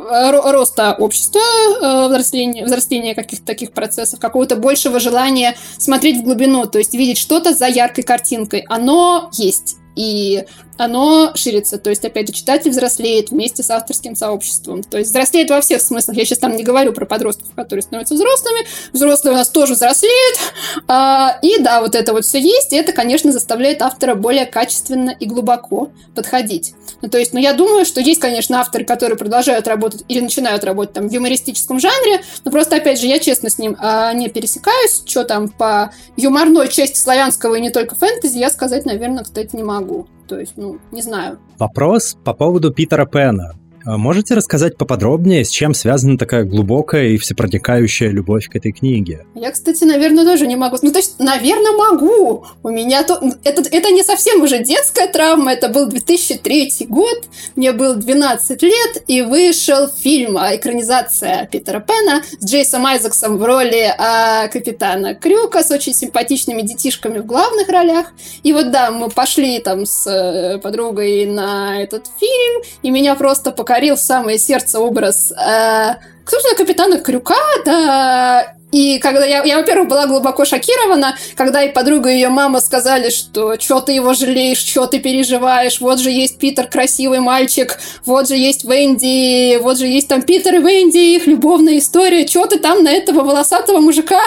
[0.52, 1.42] роста общества,
[1.82, 7.18] а, взросления, взросления каких-то таких процессов, какого-то большего желания смотреть в глубину, то есть видеть
[7.18, 8.66] что-то за яркой картинкой.
[8.68, 9.78] Оно есть.
[9.96, 10.46] и
[10.82, 11.78] оно ширится.
[11.78, 14.82] То есть, опять же, читатель взрослеет вместе с авторским сообществом.
[14.82, 16.18] То есть, взрослеет во всех смыслах.
[16.18, 18.66] Я сейчас там не говорю про подростков, которые становятся взрослыми.
[18.92, 20.40] Взрослые у нас тоже взрослеют.
[20.88, 22.74] А, и да, вот это вот все есть.
[22.74, 26.74] И это, конечно, заставляет автора более качественно и глубоко подходить.
[27.04, 30.64] Ну, то есть, ну, я думаю, что есть, конечно, авторы, которые продолжают работать или начинают
[30.64, 32.22] работать там в юмористическом жанре.
[32.44, 35.04] Но просто, опять же, я честно с ним а, не пересекаюсь.
[35.06, 39.64] Что там по юморной части славянского и не только фэнтези, я сказать, наверное, кстати, не
[39.64, 40.08] могу.
[40.32, 41.40] То есть, ну, не знаю.
[41.60, 43.52] Вопрос по поводу Питера Пэна.
[43.84, 49.26] А можете рассказать поподробнее, с чем связана такая глубокая и всепроникающая любовь к этой книге?
[49.36, 50.78] Я, кстати, наверное, тоже не могу.
[50.82, 52.46] Ну, то есть, наверное, могу.
[52.62, 53.20] У меня то...
[53.44, 57.24] Это, это не совсем уже детская травма, это был 2003 год,
[57.56, 63.44] мне было 12 лет, и вышел фильм, а, экранизация Питера Пэна с Джейсом Айзексом в
[63.44, 68.14] роли а, капитана Крюка с очень симпатичными детишками в главных ролях.
[68.44, 73.52] И вот да, мы пошли там с э, подругой на этот фильм, и меня просто
[73.52, 75.96] показали покорил самое сердце образ э,
[76.28, 82.10] собственно, капитана Крюка, да, и когда я, я, во-первых, была глубоко шокирована, когда и подруга
[82.10, 86.38] и ее мама сказали, что что ты его жалеешь, что ты переживаешь, вот же есть
[86.38, 91.28] Питер, красивый мальчик, вот же есть Венди, вот же есть там Питер и Венди, их
[91.28, 94.22] любовная история, что ты там на этого волосатого мужика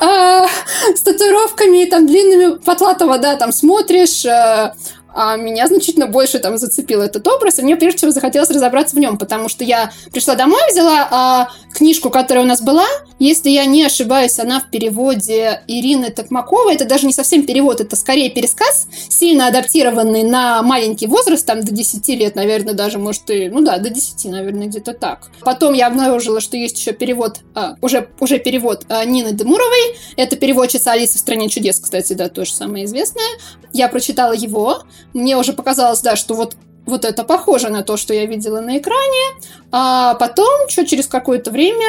[0.00, 0.46] а,
[0.94, 4.74] с татуировками и там длинными потлатого, да, там смотришь, а,
[5.18, 8.98] а меня значительно больше там зацепил этот образ, и мне прежде всего захотелось разобраться в
[8.98, 12.86] нем, потому что я пришла домой, взяла а, книжку, которая у нас была,
[13.18, 17.96] если я не ошибаюсь, она в переводе Ирины Токмаковой, это даже не совсем перевод, это
[17.96, 23.48] скорее пересказ, сильно адаптированный на маленький возраст, там до 10 лет, наверное, даже, может, и,
[23.48, 25.30] ну да, до 10, наверное, где-то так.
[25.42, 30.36] Потом я обнаружила, что есть еще перевод, а, уже, уже перевод а, Нины Демуровой, это
[30.36, 33.24] переводчица Алисы в «Стране чудес», кстати, да, тоже самое известное.
[33.72, 34.82] Я прочитала его,
[35.12, 36.56] мне уже показалось, да, что вот
[36.86, 39.42] вот это похоже на то, что я видела на экране.
[39.72, 41.86] А потом, что через какое-то время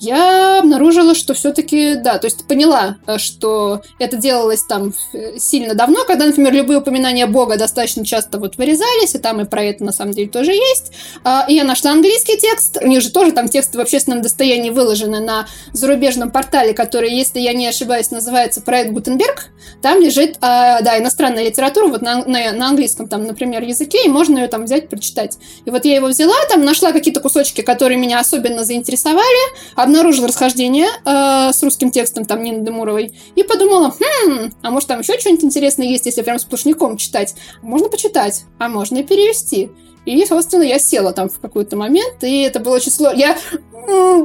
[0.00, 5.74] я обнаружила, что все-таки, да, то есть поняла, э, что это делалось там э, сильно
[5.74, 9.84] давно, когда, например, любые упоминания Бога достаточно часто вот вырезались, и там и про это
[9.84, 10.92] на самом деле тоже есть.
[11.24, 14.70] А, и я нашла английский текст, у них же тоже там тексты в общественном достоянии
[14.70, 19.46] выложены на зарубежном портале, который, если я не ошибаюсь, называется «Проект Гутенберг».
[19.82, 24.08] Там лежит, а, да, иностранная литература, вот на, на, на английском там, например, языке, и
[24.08, 25.38] можно ее там взять, прочитать.
[25.64, 29.38] И вот я его взяла, там нашла какие-то кусочки, которые меня особенно заинтересовали,
[29.88, 35.00] обнаружила расхождение э, с русским текстом там Нины Демуровой и подумала, хм, а может там
[35.00, 37.34] еще что-нибудь интересное есть, если прям сплошняком читать?
[37.62, 39.70] Можно почитать, а можно и перевести.
[40.04, 43.18] И, собственно, я села там в какой-то момент, и это было очень сложно.
[43.18, 43.36] Я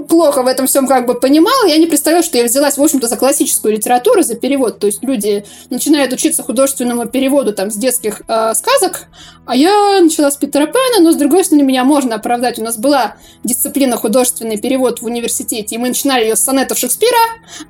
[0.07, 1.67] плохо в этом всем как бы понимала.
[1.67, 4.79] Я не представляла, что я взялась, в общем-то, за классическую литературу, за перевод.
[4.79, 9.07] То есть люди начинают учиться художественному переводу там с детских э, сказок,
[9.45, 12.59] а я начала с Питера Пэна, но, с другой стороны, меня можно оправдать.
[12.59, 17.11] У нас была дисциплина художественный перевод в университете, и мы начинали ее с сонетов Шекспира,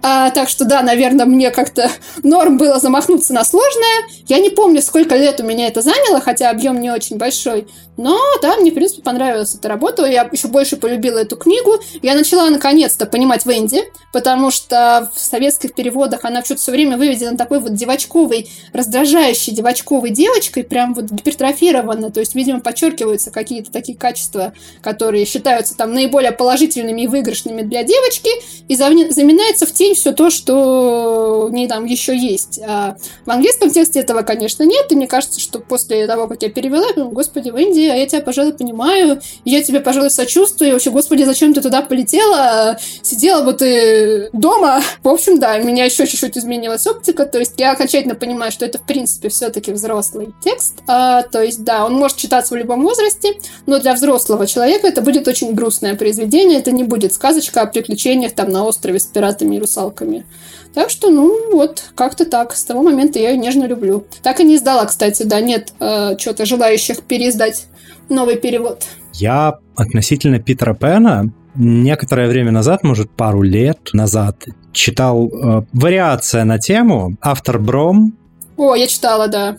[0.04, 1.90] а, так что, да, наверное, мне как-то
[2.22, 4.08] норм было замахнуться на сложное.
[4.28, 8.20] Я не помню, сколько лет у меня это заняло, хотя объем не очень большой, но,
[8.42, 12.50] да, мне, в принципе, понравилась эта работа, я еще больше полюбила эту книгу, я начала
[12.50, 17.74] наконец-то понимать Венди, потому что в советских переводах она что-то все время выведена такой вот
[17.74, 25.26] девочковой, раздражающей девочковой девочкой, прям вот гипертрофированно, то есть, видимо, подчеркиваются какие-то такие качества, которые
[25.26, 28.30] считаются там наиболее положительными и выигрышными для девочки,
[28.68, 32.60] и заминается в тень все то, что в ней там еще есть.
[32.66, 32.95] А
[33.26, 36.88] в английском тексте этого, конечно, нет, и мне кажется, что после того, как я перевела,
[36.88, 40.91] я думаю, господи, Венди, а я тебя, пожалуй, понимаю, я тебе, пожалуй, сочувствую, и вообще,
[40.91, 44.81] господи, зачем ты туда полетела, сидела бы ты дома.
[45.02, 48.65] В общем, да, у меня еще чуть-чуть изменилась оптика, то есть я окончательно понимаю, что
[48.65, 50.76] это, в принципе, все-таки взрослый текст.
[50.88, 53.34] А, то есть, да, он может читаться в любом возрасте,
[53.65, 58.34] но для взрослого человека это будет очень грустное произведение, это не будет сказочка о приключениях
[58.34, 60.26] там на острове с пиратами и русалками.
[60.73, 62.56] Так что, ну, вот, как-то так.
[62.56, 64.06] С того момента я ее нежно люблю.
[64.23, 67.68] Так и не издала, кстати, да, нет э, что-то желающих переиздать
[68.10, 68.84] новый перевод.
[69.14, 76.60] Я относительно Питера Пэна некоторое время назад, может, пару лет назад, читал э, вариация на
[76.60, 78.14] тему «Автор Бром».
[78.58, 79.58] О, я читала, да.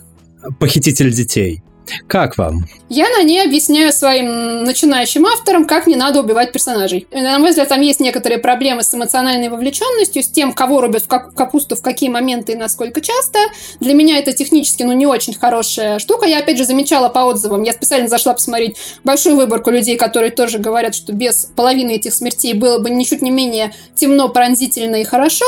[0.59, 1.64] «Похититель детей».
[2.07, 2.65] Как вам?
[2.89, 7.07] Я на ней объясняю своим начинающим авторам, как не надо убивать персонажей.
[7.11, 11.07] На мой взгляд, там есть некоторые проблемы с эмоциональной вовлеченностью, с тем, кого рубят в
[11.07, 13.39] капусту, в какие моменты и насколько часто.
[13.79, 16.25] Для меня это технически, ну, не очень хорошая штука.
[16.25, 17.63] Я, опять же, замечала по отзывам.
[17.63, 22.53] Я специально зашла посмотреть большую выборку людей, которые тоже говорят, что без половины этих смертей
[22.53, 25.45] было бы ничуть не менее темно, пронзительно и хорошо.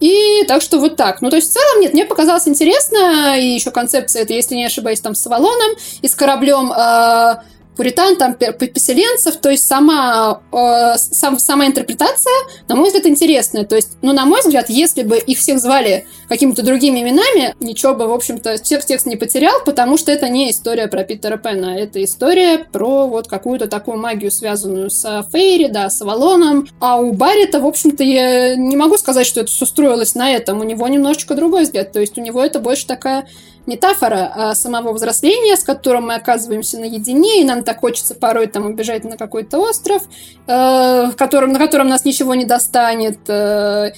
[0.00, 1.22] И так что вот так.
[1.22, 4.66] Ну, то есть в целом, нет, мне показалось интересно, и еще концепция, это, если не
[4.66, 7.36] ошибаюсь, там с Авалоном и с кораблем э,
[7.76, 12.32] пуритан, там, поселенцев, то есть сама, э, сам, сама интерпретация,
[12.68, 13.64] на мой взгляд, интересная.
[13.64, 17.94] То есть, ну, на мой взгляд, если бы их всех звали какими-то другими именами, ничего
[17.94, 21.78] бы, в общем-то, текст, текст не потерял, потому что это не история про Питера Пэна,
[21.78, 26.68] это история про вот какую-то такую магию, связанную с Фейри, да, с Авалоном.
[26.80, 30.60] А у Баррита, в общем-то, я не могу сказать, что это все строилось на этом.
[30.60, 31.92] У него немножечко другой взгляд.
[31.92, 33.26] То есть у него это больше такая
[33.66, 38.66] метафора а, самого взросления, с которым мы оказываемся наедине, и нам так хочется порой там
[38.66, 40.02] убежать на какой-то остров,
[40.46, 43.18] э, которым, на котором нас ничего не достанет.
[43.28, 43.92] Э,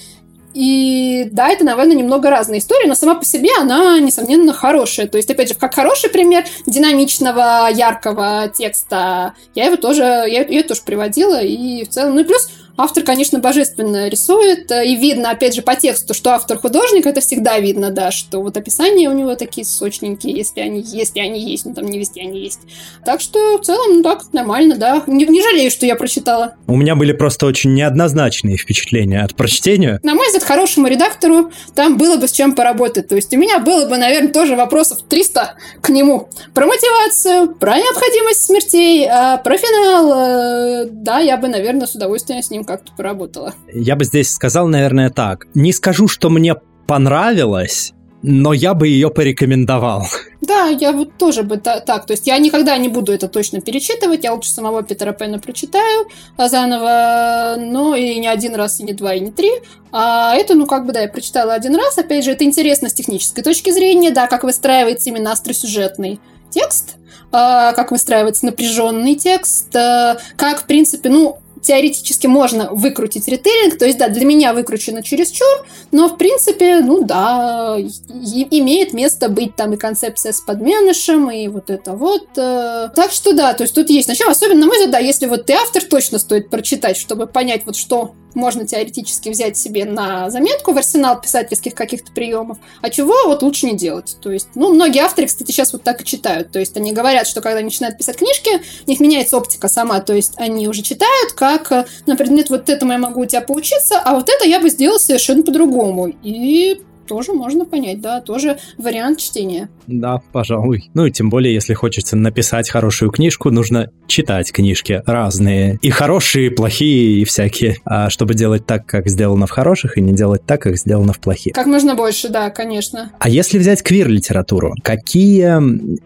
[0.53, 5.07] и да, это, наверное, немного разная история, но сама по себе она, несомненно, хорошая.
[5.07, 10.63] То есть, опять же, как хороший пример динамичного, яркого текста, я его тоже, я ее
[10.63, 12.49] тоже приводила, и в целом, ну и плюс
[12.81, 17.19] Автор, конечно, божественно рисует, э, и видно, опять же, по тексту, что автор художник, это
[17.19, 21.65] всегда видно, да, что вот описания у него такие сочненькие, если они, если они есть,
[21.65, 22.61] ну там не везде они есть.
[23.03, 25.03] Так что в целом, ну так, нормально, да.
[25.07, 26.55] Не, не жалею, что я прочитала.
[26.67, 29.99] У меня были просто очень неоднозначные впечатления от прочтения.
[30.03, 33.09] На мой взгляд, хорошему редактору там было бы с чем поработать.
[33.09, 36.29] То есть у меня было бы, наверное, тоже вопросов 300 к нему.
[36.53, 40.13] Про мотивацию, про необходимость смертей, а про финал.
[40.13, 43.55] Э, да, я бы, наверное, с удовольствием с ним как-то поработала.
[43.73, 45.47] Я бы здесь сказал, наверное, так.
[45.55, 46.55] Не скажу, что мне
[46.85, 50.03] понравилось, но я бы ее порекомендовал.
[50.41, 52.05] Да, я вот тоже бы та- так.
[52.05, 54.23] То есть я никогда не буду это точно перечитывать.
[54.23, 56.05] Я лучше самого Питера Пэна прочитаю
[56.37, 59.49] заново, но и не один раз, и не два, и не три.
[59.91, 61.97] А это, ну, как бы, да, я прочитала один раз.
[61.97, 66.19] Опять же, это интересно с технической точки зрения, да, как выстраивается именно остросюжетный
[66.51, 66.97] текст,
[67.31, 73.85] а, как выстраивается напряженный текст, а, как, в принципе, ну, теоретически можно выкрутить ритейлинг, то
[73.85, 79.73] есть, да, для меня выкручено чересчур, но, в принципе, ну да, имеет место быть там
[79.73, 82.27] и концепция с подменышем, и вот это вот.
[82.37, 82.89] Э.
[82.95, 85.45] Так что да, то есть тут есть начало, особенно, на мой взгляд, да, если вот
[85.45, 90.73] ты автор, точно стоит прочитать, чтобы понять вот что можно теоретически взять себе на заметку
[90.73, 94.17] в арсенал писательских каких-то приемов, а чего вот лучше не делать.
[94.21, 96.51] То есть, ну, многие авторы, кстати, сейчас вот так и читают.
[96.51, 98.49] То есть они говорят, что когда начинают писать книжки,
[98.85, 99.99] у них меняется оптика сама.
[100.01, 103.41] То есть они уже читают, как, э, на предмет вот этому я могу у тебя
[103.41, 106.13] поучиться, а вот это я бы сделал совершенно по-другому.
[106.23, 109.67] И тоже можно понять, да, тоже вариант чтения.
[109.87, 110.91] Да, пожалуй.
[110.93, 115.79] Ну и тем более, если хочется написать хорошую книжку, нужно читать книжки разные.
[115.81, 117.77] И хорошие, и плохие, и всякие.
[117.83, 121.19] А чтобы делать так, как сделано в хороших, и не делать так, как сделано в
[121.19, 121.53] плохих.
[121.53, 123.11] Как можно больше, да, конечно.
[123.17, 125.57] А если взять квир-литературу, какие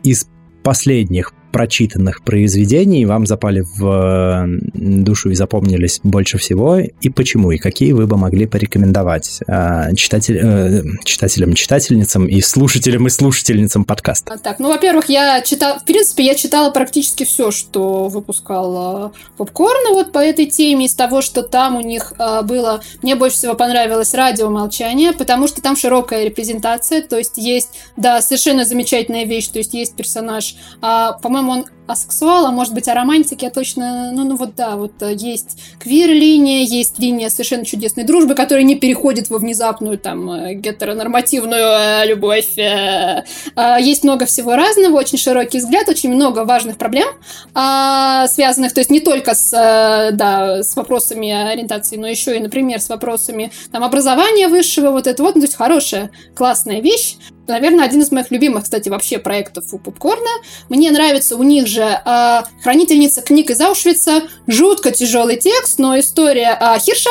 [0.03, 0.27] из
[0.63, 7.91] последних прочитанных произведений вам запали в душу и запомнились больше всего, и почему, и какие
[7.93, 14.33] вы бы могли порекомендовать э, читатель, э, читателям, читательницам и слушателям и слушательницам подкаста?
[14.33, 19.11] А, так, ну, во-первых, я читала, в принципе, я читала практически все, что выпускал э,
[19.37, 23.37] Попкорн вот по этой теме, из того, что там у них э, было, мне больше
[23.37, 29.25] всего понравилось радио «Молчание», потому что там широкая репрезентация, то есть есть, да, совершенно замечательная
[29.25, 33.51] вещь, то есть есть персонаж, по-моему, по-моему, он асексуал, а может быть о романтике, я
[33.51, 38.63] точно, ну, ну вот да, вот э, есть квир-линия, есть линия совершенно чудесной дружбы, которая
[38.63, 42.43] не переходит во внезапную там э, гетеронормативную э, любовь.
[42.55, 47.07] Есть много всего разного, очень широкий взгляд, очень много важных проблем,
[47.53, 52.79] а, связанных, то есть не только с, да, с вопросами ориентации, но еще и, например,
[52.79, 57.17] с вопросами там образования высшего, вот это вот, ну, то есть хорошая, классная вещь.
[57.47, 60.29] Наверное, один из моих любимых, кстати, вообще проектов у Попкорна.
[60.69, 64.21] Мне нравится у них же э, «Хранительница книг из Аушвица».
[64.47, 67.09] Жутко тяжелый текст, но история э, Хирша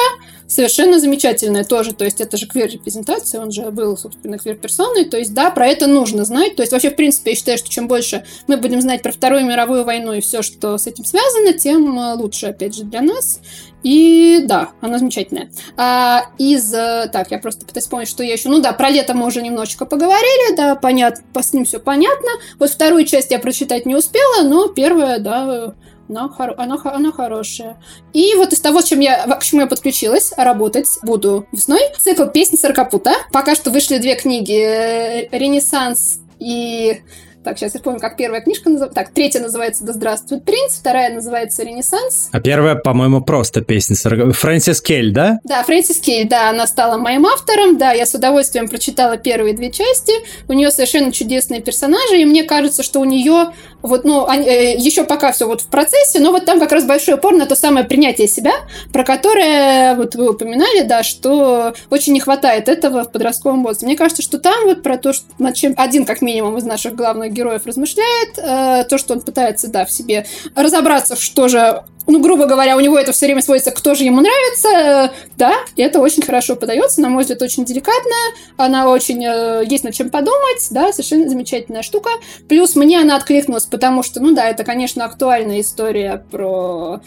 [0.53, 1.95] совершенно замечательная тоже.
[1.95, 5.05] То есть это же квир-репрезентация, он же был, собственно, квир-персоной.
[5.07, 6.57] То есть, да, про это нужно знать.
[6.57, 9.45] То есть вообще, в принципе, я считаю, что чем больше мы будем знать про Вторую
[9.45, 13.41] мировую войну и все, что с этим связано, тем э, лучше, опять же, для нас.
[13.83, 15.51] И да, она замечательная.
[15.77, 16.73] А, из...
[16.73, 18.49] Э, так, я просто пытаюсь вспомнить, что я еще...
[18.49, 22.31] Ну да, про лето мы уже немножечко поговорили, да, понятно, с ним все понятно.
[22.59, 25.75] Вот вторую часть я прочитать не успела, но первая, да,
[26.09, 26.55] она, хор...
[26.57, 27.81] она, она хорошая.
[28.13, 31.81] И вот из того, чем я, к чему я подключилась, работать буду весной.
[31.99, 33.13] Цикл песни Саркапута.
[33.33, 37.03] Пока что вышли две книги «Ренессанс» и
[37.45, 38.95] Так, сейчас я помню, как первая книжка называется.
[38.95, 42.29] Так, третья называется «Да здравствует принц», вторая называется «Ренессанс».
[42.31, 43.97] А первая, по-моему, просто песня.
[43.97, 45.41] Фрэнсис Кель, да?
[45.43, 47.79] Да, Фрэнсис Кель, да, она стала моим автором.
[47.79, 50.13] Да, я с удовольствием прочитала первые две части.
[50.47, 53.53] У нее совершенно чудесные персонажи, и мне кажется, что у нее
[53.83, 57.15] вот, ну, э, еще пока все вот в процессе, но вот там как раз большой
[57.15, 58.53] упор на то самое принятие себя,
[58.93, 63.87] про которое вот вы упоминали, да, что очень не хватает этого в подростковом возрасте.
[63.87, 66.95] Мне кажется, что там вот про то, что над чем один как минимум из наших
[66.95, 72.21] главных героев размышляет, э, то, что он пытается, да, в себе разобраться, что же ну,
[72.21, 76.01] грубо говоря, у него это все время сводится, кто же ему нравится, да, и это
[76.01, 78.17] очень хорошо подается, на мой взгляд, очень деликатно,
[78.57, 82.11] она очень, э, есть над чем подумать, да, совершенно замечательная штука.
[82.49, 87.01] Плюс мне она откликнулась, потому что, ну да, это, конечно, актуальная история про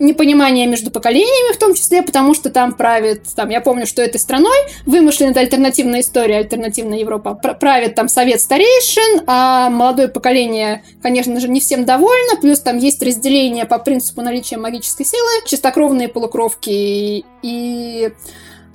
[0.00, 4.18] непонимание между поколениями в том числе, потому что там правит, там, я помню, что этой
[4.18, 4.56] страной
[4.86, 11.60] вымышленная альтернативная история, альтернативная Европа, правит там совет старейшин, а молодое поколение, конечно же, не
[11.60, 18.12] всем довольно, плюс там есть разделение по принципу наличия магической силы, чистокровные полукровки и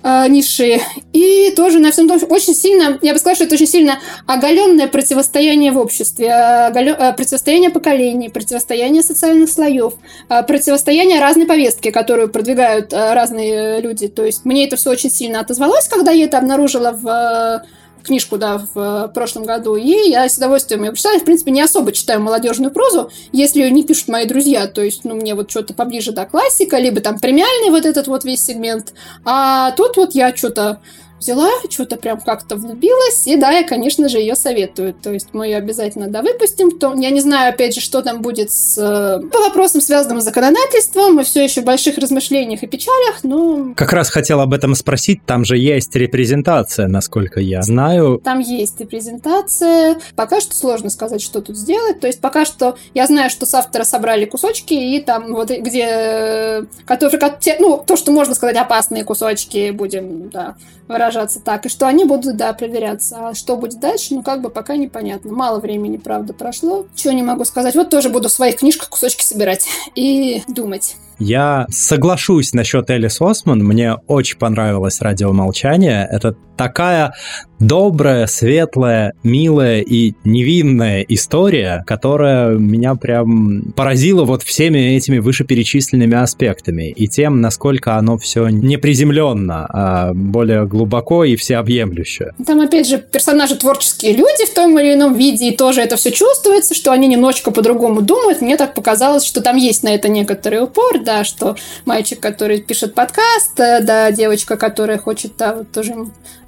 [0.05, 0.81] э, низшие.
[1.13, 4.87] И тоже на всем том, очень сильно, я бы сказала, что это очень сильно оголенное
[4.87, 9.95] противостояние в обществе, оголё, э, противостояние поколений, противостояние социальных слоев,
[10.29, 14.07] э, противостояние разной повестки, которую продвигают э, разные люди.
[14.07, 17.63] То есть мне это все очень сильно отозвалось, когда я это обнаружила в
[18.05, 21.19] книжку, да, в э, прошлом году, и я с удовольствием ее прочитала.
[21.19, 24.67] в принципе, не особо читаю молодежную прозу, если ее не пишут мои друзья.
[24.67, 28.23] То есть, ну, мне вот что-то поближе, да, классика, либо там премиальный вот этот вот
[28.23, 28.93] весь сегмент.
[29.25, 30.79] А тут вот я что-то
[31.19, 34.93] взяла, что-то прям как-то влюбилась, и да, я, конечно же, ее советую.
[34.93, 36.77] То есть мы ее обязательно, да, выпустим.
[36.77, 40.23] То, я не знаю, опять же, что там будет с, э, по вопросам, связанным с
[40.23, 41.15] законодательством.
[41.15, 43.73] Мы все еще в больших размышлениях и печалях, но...
[43.75, 45.25] Как раз хотел об этом спросить.
[45.25, 48.19] Там же есть репрезентация, насколько я знаю.
[48.23, 49.97] Там есть репрезентация.
[50.15, 51.99] Пока что сложно сказать, что тут сделать.
[51.99, 55.85] То есть пока что я знаю, что с автора собрали кусочки, и там вот где...
[55.87, 57.19] Э, которые,
[57.59, 60.55] ну, то, что можно сказать, опасные кусочки будем, да,
[60.87, 63.29] выражаться так, и что они будут, да, проверяться.
[63.29, 65.31] А что будет дальше, ну, как бы пока непонятно.
[65.31, 66.85] Мало времени, правда, прошло.
[66.95, 67.75] Чего не могу сказать.
[67.75, 70.95] Вот тоже буду в своих книжках кусочки собирать и думать.
[71.19, 73.59] Я соглашусь насчет Элис Осман.
[73.63, 76.07] Мне очень понравилось «Радио молчания».
[76.11, 77.13] Это такая
[77.59, 86.91] добрая, светлая, милая и невинная история, которая меня прям поразила вот всеми этими вышеперечисленными аспектами
[86.91, 92.33] и тем, насколько оно все не приземленно, а более глубоко и всеобъемлюще.
[92.45, 96.11] Там, опять же, персонажи творческие люди в том или ином виде, и тоже это все
[96.11, 98.41] чувствуется, что они немножечко по-другому думают.
[98.41, 101.55] Мне так показалось, что там есть на это некоторый упор, да, что
[101.85, 105.95] мальчик, который пишет подкаст, э, да, девочка, которая хочет, да, вот тоже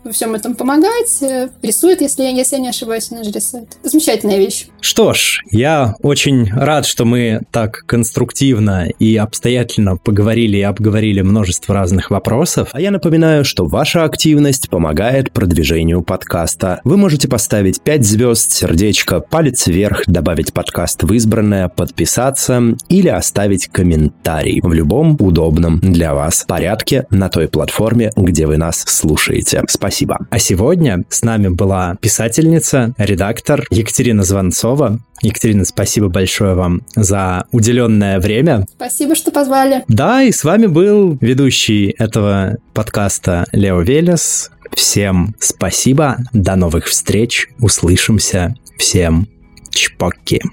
[0.07, 3.77] во всем этом помогать, э, рисует, если, если я не ошибаюсь, она же рисует.
[3.83, 4.67] Замечательная вещь.
[4.79, 11.75] Что ж, я очень рад, что мы так конструктивно и обстоятельно поговорили и обговорили множество
[11.75, 12.69] разных вопросов.
[12.71, 16.79] А я напоминаю, что ваша активность помогает продвижению подкаста.
[16.85, 23.67] Вы можете поставить 5 звезд, сердечко, палец вверх, добавить подкаст в избранное, подписаться или оставить
[23.67, 29.59] комментарий в любом удобном для вас порядке на той платформе, где вы нас слушаете.
[29.97, 30.19] Спасибо.
[30.29, 34.99] А сегодня с нами была писательница, редактор Екатерина Звонцова.
[35.23, 38.67] Екатерина, спасибо большое вам за уделенное время.
[38.75, 39.83] Спасибо, что позвали.
[39.87, 44.51] Да, и с вами был ведущий этого подкаста Лео Велес.
[44.71, 49.27] Всем спасибо, до новых встреч, услышимся, всем
[49.71, 50.43] чпоки.